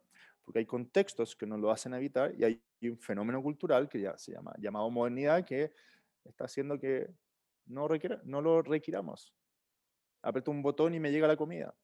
porque 0.44 0.58
hay 0.58 0.66
contextos 0.66 1.34
que 1.34 1.46
no 1.46 1.56
lo 1.56 1.70
hacen 1.70 1.94
habitar 1.94 2.34
y 2.34 2.44
hay 2.44 2.62
un 2.82 2.98
fenómeno 2.98 3.42
cultural 3.42 3.88
que 3.88 4.00
ya 4.00 4.18
se 4.18 4.32
llama 4.32 4.54
llamado 4.58 4.90
modernidad 4.90 5.44
que 5.44 5.72
está 6.24 6.44
haciendo 6.44 6.78
que 6.78 7.08
no, 7.66 7.88
no 8.24 8.42
lo 8.42 8.62
requiramos. 8.62 9.34
Aprieto 10.22 10.50
un 10.50 10.62
botón 10.62 10.94
y 10.94 11.00
me 11.00 11.10
llega 11.10 11.28
la 11.28 11.36
comida. 11.36 11.74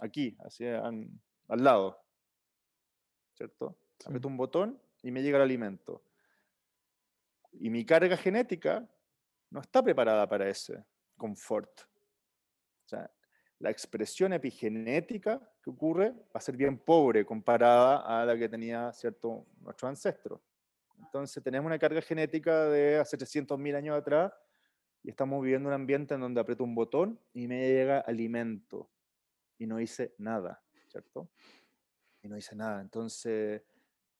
Aquí, 0.00 0.36
así 0.40 0.66
al 0.66 1.08
lado. 1.48 2.02
¿Cierto? 3.34 3.78
Aprieto 4.04 4.28
un 4.28 4.36
botón 4.36 4.80
y 5.02 5.10
me 5.10 5.22
llega 5.22 5.36
el 5.36 5.44
alimento. 5.44 6.02
Y 7.52 7.70
mi 7.70 7.84
carga 7.84 8.16
genética 8.16 8.88
no 9.50 9.60
está 9.60 9.82
preparada 9.82 10.28
para 10.28 10.48
ese 10.48 10.84
confort. 11.16 11.80
O 11.80 12.88
sea, 12.88 13.10
la 13.58 13.70
expresión 13.70 14.32
epigenética 14.32 15.40
que 15.62 15.70
ocurre 15.70 16.10
va 16.10 16.34
a 16.34 16.40
ser 16.40 16.56
bien 16.56 16.78
pobre 16.78 17.24
comparada 17.24 17.98
a 18.00 18.24
la 18.24 18.36
que 18.36 18.48
tenía 18.48 18.92
cierto 18.92 19.46
nuestro 19.60 19.88
ancestro. 19.88 20.42
Entonces 20.98 21.42
tenemos 21.42 21.66
una 21.66 21.78
carga 21.78 22.00
genética 22.00 22.66
de 22.66 22.98
hace 22.98 23.16
300.000 23.16 23.76
años 23.76 23.96
atrás 23.96 24.32
y 25.08 25.10
estamos 25.10 25.42
viviendo 25.42 25.70
un 25.70 25.74
ambiente 25.74 26.12
en 26.12 26.20
donde 26.20 26.38
aprieto 26.38 26.64
un 26.64 26.74
botón 26.74 27.18
y 27.32 27.48
me 27.48 27.66
llega 27.66 28.00
alimento 28.00 28.90
y 29.56 29.66
no 29.66 29.80
hice 29.80 30.14
nada. 30.18 30.62
¿cierto? 30.86 31.30
Y 32.20 32.28
no 32.28 32.36
dice 32.36 32.54
nada. 32.54 32.82
Entonces, 32.82 33.62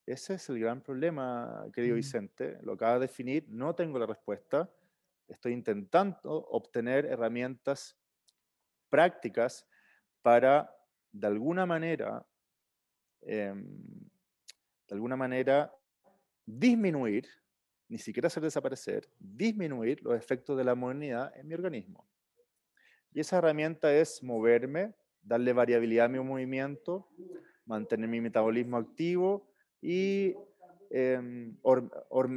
ese 0.07 0.35
es 0.37 0.49
el 0.49 0.59
gran 0.59 0.81
problema, 0.81 1.67
querido. 1.75 1.95
Vicente. 1.95 2.57
Lo 2.63 2.73
acaba 2.73 2.95
de 2.95 3.01
definir, 3.01 3.45
no 3.51 3.75
tengo 3.75 3.99
la 3.99 4.07
respuesta. 4.07 4.71
Estoy 5.29 5.53
intentando 5.53 6.33
obtener 6.33 7.05
herramientas 7.05 7.95
prácticas 8.89 9.69
para, 10.23 10.75
de 11.13 11.27
alguna 11.27 11.67
manera, 11.67 12.27
em, 13.21 13.63
de 14.87 14.95
alguna 14.95 15.17
manera, 15.17 15.71
disminuir, 16.47 17.29
ni 17.89 17.99
siquiera 17.99 18.27
hacer 18.27 18.43
desaparecer, 18.43 19.09
disminuir 19.19 20.03
los 20.03 20.15
efectos 20.15 20.57
de 20.57 20.65
la 20.65 20.75
modernidad 20.75 21.35
en 21.37 21.49
mi 21.49 21.55
organismo. 21.55 22.07
Y 23.13 23.21
esa 23.21 23.39
herramienta 23.39 23.93
es 23.93 24.23
moverme, 24.23 24.95
darle 25.23 25.53
variabilidad 25.53 26.07
a 26.07 26.09
mi 26.09 26.21
movimiento, 26.21 27.09
mantener 27.65 28.09
mi 28.09 28.21
metabolismo 28.21 28.77
activo 28.77 29.51
y 29.81 30.35
em, 30.91 31.57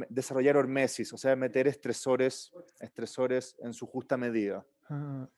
desarrollar 0.08 0.56
hormesis, 0.56 1.12
o 1.12 1.18
sea, 1.18 1.36
meter 1.36 1.66
estresores, 1.66 2.52
estresores 2.80 3.56
en 3.60 3.74
su 3.74 3.86
justa 3.86 4.16
medida. 4.16 4.66
Ah, 4.88 5.28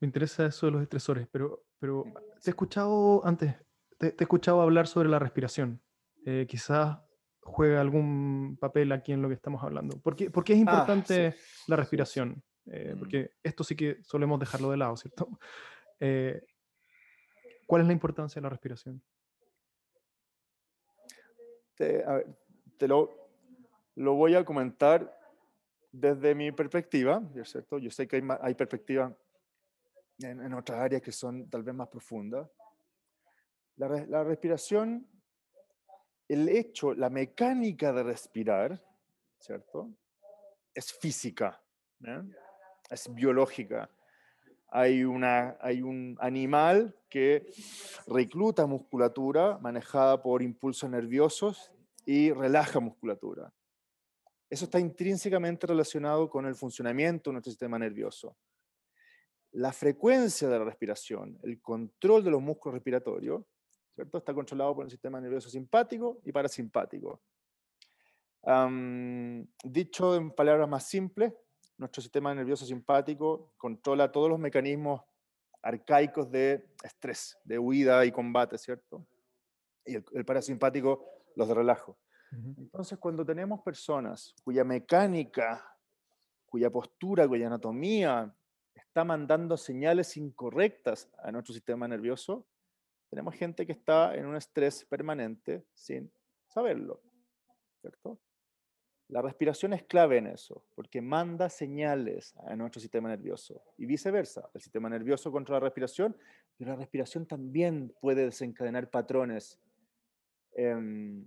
me 0.00 0.06
interesa 0.06 0.46
eso 0.46 0.66
de 0.66 0.72
los 0.72 0.82
estresores, 0.82 1.26
pero, 1.30 1.64
pero 1.78 2.04
te 2.42 2.50
he 2.50 2.52
escuchado 2.52 3.24
antes, 3.24 3.54
te, 3.98 4.08
he 4.08 4.22
escuchado 4.22 4.60
hablar 4.60 4.86
sobre 4.86 5.08
la 5.08 5.18
respiración. 5.18 5.80
Eh, 6.24 6.46
quizás 6.48 6.98
juega 7.48 7.80
algún 7.80 8.56
papel 8.60 8.92
aquí 8.92 9.12
en 9.12 9.22
lo 9.22 9.28
que 9.28 9.34
estamos 9.34 9.62
hablando. 9.62 9.98
¿Por 10.00 10.14
qué, 10.14 10.24
es 10.26 10.32
ah, 10.34 10.52
importante 10.52 11.34
la 11.66 11.76
respiración? 11.76 12.42
Eh, 12.66 12.92
mm. 12.94 12.98
porque 12.98 13.32
esto 13.42 13.64
sí 13.64 13.74
que 13.74 13.98
solemos 14.02 14.38
dejarlo 14.38 14.70
de 14.70 14.76
lado, 14.76 14.96
¿cierto? 14.96 15.28
Eh, 16.00 16.40
¿Cuál 17.66 17.82
es 17.82 17.88
la 17.88 17.92
importancia 17.92 18.38
de 18.38 18.44
la 18.44 18.50
respiración? 18.50 19.02
Te, 21.74 22.04
lo, 22.86 23.28
lo, 23.96 24.14
voy 24.14 24.36
a 24.36 24.44
comentar 24.44 25.12
desde 25.90 26.36
mi 26.36 26.52
perspectiva, 26.52 27.20
¿cierto? 27.44 27.78
Yo 27.78 27.90
sé 27.90 28.06
que 28.06 28.14
hay, 28.14 28.22
hay 28.42 28.54
perspectivas 28.54 29.12
en, 30.20 30.40
en, 30.40 30.54
otras 30.54 30.78
áreas 30.78 31.02
que 31.02 31.10
son 31.10 31.50
tal 31.50 31.64
vez 31.64 31.74
más 31.74 31.88
profundas. 31.88 32.48
La, 33.74 33.88
la 34.06 34.22
respiración, 34.22 35.04
el 36.28 36.48
hecho, 36.48 36.94
la 36.94 37.10
mecánica 37.10 37.92
de 37.92 38.02
respirar, 38.02 38.82
¿cierto? 39.38 39.90
Es 40.74 40.92
física, 40.92 41.60
es 42.90 43.14
biológica 43.14 43.90
hay, 44.70 45.04
una, 45.04 45.56
hay 45.60 45.82
un 45.82 46.16
animal 46.20 46.94
que 47.08 47.46
recluta 48.06 48.66
musculatura 48.66 49.58
manejada 49.58 50.22
por 50.22 50.42
impulsos 50.42 50.90
nerviosos 50.90 51.72
y 52.04 52.32
relaja 52.32 52.80
musculatura. 52.80 53.52
Eso 54.50 54.64
está 54.66 54.78
intrínsecamente 54.78 55.66
relacionado 55.66 56.28
con 56.28 56.46
el 56.46 56.54
funcionamiento 56.54 57.30
de 57.30 57.34
nuestro 57.34 57.50
sistema 57.50 57.78
nervioso. 57.78 58.36
La 59.52 59.72
frecuencia 59.72 60.48
de 60.48 60.58
la 60.58 60.64
respiración, 60.64 61.38
el 61.42 61.60
control 61.60 62.24
de 62.24 62.30
los 62.30 62.42
músculos 62.42 62.74
respiratorios, 62.74 63.44
¿cierto? 63.98 64.18
está 64.18 64.32
controlado 64.32 64.76
por 64.76 64.84
el 64.84 64.90
sistema 64.92 65.20
nervioso 65.20 65.50
simpático 65.50 66.20
y 66.24 66.30
parasimpático. 66.30 67.20
dicho 69.64 70.14
en 70.14 70.30
palabras 70.30 70.68
más 70.68 70.86
simples, 70.86 71.32
nuestro 71.76 72.00
sistema 72.00 72.32
nervioso 72.32 72.64
simpático 72.64 73.54
controla 73.56 74.12
todos 74.12 74.28
los 74.28 74.38
mecanismos 74.38 75.02
arcaicos 75.62 76.30
de 76.30 76.64
estrés, 76.84 77.36
de 77.42 77.58
huida 77.58 78.04
y 78.04 78.12
combate, 78.12 78.56
¿cierto? 78.56 79.04
Y 79.84 79.96
el, 79.96 80.24
parasimpático 80.24 81.04
los 81.34 81.48
de 81.48 81.54
relajo. 81.54 81.98
Entonces, 82.56 82.98
cuando 82.98 83.24
tenemos 83.24 83.62
personas 83.62 84.32
cuya 84.44 84.62
mecánica, 84.62 85.76
cuya 86.46 86.70
postura, 86.70 87.26
cuya 87.26 87.48
anatomía 87.48 88.32
está 88.74 89.02
mandando 89.02 89.56
señales 89.56 90.16
incorrectas 90.16 91.10
a 91.18 91.32
nuestro 91.32 91.52
sistema 91.52 91.88
nervioso, 91.88 92.46
tenemos 93.10 93.34
gente 93.34 93.66
que 93.66 93.72
está 93.72 94.14
en 94.14 94.26
un 94.26 94.36
estrés 94.36 94.84
permanente 94.84 95.64
sin 95.74 96.10
saberlo, 96.46 97.00
¿cierto? 97.80 98.18
La 99.08 99.22
respiración 99.22 99.72
es 99.72 99.84
clave 99.84 100.18
en 100.18 100.26
eso, 100.26 100.62
porque 100.74 101.00
manda 101.00 101.48
señales 101.48 102.36
a 102.46 102.54
nuestro 102.56 102.78
sistema 102.78 103.08
nervioso 103.08 103.62
y 103.78 103.86
viceversa. 103.86 104.50
El 104.52 104.60
sistema 104.60 104.90
nervioso 104.90 105.32
controla 105.32 105.60
la 105.60 105.66
respiración, 105.66 106.14
pero 106.58 106.72
la 106.72 106.76
respiración 106.76 107.24
también 107.26 107.94
puede 108.02 108.26
desencadenar 108.26 108.90
patrones 108.90 109.58
em, 110.52 111.26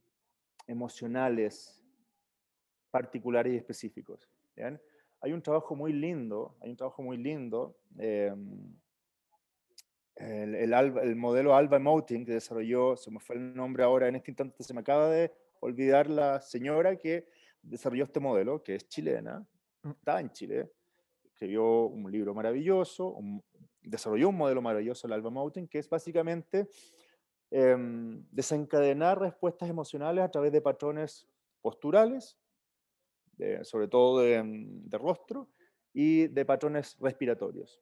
emocionales 0.67 1.83
particulares 2.91 3.53
y 3.53 3.57
específicos. 3.57 4.29
Hay 5.21 5.33
un 5.33 5.41
trabajo 5.41 5.75
muy 5.75 5.91
lindo, 5.91 6.55
hay 6.61 6.69
un 6.69 6.77
trabajo 6.77 7.01
muy 7.01 7.17
lindo, 7.17 7.77
em, 7.97 8.75
el, 10.15 10.55
el, 10.55 11.15
modelo 11.15 11.55
Alba 11.55 11.77
Emoting 11.77 12.25
que 12.25 12.33
desarrolló, 12.33 12.95
se 12.95 13.11
me 13.11 13.19
fue 13.19 13.35
el 13.37 13.55
nombre 13.55 13.83
ahora 13.83 14.07
en 14.07 14.15
este 14.15 14.31
instante, 14.31 14.63
se 14.63 14.73
me 14.73 14.81
acaba 14.81 15.09
de 15.09 15.31
olvidar 15.61 16.09
la 16.09 16.41
señora 16.41 16.95
que 16.97 17.27
desarrolló 17.61 18.03
este 18.03 18.19
modelo, 18.19 18.63
que 18.63 18.75
es 18.75 18.87
chilena, 18.87 19.45
mm. 19.83 19.89
está 19.89 20.19
en 20.19 20.31
Chile, 20.31 20.71
escribió 21.23 21.85
un 21.85 22.11
libro 22.11 22.33
maravilloso, 22.33 23.17
desarrolló 23.81 24.29
un 24.29 24.37
modelo 24.37 24.61
maravilloso, 24.61 25.07
el 25.07 25.13
Alba 25.13 25.29
Mountain, 25.29 25.67
que 25.67 25.79
es 25.79 25.89
básicamente 25.89 26.69
em, 27.49 28.23
desencadenar 28.31 29.19
respuestas 29.19 29.69
emocionales 29.69 30.23
a 30.23 30.29
través 30.29 30.51
de 30.51 30.61
patrones 30.61 31.27
posturales, 31.61 32.37
sobre 33.63 33.87
todo 33.87 34.19
de, 34.19 34.43
de, 34.45 34.97
rostro, 34.99 35.49
y 35.93 36.27
de 36.27 36.45
patrones 36.45 36.95
respiratorios. 36.99 37.81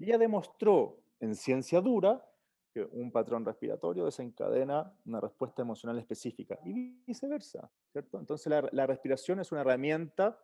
Y 0.00 0.04
ella 0.04 0.16
demostró 0.16 0.98
en 1.20 1.34
ciencia 1.34 1.78
dura 1.82 2.26
que 2.72 2.82
un 2.82 3.12
patrón 3.12 3.44
respiratorio 3.44 4.06
desencadena 4.06 4.90
una 5.04 5.20
respuesta 5.20 5.60
emocional 5.60 5.98
específica 5.98 6.58
y 6.64 7.02
viceversa, 7.04 7.70
¿cierto? 7.92 8.18
Entonces 8.18 8.50
la, 8.72 8.86
respiración 8.86 9.40
es 9.40 9.52
una 9.52 9.60
herramienta, 9.60 10.42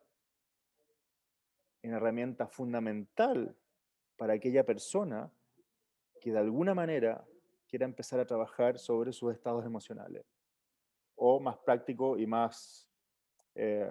una 1.83 1.97
herramienta 1.97 2.47
fundamental 2.47 3.57
para 4.19 4.35
aquella 4.35 4.63
persona 4.67 5.33
que 6.21 6.33
de 6.33 6.39
alguna 6.39 6.75
manera 6.75 7.27
quiera 7.67 7.87
empezar 7.87 8.21
a 8.21 8.27
trabajar 8.27 8.79
sobre 8.79 9.11
sus 9.15 9.33
estados 9.33 9.65
emocionales 9.65 10.27
o 11.15 11.41
más 11.41 11.57
práctico 11.57 12.19
y 12.19 12.27
más, 12.27 12.91
eh, 13.55 13.91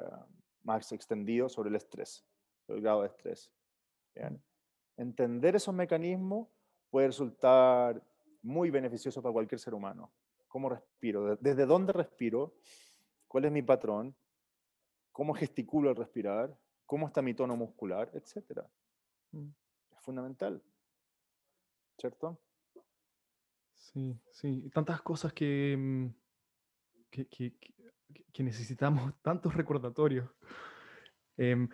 más 0.61 0.91
extendido 0.91 1.49
sobre 1.49 1.69
el 1.69 1.75
estrés, 1.75 2.23
el 2.67 2.81
grado 2.81 3.01
de 3.01 3.07
estrés. 3.07 3.51
Entender 4.97 5.55
esos 5.55 5.73
mecanismos 5.73 6.47
puede 6.89 7.07
resultar 7.07 8.01
muy 8.41 8.69
beneficioso 8.69 9.21
para 9.21 9.33
cualquier 9.33 9.59
ser 9.59 9.73
humano. 9.73 10.11
¿Cómo 10.47 10.69
respiro? 10.69 11.35
¿Desde 11.35 11.65
dónde 11.65 11.91
respiro? 11.91 12.55
¿Cuál 13.27 13.45
es 13.45 13.51
mi 13.51 13.61
patrón? 13.61 14.15
¿Cómo 15.11 15.33
gesticulo 15.33 15.89
al 15.89 15.95
respirar? 15.95 16.57
¿Cómo 16.85 17.07
está 17.07 17.21
mi 17.21 17.33
tono 17.33 17.57
muscular? 17.57 18.09
Etcétera. 18.13 18.69
Mm. 19.31 19.49
Es 19.91 20.01
fundamental. 20.01 20.61
¿Cierto? 21.97 22.39
Sí, 23.73 24.19
sí. 24.31 24.69
Tantas 24.73 25.01
cosas 25.01 25.33
que, 25.33 25.75
mm, 25.77 26.07
que, 27.09 27.27
que, 28.33 28.43
necesitamos, 28.43 29.13
tantos 29.21 29.53
recordatorios. 29.55 30.29
Em, 31.37 31.67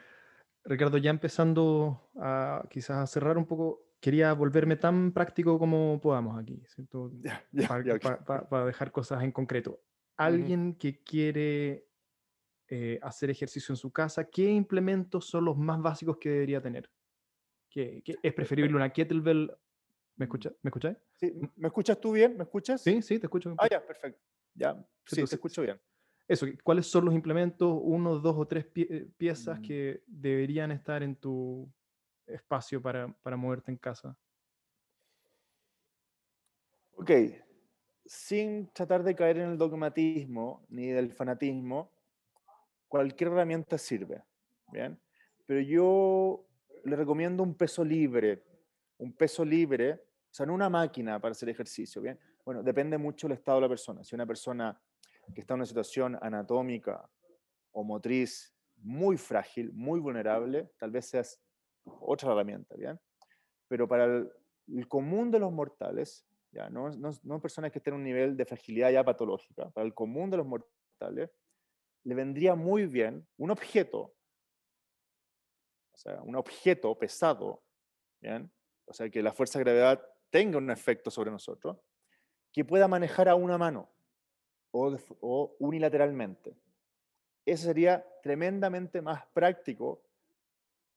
Ricardo, 0.64 0.98
ya 0.98 1.10
empezando 1.10 2.10
a 2.16 2.64
quizás 2.70 2.98
a 2.98 3.08
cerrar 3.08 3.38
un 3.38 3.46
poco, 3.46 3.96
quería 4.00 4.34
volverme 4.34 4.76
tan 4.76 5.12
práctico 5.12 5.58
como 5.58 6.00
podamos 6.02 6.40
aquí, 6.40 6.62
¿cierto? 6.68 7.12
Para 8.50 8.66
dejar 8.66 8.92
cosas 8.92 9.24
en 9.24 9.32
concreto. 9.32 9.82
Alguien 10.18 10.76
que 10.76 11.02
quiere 11.04 11.88
eh, 12.68 13.00
hacer 13.02 13.30
ejercicio 13.30 13.74
en 13.74 13.78
su 13.78 13.92
casa, 13.92 14.30
¿qué 14.30 14.52
implementos 14.52 15.26
son 15.26 15.46
los 15.46 15.58
más 15.58 15.82
básicos 15.82 16.18
que 16.18 16.30
debería 16.30 16.62
tener? 16.62 16.90
¿Qué, 17.70 18.04
es 18.06 18.34
preferible 18.34 18.76
una 18.76 18.92
kettlebell? 18.92 19.52
¿Me, 20.18 20.26
escucha, 20.26 20.52
¿Me 20.62 20.70
escucháis? 20.70 20.98
Sí, 21.14 21.34
¿Me 21.56 21.68
escuchas 21.68 22.00
tú 22.00 22.12
bien? 22.12 22.38
¿Me 22.38 22.44
escuchas? 22.44 22.82
Sí, 22.82 23.02
sí, 23.02 23.18
te 23.18 23.26
escucho. 23.26 23.56
Ah, 23.58 23.68
ya, 23.70 23.86
perfecto. 23.86 24.22
Ya, 24.54 24.76
sí, 25.06 25.26
te 25.26 25.36
escucho 25.36 25.62
bien. 25.62 25.80
Eso, 26.32 26.46
¿cuáles 26.64 26.88
son 26.88 27.04
los 27.04 27.14
implementos, 27.14 27.78
uno, 27.84 28.18
dos 28.18 28.38
o 28.38 28.48
tres 28.48 28.66
eh, 28.76 29.06
piezas 29.18 29.60
mm. 29.60 29.62
que 29.64 30.02
deberían 30.08 30.72
estar 30.72 31.04
en 31.04 31.14
tu, 31.18 31.70
espacio 32.26 32.82
para, 32.82 33.10
para 33.22 33.36
moverte 33.36 33.70
en 33.70 33.78
casa? 33.78 34.18
Ok, 36.96 37.12
sin 38.06 38.72
tratar 38.72 39.04
de 39.04 39.14
caer 39.14 39.40
en 39.40 39.50
el 39.50 39.58
dogmatismo 39.58 40.66
ni 40.70 40.88
del 40.88 41.12
fanatismo, 41.12 41.92
cualquier 42.88 43.32
herramienta 43.32 43.78
sirve, 43.78 44.24
¿bien? 44.72 44.98
Pero 45.46 45.60
yo 45.60 46.46
le 46.86 46.96
recomiendo 46.96 47.44
un 47.44 47.56
peso 47.56 47.84
libre, 47.84 48.42
un 49.00 49.12
peso 49.12 49.44
libre, 49.44 49.96
o 49.96 50.34
sea, 50.34 50.46
no 50.46 50.54
una 50.54 50.70
máquina 50.70 51.20
para 51.20 51.34
hacer 51.34 51.50
ejercicio, 51.50 52.02
¿bien? 52.02 52.18
Bueno, 52.46 52.64
depende 52.64 52.98
mucho 52.98 53.28
del 53.28 53.36
estado 53.36 53.58
de 53.58 53.64
la 53.64 53.70
persona. 53.70 54.02
Si 54.02 54.16
una 54.16 54.26
persona 54.26 54.80
que 55.34 55.42
está 55.42 55.54
en 55.54 55.60
una 55.60 55.66
situación 55.66 56.18
anatómica 56.22 57.10
o 57.72 57.84
motriz 57.84 58.54
muy 58.78 59.18
frágil, 59.18 59.72
muy 59.74 60.00
vulnerable, 60.00 60.72
tal 60.78 60.92
vez 60.92 61.08
sea 61.08 61.24
otra 61.86 62.32
herramienta, 62.32 62.76
¿bien? 62.76 63.00
Pero 63.68 63.88
para 63.88 64.06
el, 64.06 64.88
común 64.88 65.32
de 65.32 65.40
los 65.40 65.52
mortales, 65.52 66.26
ya, 66.52 66.70
no, 66.70 66.90
no, 67.24 67.42
personas 67.42 67.72
que 67.72 67.80
estén 67.80 67.94
en 67.94 68.00
un 68.00 68.04
nivel 68.04 68.36
de 68.36 68.46
fragilidad 68.46 68.92
ya 68.92 69.04
patológica, 69.04 69.70
para 69.72 69.86
el 69.86 69.94
común 69.94 70.30
de 70.30 70.38
los 70.38 70.46
mortales, 70.46 71.32
le 72.04 72.16
vendría 72.16 72.56
muy 72.56 72.88
bien 72.88 73.28
un 73.38 73.52
objeto, 73.52 74.16
o 75.94 75.98
sea, 75.98 76.22
un 76.24 76.36
objeto 76.36 76.98
pesado, 76.98 77.64
¿bien? 78.20 78.52
O 78.86 78.94
sea, 78.94 79.10
que 79.10 79.22
la 79.22 79.32
fuerza 79.32 79.60
de 79.60 79.66
gravedad 79.66 80.06
tenga 80.30 80.58
un 80.58 80.72
efecto 80.72 81.12
sobre 81.12 81.32
nosotros, 81.32 81.78
que 82.52 82.66
pueda 82.66 82.88
manejar 82.88 83.30
a 83.30 83.36
una 83.36 83.58
mano 83.58 83.90
o, 84.72 84.98
o 85.22 85.56
unilateralmente. 85.60 86.56
Eso 87.46 87.66
sería 87.66 88.06
tremendamente 88.22 89.02
más 89.02 89.26
práctico 89.34 90.04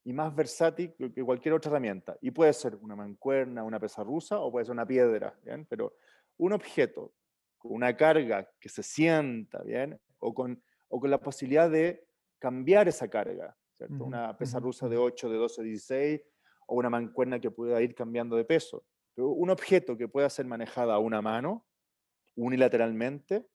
y 0.03 0.13
más 0.13 0.33
versátil 0.35 0.93
que 0.93 1.23
cualquier 1.23 1.55
otra 1.55 1.71
herramienta. 1.71 2.17
Y 2.21 2.31
puede 2.31 2.53
ser 2.53 2.75
una 2.75 2.95
mancuerna, 2.95 3.63
una 3.63 3.79
pesa 3.79 4.03
rusa 4.03 4.39
o 4.39 4.51
puede 4.51 4.65
ser 4.65 4.73
una 4.73 4.85
piedra, 4.85 5.37
¿bien? 5.43 5.65
Pero 5.65 5.97
un 6.37 6.53
objeto 6.53 7.13
con 7.57 7.73
una 7.73 7.97
carga 7.97 8.47
que 8.59 8.69
se 8.69 8.83
sienta, 8.83 9.63
¿bien? 9.63 9.99
O 10.19 10.33
con, 10.33 10.61
o 10.89 10.99
con 10.99 11.09
la 11.09 11.19
posibilidad 11.19 11.69
de 11.69 12.07
cambiar 12.37 12.87
esa 12.87 13.07
carga, 13.07 13.57
¿cierto? 13.77 14.03
Una 14.03 14.37
pesa 14.37 14.59
rusa 14.59 14.87
de 14.87 14.97
8, 14.97 15.27
de 15.27 15.37
12, 15.37 15.61
de 15.63 15.67
16 15.69 16.21
o 16.67 16.75
una 16.75 16.89
mancuerna 16.89 17.39
que 17.39 17.49
pueda 17.49 17.81
ir 17.81 17.95
cambiando 17.95 18.35
de 18.35 18.45
peso. 18.45 18.85
Pero 19.15 19.29
un 19.29 19.49
objeto 19.49 19.97
que 19.97 20.07
pueda 20.07 20.29
ser 20.29 20.45
manejada 20.45 20.93
a 20.93 20.99
una 20.99 21.21
mano, 21.21 21.65
unilateralmente, 22.35 23.47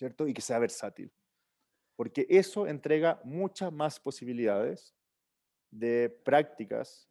¿cierto? 0.00 0.26
Y 0.26 0.32
que 0.32 0.40
sea 0.40 0.58
versátil. 0.58 1.12
Porque 1.94 2.26
eso 2.30 2.66
entrega 2.66 3.20
muchas 3.22 3.70
más 3.70 4.00
posibilidades 4.00 4.96
de 5.70 6.08
prácticas 6.24 7.06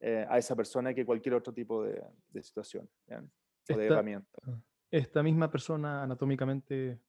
eh, 0.00 0.26
a 0.28 0.36
esa 0.36 0.54
persona 0.54 0.92
que 0.92 1.06
cualquier 1.06 1.34
otro 1.34 1.54
tipo 1.54 1.82
de, 1.82 2.02
situación 2.42 2.88
o 3.08 3.76
de 3.76 3.86
herramienta. 3.86 4.38
Ah, 4.42 4.60
esta 4.90 5.22
misma 5.22 5.50
persona 5.50 6.02
anatómicamente 6.02 7.00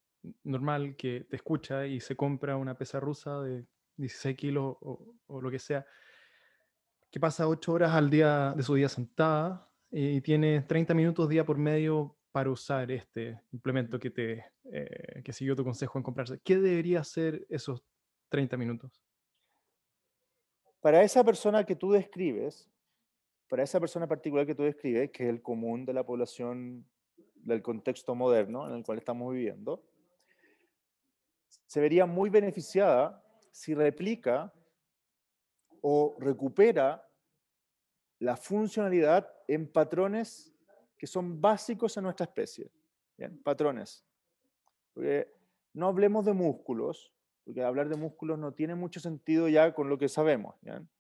normal 0.44 0.96
que 0.96 1.26
te 1.30 1.36
escucha 1.36 1.86
y 1.86 2.00
se 2.00 2.16
compra 2.16 2.56
una 2.56 2.78
pesa 2.78 3.02
rusa 3.02 3.42
de 3.42 3.66
16 3.98 4.38
kilos 4.38 4.78
o, 4.80 5.42
lo 5.42 5.52
que 5.52 5.60
sea, 5.60 5.86
que 7.12 7.20
pasa 7.20 7.50
8 7.50 7.74
horas 7.74 7.92
al 7.92 8.10
día 8.10 8.54
de 8.56 8.64
su 8.64 8.76
día 8.76 8.88
sentada 8.88 9.70
y 9.92 10.22
tiene 10.22 10.62
30 10.62 10.94
minutos 10.94 11.28
día 11.28 11.46
por 11.46 11.58
medio 11.58 12.16
para 12.32 12.50
usar 12.50 12.90
este 12.92 13.42
implemento 13.52 14.00
que 14.00 14.10
te 14.10 14.46
eh, 14.74 15.22
que 15.24 15.34
siguió 15.34 15.56
tu 15.56 15.66
consejo 15.66 16.00
en 16.00 16.04
comprarse. 16.04 16.40
¿Qué 16.40 16.58
debería 16.58 17.02
hacer 17.02 17.46
esos 17.50 17.84
30 18.30 18.56
minutos? 18.56 19.04
Para 20.80 21.04
esa 21.04 21.24
persona 21.24 21.66
que 21.66 21.76
tú 21.76 21.92
describes, 21.92 22.72
para 23.50 23.64
esa 23.64 23.82
persona 23.82 24.08
particular 24.08 24.46
que 24.46 24.56
tú 24.56 24.64
describes, 24.64 25.12
que 25.12 25.24
es 25.24 25.30
el 25.30 25.42
común 25.42 25.86
de 25.86 25.94
la 25.94 26.06
población 26.06 26.86
del 27.36 27.62
contexto 27.62 28.16
moderno 28.16 28.66
en 28.68 28.76
el 28.76 28.84
cual 28.84 28.98
estamos 28.98 29.34
viviendo, 29.34 29.84
se 31.68 31.82
vería 31.82 32.06
muy 32.06 32.30
beneficiada 32.30 33.22
si 33.52 33.74
replica 33.74 34.54
o 35.82 36.16
recupera 36.18 37.06
la 38.20 38.38
funcionalidad 38.38 39.30
en 39.50 39.70
patrones 39.70 40.54
que 40.98 41.08
son 41.08 41.42
básicos 41.42 41.98
en 41.98 42.04
nuestra 42.04 42.24
especie. 42.24 42.72
Patrones. 43.44 44.06
Porque 44.94 45.32
no 45.74 45.88
hablemos 45.88 46.26
de 46.26 46.34
músculos, 46.34 47.14
porque 47.44 47.64
hablar 47.64 47.90
de 47.90 47.96
músculos 47.96 48.38
no 48.38 48.54
tiene 48.54 48.76
mucho 48.76 49.00
sentido 49.00 49.48
ya 49.48 49.74
con 49.74 49.90
lo 49.90 49.98
que 49.98 50.10
sabemos. 50.10 50.56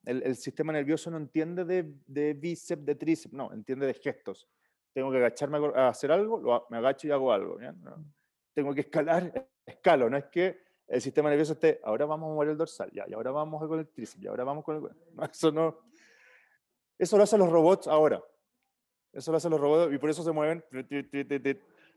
El, 0.05 0.35
sistema 0.35 0.73
nervioso 0.73 1.11
no 1.11 1.17
entiende 1.17 1.65
de, 1.65 1.93
de 2.07 2.33
bíceps, 2.33 2.85
de 2.85 2.95
tríceps, 2.95 3.33
no, 3.33 3.53
entiende 3.53 3.85
de 3.85 3.93
gestos. 3.93 4.47
Tengo 4.93 5.11
que 5.11 5.17
agacharme 5.17 5.59
a 5.75 5.89
hacer 5.89 6.11
algo, 6.11 6.67
me 6.69 6.77
agacho 6.77 7.07
y 7.07 7.11
hago 7.11 7.31
algo. 7.31 7.57
Tengo 8.53 8.73
que 8.73 8.81
escalar, 8.81 9.47
escalo, 9.65 10.09
no 10.09 10.17
es 10.17 10.25
que 10.25 10.59
el 10.87 11.01
sistema 11.01 11.29
nervioso 11.29 11.53
esté, 11.53 11.79
ahora 11.83 12.05
vamos 12.05 12.29
a 12.29 12.33
mover 12.33 12.49
el 12.49 12.57
dorsal, 12.57 12.91
ya, 12.91 13.05
y 13.07 13.13
ahora 13.13 13.31
vamos 13.31 13.65
con 13.65 13.79
el 13.79 13.87
tríceps, 13.87 14.23
y 14.23 14.27
ahora 14.27 14.43
vamos 14.43 14.65
con 14.65 14.75
el... 14.75 14.81
No, 15.13 15.23
eso 15.23 15.51
no... 15.51 15.79
Eso 16.97 17.17
lo 17.17 17.23
hacen 17.23 17.39
los 17.39 17.49
robots 17.49 17.87
ahora. 17.87 18.21
Eso 19.13 19.31
lo 19.31 19.37
hacen 19.37 19.51
los 19.51 19.59
robots 19.59 19.93
y 19.93 19.97
por 19.97 20.09
eso 20.09 20.23
se 20.23 20.31
mueven. 20.31 20.63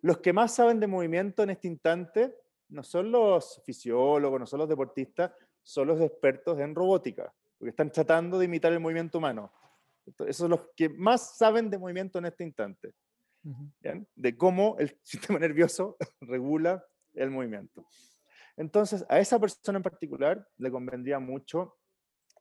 Los 0.05 0.19
que 0.19 0.35
más 0.35 0.55
saben 0.55 0.79
de 0.81 0.87
movimiento 0.87 1.45
en 1.45 1.49
este 1.49 1.67
instante 1.67 2.37
no 2.69 2.83
son 2.83 3.11
los 3.11 3.63
fisiólogos, 3.65 4.39
no 4.39 4.45
son 4.45 4.59
los 4.59 4.69
deportistas, 4.69 5.33
son 5.63 5.89
los 5.89 5.99
expertos 6.03 6.61
en 6.61 6.75
robótica, 6.75 7.35
porque 7.57 7.71
están 7.71 7.91
tratando 7.91 8.39
de 8.39 8.45
imitar 8.45 8.71
el 8.75 8.81
movimiento 8.81 9.17
humano. 9.17 9.51
Esos 10.05 10.37
son 10.37 10.51
los 10.51 10.69
que 10.77 10.91
más 10.91 11.39
saben 11.39 11.71
de 11.71 11.79
movimiento 11.79 12.19
en 12.19 12.27
este 12.27 12.45
instante, 12.45 12.93
de 14.15 14.37
cómo 14.37 14.77
el 14.79 14.95
sistema 15.03 15.39
nervioso 15.39 15.97
regula 16.21 16.85
el 17.15 17.31
movimiento. 17.31 17.87
Entonces, 18.59 19.07
a 19.09 19.21
esa 19.21 19.41
persona 19.41 19.79
en 19.79 19.85
particular 19.85 20.47
le 20.59 20.71
convendría 20.71 21.19
mucho 21.19 21.79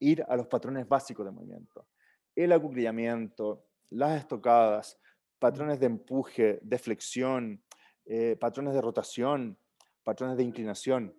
ir 0.02 0.22
a 0.28 0.36
los 0.36 0.48
patrones 0.48 0.86
básicos 0.86 1.26
de 1.26 1.32
movimiento. 1.32 1.88
El 2.36 2.52
acuclillamiento, 2.52 3.68
las 3.90 4.20
estocadas, 4.20 5.00
patrones 5.44 5.78
de 5.78 5.88
empuje, 5.88 6.60
de 6.62 6.78
flexión, 6.78 7.62
eh, 8.06 8.38
patrones 8.40 8.74
de 8.74 8.80
rotación, 8.80 9.58
patrones 10.02 10.38
de 10.38 10.44
inclinación, 10.44 11.14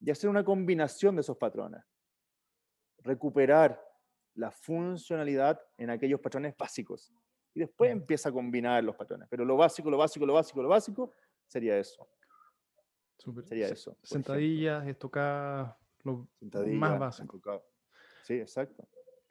y 0.00 0.10
hacer 0.10 0.28
una 0.28 0.44
combinación 0.44 1.14
de 1.14 1.22
esos 1.22 1.38
patrones. 1.38 1.82
Recuperar 2.98 3.82
la 4.34 4.50
funcionalidad 4.50 5.58
en 5.78 5.88
aquellos 5.88 6.20
patrones 6.20 6.54
básicos. 6.58 7.10
Y 7.54 7.60
después 7.60 7.90
empieza 7.90 8.28
a 8.28 8.32
combinar 8.32 8.84
los 8.84 8.94
patrones. 8.94 9.26
Pero 9.30 9.46
lo 9.46 9.56
básico, 9.56 9.88
lo 9.88 9.96
básico, 9.96 10.26
lo 10.26 10.34
básico, 10.34 10.62
lo 10.62 10.68
básico 10.68 11.14
sería 11.46 11.78
eso. 11.78 12.06
Sería 13.44 13.68
eso. 13.68 13.96
Sentadillas, 14.02 14.86
estocadas, 14.86 15.74
lo 16.04 16.28
más 16.42 16.98
básico. 16.98 17.40
Sí, 18.24 18.34
exacto. 18.34 18.86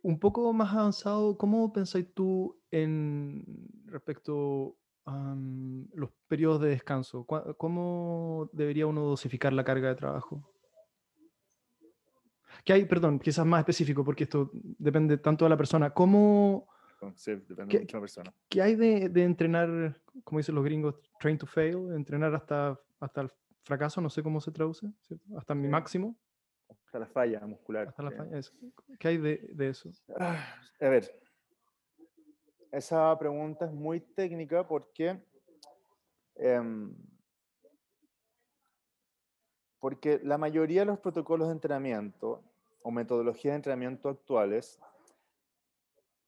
Un 0.08 0.20
poco 0.20 0.54
más 0.54 0.74
avanzado, 0.74 1.38
¿cómo 1.38 1.74
pensáis 1.74 2.08
tú 2.14 2.58
en 2.72 3.44
respecto 3.88 4.78
los 5.06 6.10
periodos 6.30 6.62
de 6.62 6.70
descanso? 6.70 7.26
¿Cómo 7.26 8.50
debería 8.54 8.88
uno 8.88 9.02
dosificar 9.02 9.52
la 9.52 9.66
carga 9.66 9.90
de 9.90 9.96
trabajo? 9.96 10.50
¿Qué 12.64 12.72
hay, 12.72 12.86
perdón, 12.86 13.20
quizás 13.20 13.46
más 13.46 13.60
específico, 13.60 14.06
porque 14.06 14.24
esto 14.24 14.50
depende 14.54 15.18
tanto 15.18 15.44
de 15.44 15.50
la 15.50 15.58
persona. 15.58 15.90
¿Cómo... 15.90 16.70
Sí, 17.16 17.32
depende 17.46 17.78
de 17.78 17.94
la 17.94 18.00
persona. 18.00 18.34
¿Qué 18.48 18.62
hay 18.62 18.76
de, 18.76 19.24
entrenar, 19.26 20.02
como 20.24 20.40
dicen 20.40 20.56
los 20.56 20.64
gringos, 20.64 20.96
train 21.20 21.38
to 21.38 21.46
fail, 21.46 21.92
entrenar 21.94 22.34
hasta, 22.34 22.80
hasta 23.02 23.22
el 23.24 23.32
fracaso, 23.66 24.00
no 24.00 24.10
sé 24.10 24.24
cómo 24.24 24.40
se 24.40 24.52
traduce, 24.54 24.90
hasta 25.36 25.54
mi 25.54 25.68
máximo? 25.68 26.18
Hasta 26.88 27.00
la 27.00 27.06
falla 27.08 27.46
muscular. 27.46 27.90
Hasta 27.90 28.02
la 28.02 28.12
falla, 28.12 28.40
¿Qué 28.98 29.08
hay 29.10 29.18
de, 29.18 29.50
de 29.52 29.70
eso? 29.70 29.92
Ah, 30.18 30.56
a 30.80 30.88
ver, 30.88 31.22
esa 32.72 33.18
pregunta 33.20 33.66
es 33.66 33.74
muy 33.74 34.00
técnica 34.00 34.66
porque, 34.66 35.22
em, 36.36 36.96
porque 39.80 40.22
la 40.24 40.38
mayoría 40.38 40.82
de 40.82 40.86
los 40.86 41.00
protocolos 41.00 41.50
de 41.50 41.56
entrenamiento 41.56 42.42
o 42.84 42.90
metodologías 42.90 43.52
de 43.52 43.58
entrenamiento 43.58 44.08
actuales 44.08 44.80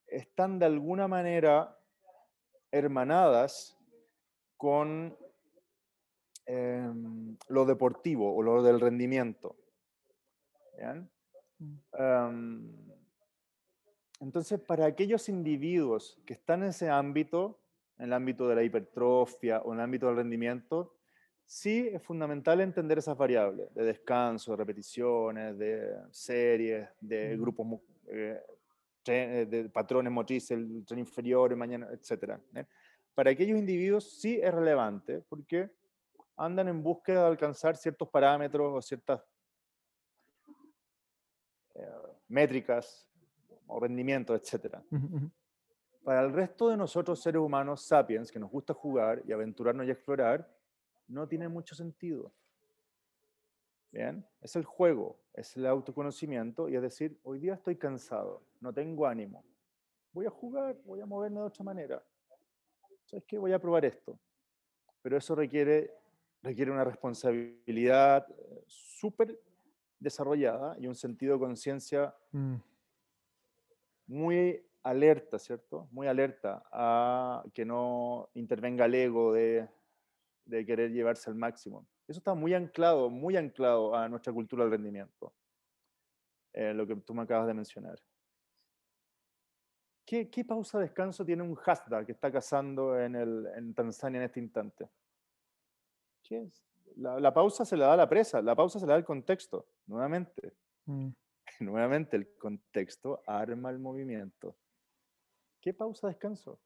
están 0.07 0.60
de 0.60 0.66
alguna 0.66 1.07
manera 1.07 1.80
hermanadas 2.70 3.78
con 4.57 5.18
em, 6.45 7.38
lo 7.47 7.64
deportivo 7.64 8.36
o 8.36 8.43
lo 8.43 8.62
del 8.62 8.82
rendimiento. 8.82 9.55
¿Bien? 10.80 11.09
Mm. 11.59 11.77
Em, 11.93 12.89
entonces, 14.21 14.59
para 14.59 14.86
aquellos 14.86 15.30
individuos 15.30 16.19
que 16.25 16.34
están 16.34 16.63
en 16.63 16.69
ese 16.69 16.89
ámbito, 16.89 17.59
en 17.97 18.05
el 18.05 18.13
ámbito 18.13 18.47
de 18.47 18.55
la 18.55 18.63
hipertrofia 18.63 19.61
o 19.61 19.73
en 19.73 19.80
el 19.80 19.84
ámbito 19.84 20.07
del 20.07 20.17
rendimiento, 20.17 20.95
sí 21.45 21.89
es 21.91 22.01
fundamental 22.01 22.61
entender 22.61 22.97
esas 22.97 23.17
variables 23.17 23.73
de 23.73 23.84
descanso, 23.84 24.51
de 24.51 24.57
repeticiones, 24.57 25.57
de 25.57 25.97
series, 26.11 26.88
de 27.01 27.38
grupos, 27.38 27.82
eh, 28.07 28.41
eh, 29.07 29.47
de 29.49 29.69
patrones 29.69 30.11
motrices, 30.11 30.51
el 30.51 30.86
tren 30.86 30.99
inferior, 30.99 31.55
mañana, 31.55 31.88
etc. 31.91 32.39
¿eh? 32.55 32.65
Para 33.15 33.32
aquellos 33.32 33.57
individuos 33.57 34.19
sí 34.19 34.39
es 34.41 34.53
relevante 34.53 35.21
porque 35.27 35.69
andan 36.38 36.67
en 36.67 36.84
búsqueda 36.84 37.23
de 37.23 37.27
alcanzar 37.27 37.75
ciertos 37.75 38.07
parámetros 38.09 38.71
o 38.73 38.82
ciertas 38.82 39.21
métricas 42.30 43.09
o 43.67 43.80
rendimiento, 43.80 44.34
etc. 44.36 44.77
Para 46.03 46.21
el 46.21 46.34
resto 46.34 46.69
de 46.69 46.77
nosotros 46.77 47.21
seres 47.21 47.41
humanos 47.41 47.84
sapiens, 47.84 48.32
que 48.32 48.39
nos 48.39 48.49
gusta 48.49 48.73
jugar 48.73 49.21
y 49.25 49.32
aventurarnos 49.32 49.86
y 49.86 49.91
explorar, 49.91 50.49
no 51.07 51.27
tiene 51.27 51.47
mucho 51.47 51.75
sentido. 51.75 52.32
Bien, 53.91 54.25
es 54.41 54.55
el 54.55 54.63
juego, 54.63 55.19
es 55.34 55.57
el 55.57 55.65
autoconocimiento 55.65 56.69
y 56.69 56.75
es 56.75 56.82
decir, 56.82 57.19
hoy 57.23 57.39
día 57.39 57.55
estoy 57.55 57.75
cansado, 57.75 58.43
no 58.61 58.71
tengo 58.71 59.07
ánimo. 59.07 59.43
Voy 60.11 60.27
a 60.27 60.30
jugar, 60.30 60.77
voy 60.86 61.01
a 61.01 61.05
moverme 61.05 61.39
de 61.39 61.45
otra 61.47 61.63
manera. 61.63 62.03
¿Sabes 63.05 63.25
qué? 63.27 63.38
Voy 63.38 63.51
a 63.51 63.59
probar 63.59 63.86
esto. 63.86 64.19
Pero 65.01 65.17
eso 65.17 65.34
requiere, 65.34 65.91
requiere 66.43 66.71
una 66.71 66.84
responsabilidad 66.84 68.27
eh, 68.30 68.63
súper 68.67 69.39
desarrollada 69.99 70.75
y 70.79 70.87
un 70.87 70.95
sentido 70.95 71.33
de 71.33 71.39
conciencia 71.39 72.15
mm 72.31 72.55
muy 74.09 74.59
alerta, 74.81 75.37
¿cierto? 75.37 75.87
Muy 75.91 76.07
alerta 76.07 76.63
a 76.71 77.43
que 77.53 77.63
no 77.63 78.29
intervenga 78.33 78.85
el 78.85 78.95
ego 78.95 79.33
de, 79.33 79.69
querer 80.49 80.91
llevarse 80.91 81.29
al 81.29 81.35
máximo. 81.35 81.87
Eso 82.07 82.17
está 82.17 82.33
muy 82.33 82.55
anclado, 82.55 83.09
muy 83.09 83.37
anclado 83.37 83.95
a 83.95 84.09
nuestra 84.09 84.33
cultura 84.33 84.63
del 84.63 84.71
rendimiento, 84.71 85.31
eh, 86.53 86.73
lo 86.73 86.87
que 86.87 86.95
tú 86.95 87.13
me 87.13 87.21
acabas 87.21 87.45
de 87.45 87.53
mencionar. 87.53 87.99
¿Qué, 90.03 90.43
pausa 90.43 90.79
de 90.79 90.85
descanso 90.85 91.23
tiene 91.23 91.43
un 91.43 91.55
Hasda 91.63 92.03
que 92.03 92.13
está 92.13 92.31
cazando 92.31 92.99
en, 92.99 93.15
el, 93.15 93.75
Tanzania 93.75 94.17
en 94.17 94.25
este 94.25 94.39
instante? 94.39 94.89
¿Qué 96.30 96.43
es? 96.43 96.63
La, 96.95 97.34
pausa 97.34 97.65
se 97.65 97.75
la 97.75 97.88
da 97.88 97.93
a 97.93 97.97
la 97.97 98.09
presa, 98.09 98.41
la 98.41 98.55
pausa 98.55 98.80
se 98.80 98.86
la 98.86 98.93
da 98.93 98.99
el 98.99 99.05
contexto, 99.05 99.65
nuevamente. 99.88 100.53
Mm. 100.86 101.09
nuevamente 101.61 102.15
el 102.15 102.38
contexto 102.38 103.23
arma 103.25 103.71
el 103.71 103.80
movimiento. 103.80 104.55
¿Qué 105.59 105.73
pausa 105.73 106.07
descanso? 106.07 106.59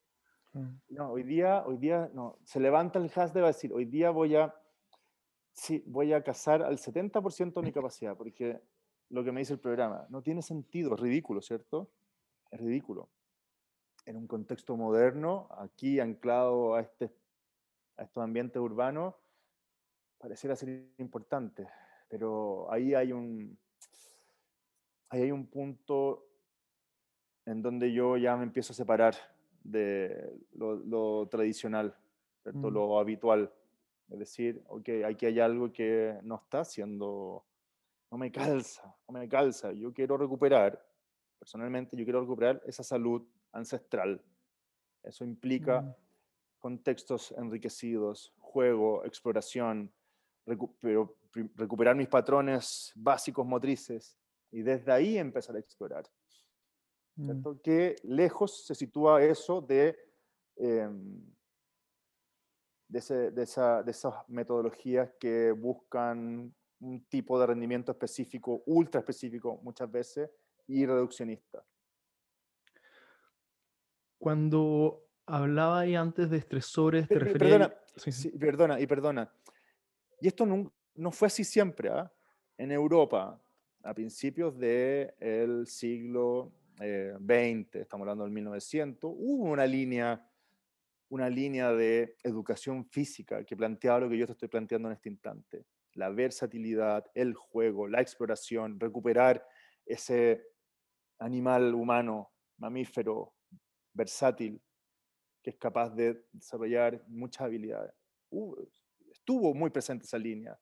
Mm. 0.51 0.75
No, 0.89 1.11
hoy 1.11 1.23
día, 1.23 1.63
hoy 1.65 1.77
día, 1.77 2.11
no, 2.13 2.37
se 2.43 2.59
levanta 2.59 2.99
el 2.99 3.09
has 3.15 3.33
de 3.33 3.41
decir, 3.41 3.71
hoy 3.71 3.85
día 3.85 4.09
voy 4.09 4.35
a, 4.35 4.53
sí, 5.53 5.81
voy 5.87 6.11
a 6.11 6.21
cazar 6.21 6.61
al 6.61 6.77
70% 6.77 7.53
de 7.53 7.61
mi 7.61 7.71
capacidad, 7.71 8.17
porque 8.17 8.59
lo 9.09 9.23
que 9.23 9.31
me 9.31 9.39
dice 9.39 9.53
el 9.53 9.59
programa 9.59 10.05
no 10.09 10.21
tiene 10.21 10.41
sentido, 10.41 10.95
es 10.95 10.99
ridículo, 10.99 11.41
¿cierto? 11.41 11.89
Es 12.51 12.59
ridículo. 12.59 13.09
En 14.05 14.17
un 14.17 14.27
contexto 14.27 14.75
moderno, 14.75 15.47
aquí 15.57 16.01
anclado 16.01 16.75
a, 16.75 16.81
este, 16.81 17.15
a 17.95 18.03
estos 18.03 18.21
ambientes 18.21 18.61
urbanos, 18.61 19.15
pareciera 20.23 20.55
ser 20.55 20.69
importante, 20.99 21.67
pero 22.07 22.71
ahí 22.71 22.93
hay 22.93 23.11
un, 23.11 23.59
ahí 25.09 25.23
hay 25.23 25.31
un 25.33 25.47
punto 25.47 26.25
en 27.45 27.61
donde 27.61 27.91
yo 27.91 28.15
ya 28.15 28.37
me 28.37 28.43
empiezo 28.43 28.71
a 28.71 28.75
separar 28.77 29.15
de 29.65 30.33
lo, 30.53 31.27
tradicional, 31.27 31.93
mm. 32.45 32.67
lo 32.67 32.99
habitual. 32.99 33.51
Es 34.09 34.19
decir, 34.19 34.63
ok, 34.69 34.89
aquí 35.05 35.25
hay 35.25 35.41
algo 35.41 35.73
que 35.73 36.17
no 36.23 36.35
está 36.35 36.61
haciendo, 36.61 37.43
no 38.09 38.17
me 38.17 38.31
calza, 38.31 38.95
no 39.09 39.19
me 39.19 39.27
calza. 39.27 39.73
Yo 39.73 39.91
quiero 39.93 40.15
recuperar, 40.15 40.81
personalmente, 41.37 41.97
yo 41.97 42.05
quiero 42.05 42.21
recuperar 42.21 42.61
esa 42.65 42.83
salud 42.83 43.27
ancestral. 43.51 44.23
Eso 45.03 45.25
implica 45.25 45.81
mm. 45.81 45.95
contextos 46.59 47.33
enriquecidos, 47.33 48.33
juego, 48.39 49.03
exploración, 49.03 49.91
pero 50.79 51.17
recuperar 51.55 51.95
mis 51.95 52.07
patrones 52.07 52.91
básicos 52.95 53.45
motrices 53.45 54.17
y 54.51 54.61
desde 54.61 54.91
ahí 54.91 55.17
empezar 55.17 55.55
a 55.55 55.59
explorar. 55.59 56.05
Mm. 57.15 57.59
Que 57.63 57.95
lejos 58.03 58.65
se 58.65 58.75
sitúa 58.75 59.23
eso 59.23 59.61
de, 59.61 59.97
em, 60.55 61.23
de, 62.87 63.31
de, 63.31 63.43
esa, 63.43 63.83
de 63.83 63.91
esas 63.91 64.13
metodologías 64.27 65.11
que 65.19 65.51
buscan 65.51 66.53
un 66.79 67.05
tipo 67.05 67.39
de 67.39 67.47
rendimiento 67.47 67.91
específico, 67.91 68.63
ultra 68.65 68.99
específico 68.99 69.59
muchas 69.63 69.89
veces, 69.89 70.29
y 70.67 70.85
reduccionista. 70.85 71.63
Cuando 74.17 75.05
hablaba 75.25 75.79
ahí 75.79 75.95
antes 75.95 76.29
de 76.29 76.37
estresores, 76.37 77.07
te 77.07 77.19
refería... 77.19 77.59
Perdona, 77.59 78.39
perdona, 78.39 78.79
y 78.79 78.87
perdona. 78.87 79.33
Y 80.23 80.27
esto 80.27 80.45
no, 80.45 81.11
fue 81.11 81.25
así 81.25 81.43
siempre. 81.43 81.89
¿ah? 81.89 82.09
En 82.57 82.71
Europa, 82.71 83.43
a 83.83 83.93
principios 83.93 84.57
del 84.57 85.67
siglo 85.67 86.53
XX, 86.77 86.79
eh, 86.79 87.67
estamos 87.73 88.05
hablando 88.05 88.23
del 88.23 88.31
1900, 88.31 89.11
hubo 89.13 89.43
una 89.43 89.67
línea, 89.67 90.25
una 91.09 91.29
línea 91.29 91.73
de 91.73 92.15
educación 92.23 92.85
física 92.85 93.43
que 93.43 93.57
planteaba 93.57 93.99
lo 93.99 94.09
que 94.09 94.17
yo 94.17 94.25
te 94.25 94.31
estoy 94.31 94.47
planteando 94.47 94.87
en 94.87 94.93
este 94.93 95.09
instante. 95.09 95.65
La 95.95 96.09
versatilidad, 96.09 97.05
el 97.15 97.33
juego, 97.33 97.89
la 97.89 97.99
exploración, 97.99 98.79
recuperar 98.79 99.45
ese 99.85 100.41
animal 101.19 101.75
humano, 101.75 102.31
mamífero, 102.59 103.33
versátil, 103.91 104.61
que 105.41 105.49
es 105.49 105.57
capaz 105.57 105.89
de 105.89 106.23
desarrollar 106.31 107.03
muchas 107.09 107.41
habilidades. 107.41 107.93
Uh, 108.29 108.55
estuvo 109.23 109.53
muy 109.53 109.69
presente 109.69 110.05
esa 110.05 110.17
línea. 110.17 110.59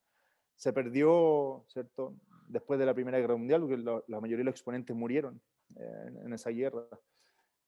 Se 0.56 0.72
perdió, 0.72 1.66
¿cierto? 1.68 2.16
Después 2.48 2.80
de 2.80 2.86
la 2.86 2.94
Primera 2.94 3.18
Guerra 3.18 3.36
Mundial, 3.36 3.62
porque 3.62 3.78
la, 3.78 4.20
mayoría 4.20 4.38
de 4.38 4.44
los 4.44 4.54
exponentes 4.54 4.96
murieron 4.96 5.42
eh, 5.76 6.12
en, 6.26 6.32
esa 6.32 6.52
guerra. 6.52 6.88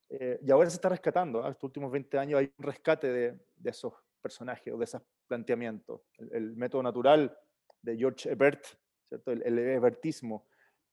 Eh, 0.09 0.39
y 0.43 0.51
ahora 0.51 0.69
se 0.69 0.75
está 0.75 0.89
rescatando. 0.89 1.43
¿ah? 1.43 1.49
Estos 1.49 1.63
últimos 1.63 1.91
20 1.91 2.19
años 2.19 2.39
hay 2.39 2.53
un 2.55 2.63
rescate 2.63 3.11
de, 3.11 3.39
esos 3.63 3.93
personajes 4.21 4.71
o 4.71 4.77
de 4.77 4.83
esos 4.83 5.01
planteamientos. 5.27 6.01
El, 6.31 6.55
método 6.55 6.83
natural 6.83 7.35
de 7.81 7.97
George 7.97 8.29
Ebert, 8.29 8.63
¿cierto? 9.09 9.31
El, 9.31 9.41
el 9.41 9.57
Ebertismo, 9.57 10.47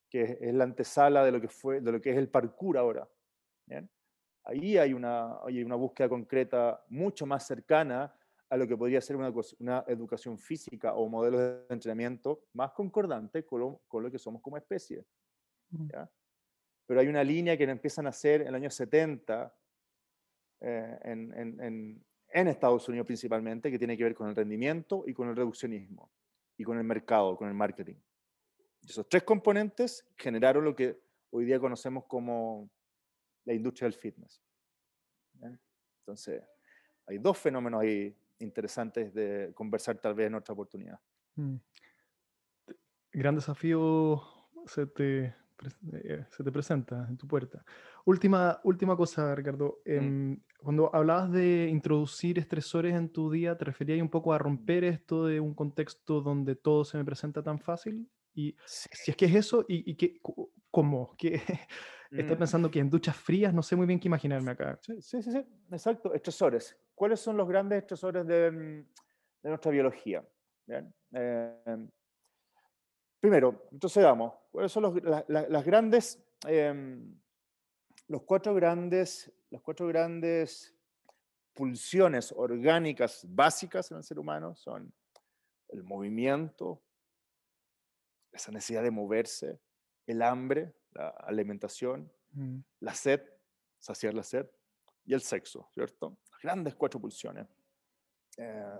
que 0.09 0.39
es 0.41 0.55
la 0.55 0.65
antesala 0.65 1.27
de 1.27 1.33
lo 1.33 1.43
que, 1.43 1.49
fue, 1.49 1.83
de 1.83 1.93
lo 1.93 2.01
que 2.01 2.11
es 2.11 2.17
el 2.17 2.31
parkour 2.31 2.79
ahora. 2.79 3.07
¿bien? 3.67 3.91
Ahí 4.45 4.79
hay 4.79 4.95
una, 4.95 5.37
hay 5.45 5.63
una 5.63 5.75
búsqueda 5.75 6.09
concreta 6.09 6.83
mucho 6.89 7.27
más 7.27 7.47
cercana 7.47 8.15
a 8.51 8.57
lo 8.57 8.67
que 8.67 8.77
podría 8.77 9.01
ser 9.01 9.17
una, 9.17 9.33
una 9.61 9.85
educación 9.87 10.37
física 10.37 10.95
o 10.95 11.09
modelos 11.09 11.41
de 11.41 11.75
entrenamiento 11.75 12.43
más 12.53 12.73
concordante 12.73 13.45
con 13.45 13.61
lo, 13.61 13.83
con 13.87 14.03
lo 14.03 14.11
que 14.11 14.19
somos 14.19 14.43
como 14.43 14.57
especie. 14.57 15.07
Mm. 15.71 15.89
¿ya? 15.93 16.11
Pero 16.87 17.01
hay 17.01 17.07
una 17.07 17.23
línea 17.23 17.57
que 17.57 17.63
empiezan 17.63 18.07
a 18.07 18.11
hacer 18.11 18.43
en 18.43 18.49
el 18.49 18.55
año 18.57 18.69
70 18.69 19.55
eh, 20.63 20.99
en, 21.05 21.33
en, 21.39 22.05
en, 22.33 22.49
Estados 22.49 22.89
Unidos 22.89 23.07
principalmente, 23.07 23.71
que 23.71 23.79
tiene 23.79 23.97
que 23.97 24.03
ver 24.03 24.15
con 24.17 24.29
el 24.29 24.35
rendimiento 24.35 25.05
y 25.07 25.15
con 25.15 25.29
el 25.29 25.37
reduccionismo, 25.37 26.11
y 26.59 26.65
con 26.65 26.77
el 26.77 26.85
mercado, 26.85 27.37
con 27.37 27.47
el 27.47 27.55
marketing. 27.55 27.95
Esos 28.83 29.09
tres 29.09 29.23
componentes 29.23 30.05
generaron 30.17 30.65
lo 30.65 30.75
que 30.75 31.01
hoy 31.31 31.45
día 31.45 31.61
conocemos 31.61 32.05
como 32.07 32.69
la 33.45 33.55
industria 33.55 33.87
del 33.87 33.95
fitness. 33.95 34.43
Entonces, 36.01 36.43
hay 37.07 37.19
dos 37.19 37.39
fenómenos 37.39 37.83
ahí 37.83 38.17
interesantes 38.41 39.13
de 39.15 39.53
conversar 39.55 39.99
tal 39.99 40.15
vez 40.15 40.29
en 40.29 40.35
otra 40.35 40.53
oportunidad. 40.53 40.99
Mm. 41.37 41.57
Gran 43.13 43.35
desafío 43.35 44.23
se 44.67 44.87
te, 44.87 45.35
eh, 45.93 46.25
se 46.31 46.45
te 46.45 46.53
presenta 46.53 47.07
en 47.09 47.17
tu 47.17 47.27
puerta. 47.27 47.65
Última, 48.05 48.61
última 48.65 48.97
cosa, 48.97 49.35
Ricardo. 49.35 49.81
Mm. 49.85 49.91
Em, 49.91 50.41
cuando 50.59 50.95
hablabas 50.95 51.33
de 51.33 51.69
introducir 51.69 52.39
estresores 52.39 52.95
en 52.95 53.11
tu 53.11 53.31
día, 53.31 53.57
¿te 53.57 53.65
referías 53.65 54.01
un 54.01 54.11
poco 54.11 54.33
a 54.33 54.39
romper 54.39 54.85
esto 54.85 55.27
de 55.27 55.41
un 55.41 55.55
contexto 55.55 56.21
donde 56.21 56.55
todo 56.55 56.85
se 56.85 56.99
me 56.99 57.05
presenta 57.05 57.43
tan 57.43 57.59
fácil? 57.59 58.09
Y 58.33 58.55
si 58.65 59.11
es 59.11 59.17
que 59.17 59.25
es 59.25 59.35
eso, 59.35 59.65
¿y, 59.69 59.91
y 59.91 59.97
qué, 59.97 60.21
cómo? 60.71 61.15
¿Qué, 61.19 61.43
Estoy 62.11 62.35
mm. 62.35 62.39
pensando 62.39 62.71
que 62.71 62.81
en 62.81 62.91
duchas 62.91 63.17
frías 63.17 63.55
no 63.55 63.63
sé 63.63 63.77
muy 63.77 63.87
bien 63.87 64.01
qué 64.01 64.09
imaginarme 64.09 64.51
acá. 64.51 64.79
Sí, 64.83 65.01
sí, 65.01 65.23
sí, 65.23 65.47
exacto. 65.71 66.13
Estresores. 66.13 66.77
¿Cuáles 67.01 67.21
son 67.21 67.39
los 67.39 67.49
grandes 67.49 67.79
estresores 67.79 68.27
de, 68.27 68.51
mm, 68.51 69.49
nuestra 69.49 69.71
biología? 69.71 70.23
Em, 70.69 71.91
primero, 73.19 73.69
entonces 73.73 74.05
vamos, 74.05 74.35
¿cuáles 74.51 74.71
son 74.71 74.83
los, 74.83 74.95
las 75.27 75.65
grandes, 75.65 76.23
em, 76.47 77.19
los 78.07 78.23
cuatro 78.25 78.55
grandes, 78.55 79.33
las 79.49 79.63
cuatro 79.63 79.87
grandes 79.87 80.77
pulsiones 81.55 82.33
orgánicas 82.37 83.25
básicas 83.27 83.91
en 83.91 83.97
el 83.97 84.05
ser 84.05 84.19
humano? 84.19 84.55
Son 84.55 84.93
el 85.69 85.83
movimiento, 85.83 86.83
esa 88.31 88.53
necesidad 88.53 88.83
de 88.83 88.91
moverse, 88.91 89.59
el 90.07 90.21
hambre, 90.21 90.75
la 90.91 91.09
alimentación, 91.09 92.13
mm. 92.33 92.59
la 92.81 92.93
sed, 92.93 93.23
saciar 93.79 94.13
la 94.13 94.23
sed, 94.23 94.47
y 95.07 95.15
el 95.15 95.23
sexo, 95.23 95.67
¿cierto? 95.73 96.19
Grandes 96.43 96.75
cuatro 96.75 97.01
pulsiones 97.01 97.47
eh, 98.37 98.79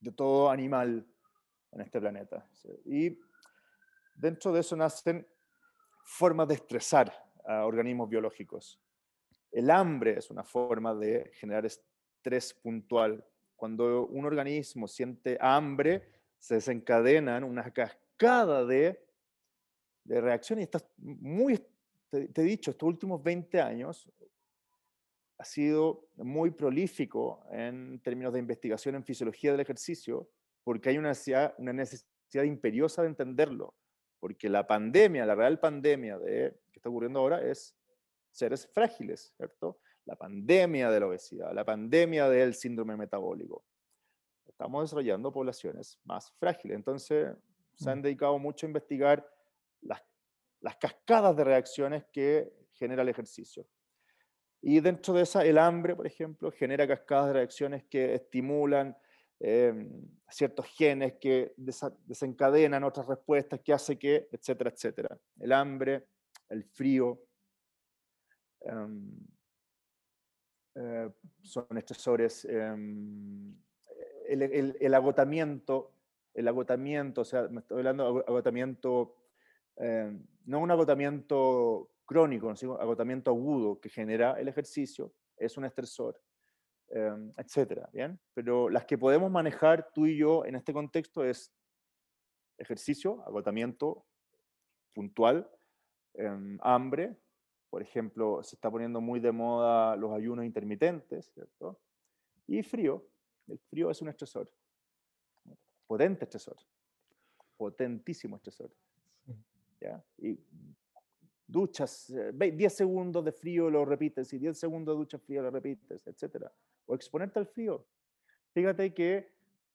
de 0.00 0.12
todo 0.12 0.50
animal 0.50 1.06
en 1.72 1.80
este 1.80 2.00
planeta. 2.00 2.48
Y 2.84 3.18
dentro 4.16 4.52
de 4.52 4.60
eso 4.60 4.76
nacen 4.76 5.26
formas 6.04 6.48
de 6.48 6.54
estresar 6.54 7.12
a 7.44 7.64
organismos 7.64 8.08
biológicos. 8.08 8.80
El 9.52 9.70
hambre 9.70 10.18
es 10.18 10.30
una 10.30 10.44
forma 10.44 10.94
de 10.94 11.30
generar 11.34 11.64
estrés 11.66 12.54
puntual. 12.54 13.24
Cuando 13.54 14.06
un 14.06 14.24
organismo 14.24 14.88
siente 14.88 15.38
hambre, 15.40 16.10
se 16.38 16.54
desencadenan 16.54 17.44
una 17.44 17.70
cascada 17.72 18.64
de 18.64 19.06
de 20.06 20.20
reacción 20.20 20.60
y 20.60 20.68
muy, 20.98 21.58
te, 22.10 22.30
he 22.34 22.44
dicho, 22.44 22.70
estos 22.70 22.86
últimos 22.86 23.22
20 23.22 23.60
años 23.60 24.08
ha 25.38 25.44
sido 25.44 26.08
muy 26.16 26.50
prolífico 26.50 27.44
en 27.50 28.00
términos 28.00 28.32
de 28.32 28.38
investigación 28.38 28.94
en 28.94 29.04
fisiología 29.04 29.52
del 29.52 29.60
ejercicio, 29.60 30.28
porque 30.64 30.88
hay 30.88 30.98
una 30.98 31.08
necesidad, 31.08 31.54
una 31.58 31.72
necesidad 31.72 32.44
imperiosa 32.44 33.02
de 33.02 33.08
entenderlo, 33.08 33.74
porque 34.18 34.48
la 34.48 34.66
pandemia, 34.66 35.26
la 35.26 35.34
real 35.34 35.60
pandemia 35.60 36.18
de, 36.18 36.58
que 36.72 36.78
está 36.78 36.88
ocurriendo 36.88 37.20
ahora 37.20 37.42
es 37.42 37.76
seres 38.30 38.66
frágiles, 38.66 39.34
¿cierto? 39.36 39.78
La 40.06 40.16
pandemia 40.16 40.90
de 40.90 41.00
la 41.00 41.06
obesidad, 41.06 41.52
la 41.52 41.64
pandemia 41.64 42.28
del 42.28 42.54
síndrome 42.54 42.96
metabólico. 42.96 43.64
Estamos 44.46 44.84
desarrollando 44.84 45.32
poblaciones 45.32 45.98
más 46.04 46.32
frágiles, 46.38 46.76
entonces 46.76 47.36
se 47.74 47.90
han 47.90 47.98
mm. 47.98 48.02
dedicado 48.02 48.38
mucho 48.38 48.64
a 48.64 48.68
investigar 48.68 49.28
las, 49.82 50.02
las 50.60 50.76
cascadas 50.76 51.36
de 51.36 51.44
reacciones 51.44 52.04
que 52.10 52.52
genera 52.72 53.02
el 53.02 53.08
ejercicio. 53.08 53.66
Y 54.68 54.80
dentro 54.80 55.14
de 55.14 55.22
esa, 55.22 55.44
el 55.44 55.58
hambre, 55.58 55.94
por 55.94 56.08
ejemplo, 56.08 56.50
genera 56.50 56.88
cascadas 56.88 57.28
de 57.28 57.32
reacciones 57.34 57.84
que 57.84 58.14
estimulan 58.14 58.96
em, 59.38 59.88
ciertos 60.28 60.66
genes, 60.66 61.14
que 61.20 61.54
desencadenan 62.04 62.82
otras 62.82 63.06
respuestas, 63.06 63.60
que 63.60 63.72
hace 63.72 63.96
que, 63.96 64.28
etcétera, 64.32 64.70
etcétera. 64.70 65.18
El 65.38 65.52
hambre, 65.52 66.08
el 66.48 66.64
frío, 66.64 67.22
em, 68.62 69.16
eh, 70.74 71.10
son 71.42 71.78
estresores, 71.78 72.44
em, 72.46 73.54
el, 74.26 74.94
agotamiento, 74.94 75.92
el 76.34 76.48
agotamiento, 76.48 77.20
o 77.20 77.24
sea, 77.24 77.42
me 77.42 77.60
estoy 77.60 77.78
hablando 77.78 78.14
de 78.14 78.24
agotamiento 78.26 79.14
no 80.46 80.58
un 80.58 80.70
agotamiento 80.70 81.90
crónico, 82.06 82.54
sino 82.56 82.76
agotamiento 82.76 83.30
agudo 83.30 83.80
que 83.80 83.90
genera 83.90 84.40
el 84.40 84.48
ejercicio, 84.48 85.12
es 85.36 85.56
un 85.56 85.64
estresor, 85.64 86.18
eh, 86.88 87.32
etcétera, 87.36 87.88
¿bien? 87.92 88.18
Pero 88.32 88.70
las 88.70 88.86
que 88.86 88.96
podemos 88.96 89.30
manejar 89.30 89.90
tú 89.92 90.06
y 90.06 90.16
yo 90.16 90.44
en 90.44 90.54
este 90.54 90.72
contexto 90.72 91.24
es 91.24 91.52
ejercicio, 92.56 93.22
agotamiento 93.26 94.06
puntual, 94.94 95.50
em, 96.14 96.58
hambre, 96.62 97.16
por 97.68 97.82
ejemplo, 97.82 98.42
se 98.42 98.56
está 98.56 98.70
poniendo 98.70 99.00
muy 99.00 99.20
de 99.20 99.32
moda 99.32 99.96
los 99.96 100.12
ayunos 100.12 100.46
intermitentes, 100.46 101.26
¿cierto? 101.34 101.78
Y 102.46 102.62
frío, 102.62 103.06
el 103.48 103.58
frío 103.58 103.90
es 103.90 104.00
un 104.00 104.08
estresor, 104.08 104.50
potente 105.86 106.24
estresor, 106.24 106.56
potentísimo 107.56 108.36
estresor. 108.36 108.70
Y 110.18 110.38
duchas, 111.46 112.12
10 112.34 112.60
eh, 112.60 112.70
segundos 112.70 113.24
de 113.24 113.32
frío 113.32 113.70
lo 113.70 113.84
repites 113.84 114.32
y 114.32 114.38
10 114.38 114.58
segundos 114.58 114.94
de 114.94 114.98
ducha 114.98 115.18
fría 115.18 115.42
lo 115.42 115.50
repites, 115.50 116.06
etc. 116.06 116.46
O 116.86 116.94
exponerte 116.94 117.38
al 117.38 117.46
frío. 117.46 117.86
Fíjate 118.52 118.92
que 118.92 119.32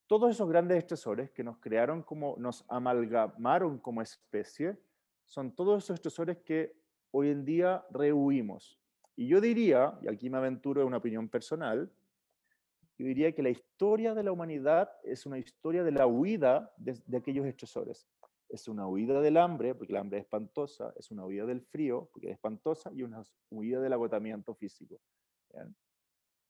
todos 0.08 0.32
esos 0.32 0.50
grandes 0.50 0.78
estresores 0.78 1.32
que 1.32 1.44
nos 1.44 1.58
crearon 1.60 2.04
como, 2.04 2.36
nos 2.38 2.66
amalgamaron 2.68 3.78
como 3.80 4.02
especie, 4.02 4.78
son 5.26 5.56
todos 5.56 5.84
esos 5.84 5.94
estresores 5.96 6.38
que 6.40 6.76
hoy 7.12 7.30
en 7.30 7.46
día 7.46 7.86
rehuimos. 7.92 8.78
Y 9.16 9.28
yo 9.28 9.40
diría, 9.40 9.98
y 10.02 10.10
aquí 10.10 10.30
me 10.30 10.38
aventuro 10.38 10.82
en 10.82 10.88
una 10.88 10.98
opinión 10.98 11.30
personal, 11.30 11.90
yo 12.98 13.08
diría 13.08 13.32
que 13.32 13.42
la 13.42 13.50
historia 13.50 14.14
de 14.14 14.24
la 14.24 14.32
humanidad 14.32 14.92
es 15.04 15.26
una 15.26 15.40
historia 15.40 15.84
de 15.84 15.92
la 15.92 16.06
huida 16.06 16.72
de, 16.78 17.18
aquellos 17.18 17.46
estresores. 17.46 18.08
Es 18.52 18.68
una 18.68 18.88
huida 18.88 19.22
del 19.22 19.38
hambre, 19.38 19.74
porque 19.74 19.94
el 19.94 19.98
hambre 19.98 20.20
es 20.20 20.26
espantosa, 20.26 20.94
es 20.98 21.10
una 21.10 21.26
huida 21.26 21.46
del 21.46 21.62
frío, 21.62 22.10
porque 22.12 22.28
es 22.28 22.34
espantosa, 22.34 22.92
y 22.94 23.04
una 23.04 23.24
huida 23.50 23.80
del 23.80 23.94
agotamiento 23.94 24.54
físico. 24.54 25.00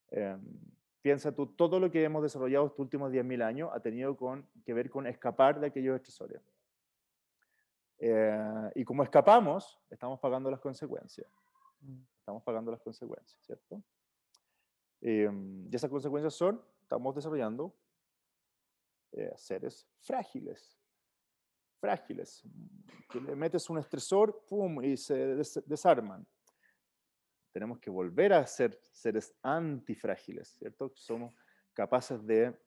Em, 0.09 0.41
piensa 1.01 1.33
tú, 1.33 1.47
todo 1.47 1.79
lo 1.79 1.91
que 1.91 2.03
hemos 2.03 2.23
desarrollado 2.23 2.65
estos 2.65 2.79
últimos 2.79 3.11
10.000 3.11 3.43
años 3.43 3.69
ha 3.73 3.79
tenido 3.79 4.17
con, 4.17 4.49
que 4.65 4.73
ver 4.73 4.89
con 4.89 5.07
escapar 5.07 5.59
de 5.59 5.67
aquellos 5.67 5.95
estresores. 5.95 6.41
Eh, 7.99 8.71
y 8.75 8.83
como 8.83 9.03
escapamos, 9.03 9.79
estamos 9.89 10.19
pagando 10.19 10.49
las 10.49 10.59
consecuencias. 10.59 11.31
Mm. 11.81 12.01
Estamos 12.19 12.43
pagando 12.43 12.71
las 12.71 12.81
consecuencias, 12.81 13.39
¿cierto? 13.43 13.83
Em, 15.01 15.67
y 15.71 15.75
esas 15.75 15.89
consecuencias 15.89 16.33
son, 16.33 16.63
estamos 16.81 17.15
desarrollando 17.15 17.75
eh, 19.11 19.33
seres 19.35 19.87
frágiles, 19.99 20.80
frágiles, 21.81 22.41
que 23.09 23.19
le 23.19 23.35
metes 23.35 23.69
un 23.69 23.79
estresor, 23.79 24.45
¡pum!, 24.47 24.81
y 24.83 24.95
se 24.95 25.35
desarman. 25.65 26.25
Tenemos 27.51 27.79
que 27.79 27.89
volver 27.89 28.31
a 28.31 28.47
ser 28.47 28.79
seres 28.93 29.33
antifrágiles, 29.41 30.55
¿cierto? 30.57 30.93
Somos 30.95 31.35
capaces 31.73 32.25
de 32.25 32.57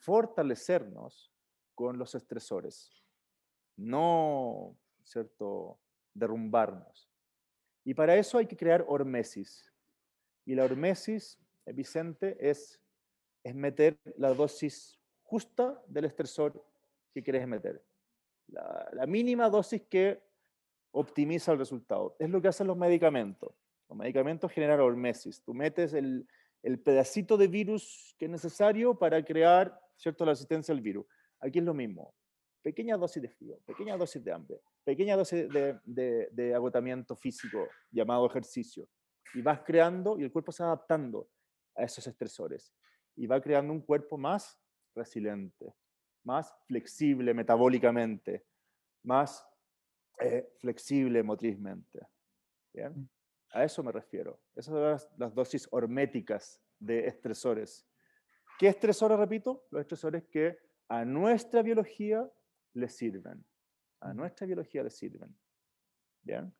fortalecernos 0.00 1.32
con 1.76 1.96
los 1.96 2.14
estresores, 2.16 2.90
no, 3.76 4.76
¿cierto?, 5.04 5.78
derrumbarnos. 6.12 7.08
Y 7.84 7.94
para 7.94 8.16
eso 8.16 8.38
hay 8.38 8.46
que 8.46 8.56
crear 8.56 8.84
hormesis. 8.88 9.72
Y 10.44 10.56
la 10.56 10.64
hormesis 10.64 11.38
Vicente, 11.72 12.36
es, 12.40 12.80
es 13.44 13.54
meter 13.54 13.98
la 14.16 14.34
dosis 14.34 14.98
justa 15.22 15.82
del 15.86 16.06
estresor 16.06 16.64
que 17.12 17.22
quieres 17.22 17.46
meter. 17.46 17.84
La, 18.52 19.06
mínima 19.06 19.48
dosis 19.48 19.82
que 19.88 20.22
optimiza 20.92 21.52
el 21.52 21.58
resultado. 21.58 22.16
Es 22.18 22.30
lo 22.30 22.40
que 22.40 22.48
hacen 22.48 22.66
los 22.66 22.76
medicamentos. 22.76 23.54
Los 23.88 23.98
medicamentos 23.98 24.50
generan 24.52 24.80
hormesis. 24.80 25.42
Tú 25.42 25.54
metes 25.54 25.94
el, 25.94 26.26
pedacito 26.84 27.36
de 27.36 27.48
virus 27.48 28.14
que 28.18 28.26
es 28.26 28.30
necesario 28.30 28.98
para 28.98 29.24
crear 29.24 29.80
¿cierto? 29.96 30.24
la 30.24 30.32
resistencia 30.32 30.74
al 30.74 30.80
virus. 30.80 31.06
Aquí 31.40 31.58
es 31.58 31.64
lo 31.64 31.74
mismo. 31.74 32.14
Pequeña 32.62 32.98
dosis 32.98 33.22
de 33.22 33.30
frío, 33.30 33.58
pequeña 33.64 33.96
dosis 33.96 34.22
de 34.22 34.32
hambre, 34.32 34.60
pequeña 34.84 35.16
dosis 35.16 35.48
de, 35.48 35.78
de, 35.84 36.28
de 36.30 36.54
agotamiento 36.54 37.16
físico 37.16 37.66
llamado 37.90 38.26
ejercicio. 38.26 38.86
Y 39.32 39.40
vas 39.40 39.60
creando 39.60 40.18
y 40.18 40.24
el 40.24 40.32
cuerpo 40.32 40.52
se 40.52 40.62
va 40.62 40.70
adaptando 40.70 41.30
a 41.74 41.84
esos 41.84 42.06
estresores 42.06 42.74
y 43.16 43.26
va 43.26 43.40
creando 43.40 43.72
un 43.72 43.80
cuerpo 43.80 44.18
más 44.18 44.60
resiliente, 44.94 45.74
más 46.24 46.54
flexible 46.66 47.34
metabólicamente, 47.34 48.46
más 49.04 49.46
eh, 50.20 50.52
flexible 50.58 51.22
motrizmente. 51.22 52.00
¿Bien? 52.72 52.92
Mm. 52.92 53.08
A 53.52 53.64
eso 53.64 53.82
me 53.82 53.92
refiero. 53.92 54.40
Esas 54.54 54.72
son 54.72 54.82
las, 54.82 55.10
las, 55.16 55.34
dosis 55.34 55.66
horméticas 55.70 56.62
de 56.78 57.06
estresores. 57.06 57.86
¿Qué 58.58 58.68
estresores, 58.68 59.18
repito? 59.18 59.66
Los 59.70 59.80
estresores 59.80 60.24
que 60.24 60.58
a 60.88 61.04
nuestra 61.04 61.62
biología 61.62 62.30
le 62.74 62.88
sirven. 62.88 63.44
A 64.00 64.12
mm. 64.12 64.16
nuestra 64.16 64.46
biología 64.46 64.82
le 64.82 64.90
sirven. 64.90 65.34
¿Bien? 66.22 66.54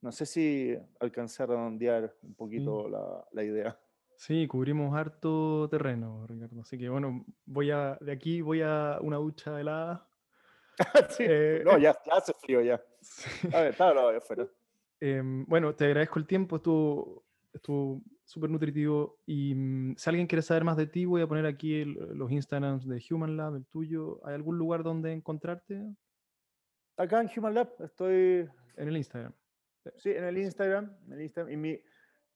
No 0.00 0.10
sé 0.10 0.26
si 0.26 0.76
alcancé 1.00 1.42
a 1.42 1.46
redondear 1.46 2.16
un 2.22 2.34
poquito 2.34 2.88
la, 2.88 3.26
la 3.32 3.44
idea. 3.44 3.78
Sí, 4.16 4.46
cubrimos 4.46 4.94
harto 4.96 5.68
terreno, 5.68 6.26
Ricardo. 6.26 6.60
Así 6.60 6.78
que 6.78 6.88
bueno, 6.88 7.24
voy 7.44 7.70
a, 7.70 7.98
de 8.00 8.12
aquí 8.12 8.40
voy 8.40 8.62
a 8.62 8.98
una 9.00 9.16
ducha 9.16 9.60
helada. 9.60 10.06
sí. 11.10 11.24
Eh, 11.26 11.62
no, 11.64 11.78
ya, 11.78 11.96
hace 12.12 12.32
frío 12.34 12.60
ya. 12.60 12.80
A 13.52 13.60
ver, 13.62 13.70
está 13.72 13.90
afuera. 13.90 14.46
Em, 15.00 15.44
bueno, 15.46 15.74
te 15.74 15.86
agradezco 15.86 16.18
el 16.18 16.26
tiempo, 16.26 16.56
estuvo 16.56 17.24
estuvo 17.52 18.02
súper 18.24 18.50
nutritivo. 18.50 19.20
Y 19.26 19.54
mm, 19.54 19.96
si 19.96 20.10
alguien 20.10 20.26
quiere 20.26 20.42
saber 20.42 20.64
más 20.64 20.76
de 20.76 20.86
ti, 20.86 21.04
voy 21.04 21.22
a 21.22 21.26
poner 21.26 21.46
aquí 21.46 21.84
los 21.84 22.30
Instagrams 22.30 22.86
de 22.86 23.02
Human 23.10 23.36
Lab, 23.36 23.56
el 23.56 23.66
tuyo. 23.66 24.20
¿Hay 24.26 24.34
algún 24.34 24.58
lugar 24.58 24.82
donde 24.82 25.12
encontrarte? 25.12 25.94
Acá 26.96 27.20
en 27.20 27.30
Human 27.36 27.54
Lab 27.54 27.74
estoy. 27.80 28.48
En 28.76 28.88
el 28.88 28.96
Instagram. 28.96 29.32
Sí, 29.96 30.10
en 30.10 30.24
el 30.24 30.38
Instagram. 30.38 30.96
En 31.06 31.12
el 31.12 31.22
Instagram. 31.22 31.52
Y 31.52 31.56
mi, 31.56 31.80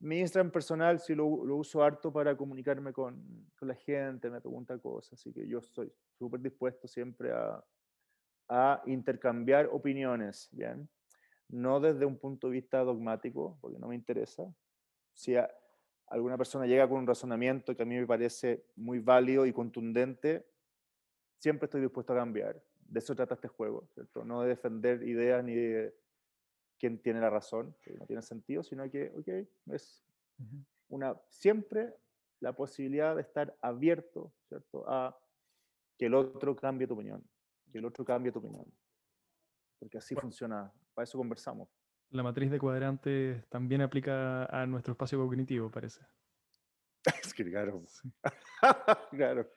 mi 0.00 0.20
Instagram 0.20 0.50
personal 0.50 1.00
sí 1.00 1.14
lo, 1.14 1.44
lo 1.44 1.56
uso 1.56 1.82
harto 1.82 2.12
para 2.12 2.36
comunicarme 2.36 2.92
con, 2.92 3.50
con, 3.58 3.68
la 3.68 3.74
gente, 3.74 4.30
me 4.30 4.40
pregunta 4.40 4.78
cosas, 4.78 5.14
así 5.14 5.32
que 5.32 5.46
yo 5.46 5.58
estoy 5.58 5.92
súper 6.18 6.40
dispuesto 6.40 6.86
siempre 6.86 7.32
a, 7.32 7.64
a, 8.48 8.82
intercambiar 8.86 9.68
opiniones, 9.72 10.48
¿bien? 10.52 10.88
No 11.48 11.80
desde 11.80 12.04
un 12.04 12.18
punto 12.18 12.48
de 12.48 12.54
vista 12.54 12.80
dogmático, 12.80 13.56
porque 13.60 13.78
no 13.78 13.88
me 13.88 13.94
interesa. 13.94 14.42
Si 15.14 15.34
alguna 16.08 16.36
persona 16.36 16.66
llega 16.66 16.88
con 16.88 16.98
un 16.98 17.06
razonamiento 17.06 17.74
que 17.76 17.82
a 17.82 17.86
mí 17.86 17.96
me 17.96 18.06
parece 18.06 18.66
muy 18.74 18.98
válido 18.98 19.46
y 19.46 19.52
contundente, 19.52 20.44
siempre 21.38 21.66
estoy 21.66 21.80
dispuesto 21.80 22.12
a 22.12 22.16
cambiar. 22.16 22.60
De 22.80 22.98
eso 22.98 23.14
trata 23.14 23.34
este 23.34 23.48
juego, 23.48 23.86
¿cierto? 23.94 24.24
No 24.24 24.42
de 24.42 24.48
defender 24.48 25.02
ideas 25.02 25.42
ni 25.44 25.54
de 25.54 25.96
quién 26.78 27.00
tiene 27.00 27.20
la 27.20 27.30
razón, 27.30 27.74
que 27.82 27.92
no 27.94 28.06
tiene 28.06 28.22
sentido, 28.22 28.62
sino 28.62 28.88
que, 28.90 29.12
ok, 29.16 29.28
es 29.72 30.04
una, 30.88 31.16
siempre 31.28 31.94
la 32.40 32.54
posibilidad 32.54 33.14
de 33.14 33.22
estar 33.22 33.56
abierto, 33.60 34.32
¿cierto? 34.48 34.84
A 34.88 35.18
que 35.98 36.06
el 36.06 36.14
otro 36.14 36.54
cambie 36.54 36.86
tu 36.86 36.94
opinión, 36.94 37.24
que 37.72 37.78
el 37.78 37.86
otro 37.86 38.04
cambie 38.04 38.32
tu 38.32 38.40
opinión. 38.40 38.66
Porque 39.78 39.98
así 39.98 40.14
funciona, 40.14 40.72
para 40.94 41.04
eso 41.04 41.18
conversamos. 41.18 41.68
La 42.10 42.22
matriz 42.22 42.50
de 42.50 42.58
cuadrantes 42.58 43.46
también 43.48 43.80
aplica 43.82 44.44
a 44.44 44.66
nuestro 44.66 44.92
espacio 44.92 45.18
cognitivo, 45.18 45.70
parece. 45.70 46.02
es 47.22 47.34
que 47.34 47.44
claro. 47.44 47.82
claro, 49.10 49.50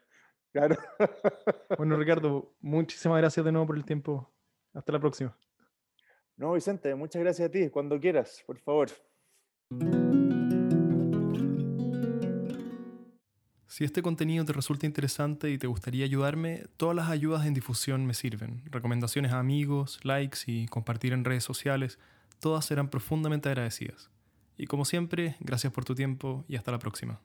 claro. 0.52 0.76
bueno, 1.78 1.98
Ricardo, 1.98 2.56
muchísimas 2.60 3.20
gracias 3.20 3.46
de 3.46 3.52
nuevo 3.52 3.68
por 3.68 3.78
el 3.78 3.86
tiempo. 3.86 4.32
Hasta 4.74 4.92
la 4.92 5.00
próxima. 5.00 5.36
No, 6.40 6.54
Vicente, 6.54 6.96
muchas 6.96 7.22
gracias 7.22 7.50
a 7.50 7.52
ti. 7.52 7.68
Cuando 7.68 8.00
quieras, 8.00 8.42
por 8.48 8.58
favor. 8.60 8.88
Si 13.68 13.84
este 13.84 14.02
contenido 14.02 14.46
te 14.46 14.54
resulta 14.54 14.86
interesante 14.86 15.52
y 15.52 15.58
te 15.58 15.68
gustaría 15.68 16.06
ayudarme, 16.06 16.64
todas 16.78 16.96
las 16.96 17.10
ayudas 17.10 17.46
en 17.46 17.54
difusión 17.54 18.06
me 18.06 18.14
sirven. 18.14 18.62
Recomendaciones 18.72 19.34
a 19.34 19.40
amigos, 19.40 20.00
likes 20.04 20.40
y 20.48 20.68
compartir 20.68 21.12
en 21.12 21.26
redes 21.26 21.44
sociales, 21.44 22.00
todas 22.40 22.64
serán 22.64 22.90
profundamente 22.90 23.50
agradecidas. 23.50 24.10
Y 24.58 24.66
como 24.68 24.86
siempre, 24.86 25.36
gracias 25.42 25.74
por 25.74 25.84
tu 25.84 25.94
tiempo 25.94 26.46
y 26.48 26.56
hasta 26.56 26.72
la 26.72 26.80
próxima. 26.80 27.20